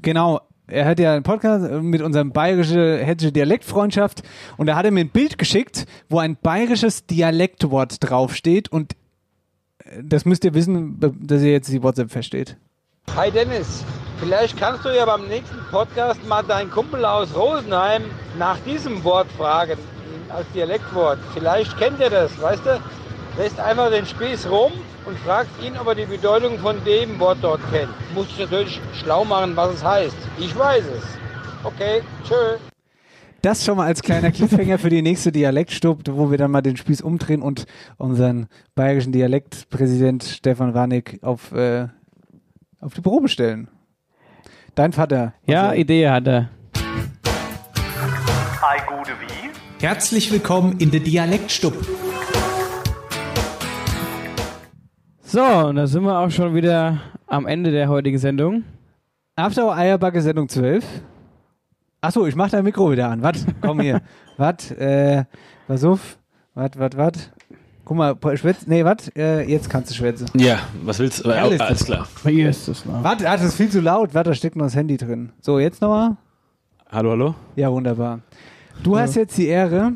genau, 0.02 0.42
er 0.68 0.86
hat 0.86 1.00
ja 1.00 1.14
einen 1.14 1.24
Podcast 1.24 1.70
mit 1.84 2.02
unserem 2.02 2.32
bayerische 2.32 2.98
hessische 3.04 3.32
Dialektfreundschaft 3.32 4.24
und 4.58 4.68
da 4.68 4.76
hat 4.76 4.86
er 4.86 4.92
mir 4.92 5.02
ein 5.02 5.10
Bild 5.10 5.38
geschickt, 5.38 5.86
wo 6.10 6.20
ein 6.20 6.38
bayerisches 6.42 7.06
Dialektwort 7.06 7.98
draufsteht 8.00 8.72
und 8.72 8.94
äh, 9.84 10.02
das 10.04 10.26
müsst 10.26 10.46
ihr 10.46 10.54
wissen, 10.54 10.98
dass 11.00 11.42
ihr 11.42 11.52
jetzt 11.52 11.72
die 11.72 11.84
WhatsApp 11.84 12.10
versteht. 12.12 12.56
Hi 13.16 13.30
Dennis, 13.32 13.84
vielleicht 14.20 14.58
kannst 14.58 14.86
du 14.86 14.90
ja 14.96 15.06
beim 15.06 15.28
nächsten 15.28 15.58
Podcast 15.72 16.26
mal 16.28 16.44
deinen 16.44 16.70
Kumpel 16.72 17.04
aus 17.04 17.36
Rosenheim 17.36 18.04
nach 18.38 18.58
diesem 18.60 19.04
Wort 19.04 19.28
fragen, 19.38 19.78
als 20.34 20.46
Dialektwort. 20.54 21.20
Vielleicht 21.34 21.78
kennt 21.78 22.00
er 22.00 22.10
das, 22.10 22.42
weißt 22.42 22.66
du? 22.66 22.80
Lässt 23.38 23.60
einfach 23.60 23.90
den 23.90 24.06
Spieß 24.06 24.50
rum 24.50 24.72
und 25.06 25.18
fragt 25.20 25.50
ihn, 25.64 25.78
ob 25.78 25.88
er 25.88 25.96
die 25.96 26.06
Bedeutung 26.06 26.60
von 26.60 26.84
dem 26.84 27.20
Wort 27.20 27.38
dort 27.42 27.62
kennt. 27.72 27.92
Muss 28.14 28.28
ich 28.28 28.40
natürlich 28.40 28.82
schlau 28.94 29.24
machen, 29.24 29.56
was 29.56 29.76
es 29.76 29.84
heißt. 29.84 30.18
Ich 30.38 30.58
weiß 30.58 30.84
es. 30.86 31.04
Okay, 31.64 32.02
tschö. 32.28 32.58
Das 33.42 33.66
schon 33.66 33.78
mal 33.78 33.88
als 33.88 34.04
kleiner 34.04 34.32
Cliffhanger 34.32 34.78
für 34.78 34.90
die 34.90 35.02
nächste 35.02 35.32
Dialektstub, 35.32 36.02
wo 36.12 36.30
wir 36.30 36.38
dann 36.38 36.52
mal 36.52 36.62
den 36.62 36.78
Spieß 36.78 37.02
umdrehen 37.02 37.42
und 37.42 37.66
unseren 37.98 38.48
bayerischen 38.76 39.12
Dialektpräsident 39.12 40.24
Stefan 40.24 40.76
Warnig 40.76 41.20
auf, 41.24 41.52
äh, 41.52 41.88
auf 42.80 42.94
die 42.94 43.02
Probe 43.02 43.30
stellen. 43.30 43.68
Dein 44.76 44.94
Vater. 44.94 45.34
Ja, 45.46 45.74
Idee 45.74 46.10
hat 46.10 46.28
er. 46.28 46.50
Ei 48.62 48.80
gute 48.88 49.12
wie? 49.20 49.51
Herzlich 49.82 50.32
willkommen 50.32 50.78
in 50.78 50.92
der 50.92 51.00
Dialektstub. 51.00 51.74
So, 55.24 55.42
und 55.42 55.76
da 55.76 55.88
sind 55.88 56.04
wir 56.04 56.20
auch 56.20 56.30
schon 56.30 56.54
wieder 56.54 57.02
am 57.26 57.48
Ende 57.48 57.72
der 57.72 57.90
heutigen 57.90 58.20
Sendung. 58.20 58.64
After 59.36 59.66
Hour 59.66 59.76
Eierbacke 59.76 60.22
Sendung 60.22 60.48
12. 60.48 60.86
Achso, 62.00 62.28
ich 62.28 62.36
mach 62.36 62.52
dein 62.52 62.64
Mikro 62.64 62.92
wieder 62.92 63.10
an. 63.10 63.24
Wart, 63.24 63.38
komm 63.62 63.82
hier. 63.82 64.04
Wart, 64.38 64.70
äh, 64.70 65.24
pass 65.66 65.84
auf. 65.84 66.20
Wart, 66.54 66.78
wart, 66.78 66.96
wart. 66.96 67.32
Guck 67.84 67.98
mal, 67.98 68.16
schwätz. 68.36 68.68
Nee, 68.68 68.86
wart, 68.86 69.18
äh, 69.18 69.42
jetzt 69.50 69.68
kannst 69.68 69.90
du 69.90 69.96
schwätzen. 69.96 70.28
Ja, 70.36 70.60
was 70.84 71.00
willst 71.00 71.26
du? 71.26 71.30
Äh, 71.32 71.38
Ehrlich? 71.38 71.60
alles 71.60 71.86
klar. 71.86 72.08
Hier 72.24 72.52
ist 72.52 72.68
es 72.68 72.86
noch. 72.86 73.04
Warte, 73.04 73.28
ah, 73.28 73.36
das 73.36 73.46
ist 73.46 73.56
viel 73.56 73.70
zu 73.70 73.82
laut. 73.82 74.14
Warte, 74.14 74.30
da 74.30 74.36
steckt 74.36 74.56
noch 74.56 74.66
das 74.66 74.76
Handy 74.76 74.98
drin. 74.98 75.32
So, 75.42 75.58
jetzt 75.58 75.82
nochmal. 75.82 76.18
Hallo, 76.92 77.10
hallo? 77.10 77.36
Ja, 77.56 77.72
wunderbar. 77.72 78.20
Du 78.84 78.98
hast 78.98 79.16
jetzt 79.16 79.38
die 79.38 79.46
Ehre, 79.48 79.94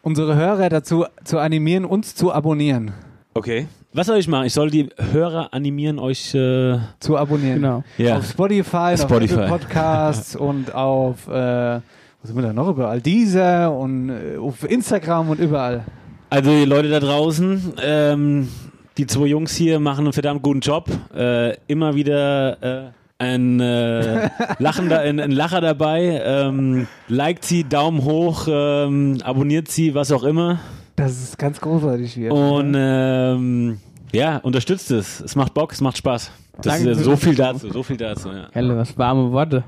unsere 0.00 0.34
Hörer 0.34 0.70
dazu 0.70 1.04
zu 1.24 1.38
animieren, 1.38 1.84
uns 1.84 2.14
zu 2.14 2.32
abonnieren. 2.32 2.92
Okay. 3.34 3.66
Was 3.92 4.06
soll 4.06 4.18
ich 4.18 4.26
machen? 4.28 4.46
Ich 4.46 4.54
soll 4.54 4.70
die 4.70 4.88
Hörer 5.12 5.52
animieren, 5.52 5.98
euch 5.98 6.34
äh, 6.34 6.78
Zu 7.00 7.16
abonnieren. 7.16 7.56
Genau. 7.56 7.84
Ja. 7.98 8.16
Auf 8.16 8.30
Spotify, 8.30 8.96
Spotify. 8.96 9.34
auf 9.34 9.40
Apple 9.40 9.48
Podcasts 9.48 10.36
und 10.36 10.74
auf, 10.74 11.28
äh, 11.28 11.32
was 11.32 11.82
sind 12.22 12.34
wir 12.34 12.42
da 12.42 12.52
noch 12.52 12.68
überall? 12.68 13.00
Dieser 13.00 13.72
und 13.76 14.08
äh, 14.08 14.38
auf 14.38 14.68
Instagram 14.68 15.28
und 15.28 15.38
überall. 15.38 15.84
Also 16.30 16.50
die 16.50 16.64
Leute 16.64 16.88
da 16.88 17.00
draußen, 17.00 17.74
ähm, 17.82 18.48
die 18.96 19.06
zwei 19.06 19.26
Jungs 19.26 19.54
hier 19.54 19.78
machen 19.80 20.06
einen 20.06 20.12
verdammt 20.14 20.42
guten 20.42 20.60
Job. 20.60 20.88
Äh, 21.14 21.56
immer 21.66 21.94
wieder 21.94 22.86
äh, 22.86 22.90
ein, 23.24 23.60
äh, 23.60 24.30
Lachender, 24.58 25.00
ein, 25.00 25.18
ein 25.18 25.32
Lacher 25.32 25.60
dabei. 25.60 26.22
Ähm, 26.24 26.86
liked 27.08 27.44
sie, 27.44 27.64
Daumen 27.64 28.04
hoch, 28.04 28.46
ähm, 28.48 29.18
abonniert 29.24 29.68
sie, 29.68 29.94
was 29.94 30.12
auch 30.12 30.22
immer. 30.22 30.60
Das 30.96 31.12
ist 31.12 31.38
ganz 31.38 31.60
großartig 31.60 32.12
hier. 32.12 32.32
Und 32.32 32.74
ähm, 32.76 33.80
ja, 34.12 34.36
unterstützt 34.38 34.90
es. 34.90 35.20
Es 35.20 35.34
macht 35.34 35.54
Bock, 35.54 35.72
es 35.72 35.80
macht 35.80 35.98
Spaß. 35.98 36.30
Das 36.56 36.66
Danke 36.66 36.90
ist 36.90 36.98
ja 36.98 37.04
so 37.04 37.16
viel 37.16 37.34
dazu, 37.34 37.70
so 37.70 37.82
viel 37.82 37.96
dazu, 37.96 38.28
ja. 38.28 38.46
Helle, 38.52 38.76
was 38.76 38.96
warme 38.96 39.32
Worte. 39.32 39.64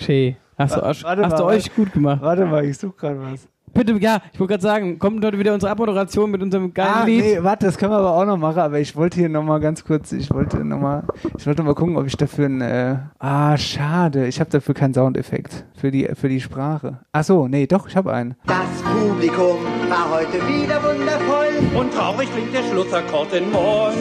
Schee. 0.00 0.36
Hast 0.56 0.76
du, 0.76 0.80
warte 0.80 1.04
hast 1.04 1.32
mal, 1.32 1.36
du 1.36 1.44
euch 1.44 1.74
gut 1.74 1.92
gemacht. 1.92 2.22
Warte 2.22 2.46
mal, 2.46 2.64
ich 2.64 2.78
suche 2.78 2.94
gerade 2.96 3.20
was. 3.20 3.46
Bitte, 3.74 3.92
ja, 3.98 4.20
ich 4.32 4.38
wollte 4.40 4.52
gerade 4.52 4.62
sagen, 4.62 4.98
kommt 4.98 5.24
heute 5.24 5.38
wieder 5.38 5.52
unsere 5.52 5.72
Abmoderation 5.72 6.30
mit 6.30 6.40
unserem 6.42 6.72
geilen 6.72 6.94
Ah, 6.94 7.04
Lied. 7.04 7.24
nee, 7.24 7.38
warte, 7.42 7.66
das 7.66 7.76
können 7.76 7.92
wir 7.92 7.98
aber 7.98 8.14
auch 8.14 8.24
noch 8.24 8.36
machen, 8.36 8.60
aber 8.60 8.78
ich 8.78 8.94
wollte 8.96 9.18
hier 9.18 9.28
nochmal 9.28 9.60
ganz 9.60 9.84
kurz, 9.84 10.12
ich 10.12 10.30
wollte 10.32 10.64
nochmal, 10.64 11.02
ich 11.36 11.46
wollte 11.46 11.62
mal 11.62 11.74
gucken, 11.74 11.96
ob 11.96 12.06
ich 12.06 12.16
dafür 12.16 12.46
ein, 12.46 12.60
äh, 12.60 12.96
ah, 13.18 13.56
schade, 13.56 14.26
ich 14.26 14.38
habe 14.40 14.50
dafür 14.50 14.74
keinen 14.74 14.94
Soundeffekt 14.94 15.64
für 15.74 15.90
die, 15.90 16.08
für 16.14 16.28
die 16.28 16.40
Sprache. 16.40 17.00
Ach 17.12 17.24
so, 17.24 17.48
nee, 17.48 17.66
doch, 17.66 17.88
ich 17.88 17.96
habe 17.96 18.12
einen. 18.12 18.34
Das 18.46 18.56
Publikum 18.82 19.58
war 19.88 20.10
heute 20.18 20.34
wieder 20.46 20.76
wundervoll. 20.82 21.78
Und 21.78 21.92
traurig 21.92 22.28
klingt 22.32 22.54
der 22.54 22.62
Schlussakkord 22.70 23.32
in 23.34 23.50
Moll. 23.50 23.92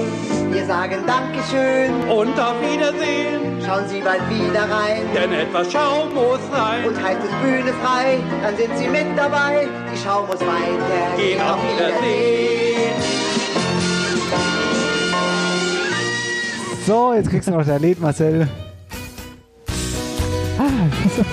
Wir 0.51 0.65
sagen 0.65 0.97
Dankeschön. 1.07 1.91
Und 2.09 2.39
auf 2.39 2.53
Wiedersehen. 2.61 3.59
schauen 3.65 3.87
Sie 3.87 4.01
bald 4.01 4.21
wieder 4.29 4.61
rein. 4.61 5.01
Denn 5.15 5.31
etwas 5.33 5.71
Schaum 5.71 6.13
muss 6.13 6.39
rein. 6.51 6.85
Und 6.87 7.01
heißt 7.01 7.19
es 7.23 7.31
Bühne 7.41 7.73
frei, 7.81 8.17
dann 8.43 8.55
sind 8.55 8.77
Sie 8.77 8.87
mit 8.87 9.17
dabei. 9.17 9.62
Die 9.65 9.97
Schau 10.03 10.25
muss 10.25 10.39
weiter. 10.39 11.17
Gehen 11.17 11.41
auf 11.41 11.57
Wiedersehen. 11.63 12.43
So, 16.85 17.13
jetzt 17.13 17.29
kriegst 17.29 17.47
du 17.47 17.53
noch 17.53 17.65
dein 17.65 17.81
Lied, 17.81 18.01
Marcel. 18.01 18.47
Ah, 20.59 20.63
das 21.03 21.17
ist, 21.17 21.25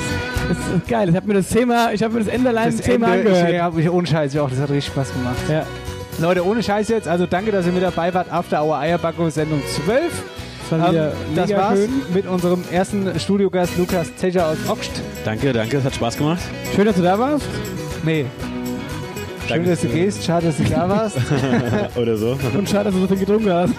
das 0.49 0.59
ist 0.77 0.89
geil. 0.89 1.09
Ich 1.09 1.17
habe 1.17 1.27
mir 1.27 1.35
das 1.35 1.49
Thema, 1.49 1.93
ich 1.93 2.03
habe 2.03 2.15
mir 2.15 2.21
das 2.21 2.29
Ende 2.33 2.51
allein 2.51 2.77
Das 2.77 2.81
Thema 2.81 3.15
Ende, 3.15 3.31
angehört. 3.31 3.53
Ich, 3.53 3.61
hab 3.61 3.75
mich 3.75 3.91
ohne 3.91 4.07
Scheiß 4.07 4.37
auch, 4.37 4.49
das 4.49 4.61
hat 4.61 4.71
richtig 4.71 4.93
Spaß 4.93 5.13
gemacht. 5.13 5.37
Ja. 5.49 5.67
Leute, 6.21 6.47
ohne 6.47 6.63
Scheiß 6.63 6.89
jetzt, 6.89 7.09
also 7.09 7.27
danke, 7.27 7.51
dass 7.51 7.67
ihr 7.67 7.73
mit 7.73 7.83
dabei 7.83 8.15
wart. 8.15 8.33
After 8.33 8.63
Hour 8.63 8.79
Eierbackung 8.79 9.31
Sendung 9.31 9.61
12. 9.85 10.25
Das 10.71 10.79
war 10.79 10.93
wieder 10.93 11.13
das 11.35 11.51
war's 11.51 11.79
schön. 11.81 12.03
mit 12.15 12.27
unserem 12.29 12.63
ersten 12.71 13.19
Studiogast 13.19 13.77
Lukas 13.77 14.15
Zecher 14.17 14.47
aus 14.47 14.59
Oxt. 14.69 14.93
Danke, 15.25 15.53
danke, 15.53 15.79
es 15.79 15.85
hat 15.85 15.97
Spaß 15.97 16.17
gemacht. 16.17 16.43
Schön, 16.77 16.85
dass 16.85 16.95
du 16.95 17.03
da 17.03 17.19
warst. 17.19 17.47
Nee. 18.05 18.25
Schön, 19.47 19.49
Danke. 19.49 19.71
dass 19.71 19.81
du 19.81 19.89
gehst. 19.89 20.25
Schade, 20.25 20.47
dass 20.47 20.57
du 20.57 20.65
da 20.65 20.89
warst. 20.89 21.17
Oder 21.97 22.17
so. 22.17 22.39
Und 22.57 22.69
schade, 22.69 22.85
dass 22.85 22.95
du 22.95 23.01
so 23.01 23.09
viel 23.09 23.19
getrunken 23.19 23.53
hast. 23.53 23.75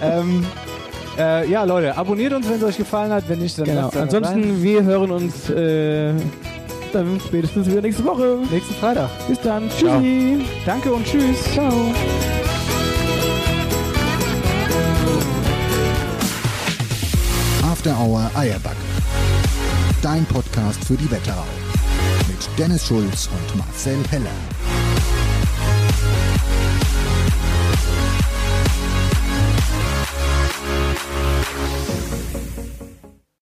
ähm, 0.02 0.46
äh, 1.18 1.50
ja, 1.50 1.64
Leute, 1.64 1.96
abonniert 1.96 2.32
uns, 2.32 2.48
wenn 2.48 2.56
es 2.56 2.62
euch 2.62 2.76
gefallen 2.76 3.12
hat. 3.12 3.24
Wenn 3.28 3.40
nicht, 3.40 3.58
dann 3.58 3.64
Genau. 3.66 3.90
Ansonsten, 4.00 4.62
wir 4.62 4.82
hören 4.84 5.10
uns 5.10 5.50
äh, 5.50 6.12
dann 6.92 7.20
spätestens 7.26 7.68
wieder 7.68 7.80
nächste 7.80 8.04
Woche. 8.04 8.38
nächsten 8.50 8.74
Freitag. 8.74 9.10
Bis 9.28 9.40
dann. 9.40 9.68
Tschüssi. 9.70 10.44
Danke 10.64 10.92
und 10.92 11.04
tschüss. 11.04 11.42
Ciao. 11.52 11.72
After 17.62 17.96
Hour 17.98 18.30
Eierback. 18.34 18.76
Dein 20.02 20.24
Podcast 20.26 20.84
für 20.84 20.94
die 20.94 21.10
Wetterau. 21.10 21.44
Dennis 22.60 22.88
Schulz 22.88 23.26
und 23.32 23.56
Marcel 23.56 23.96
Heller. 24.10 24.59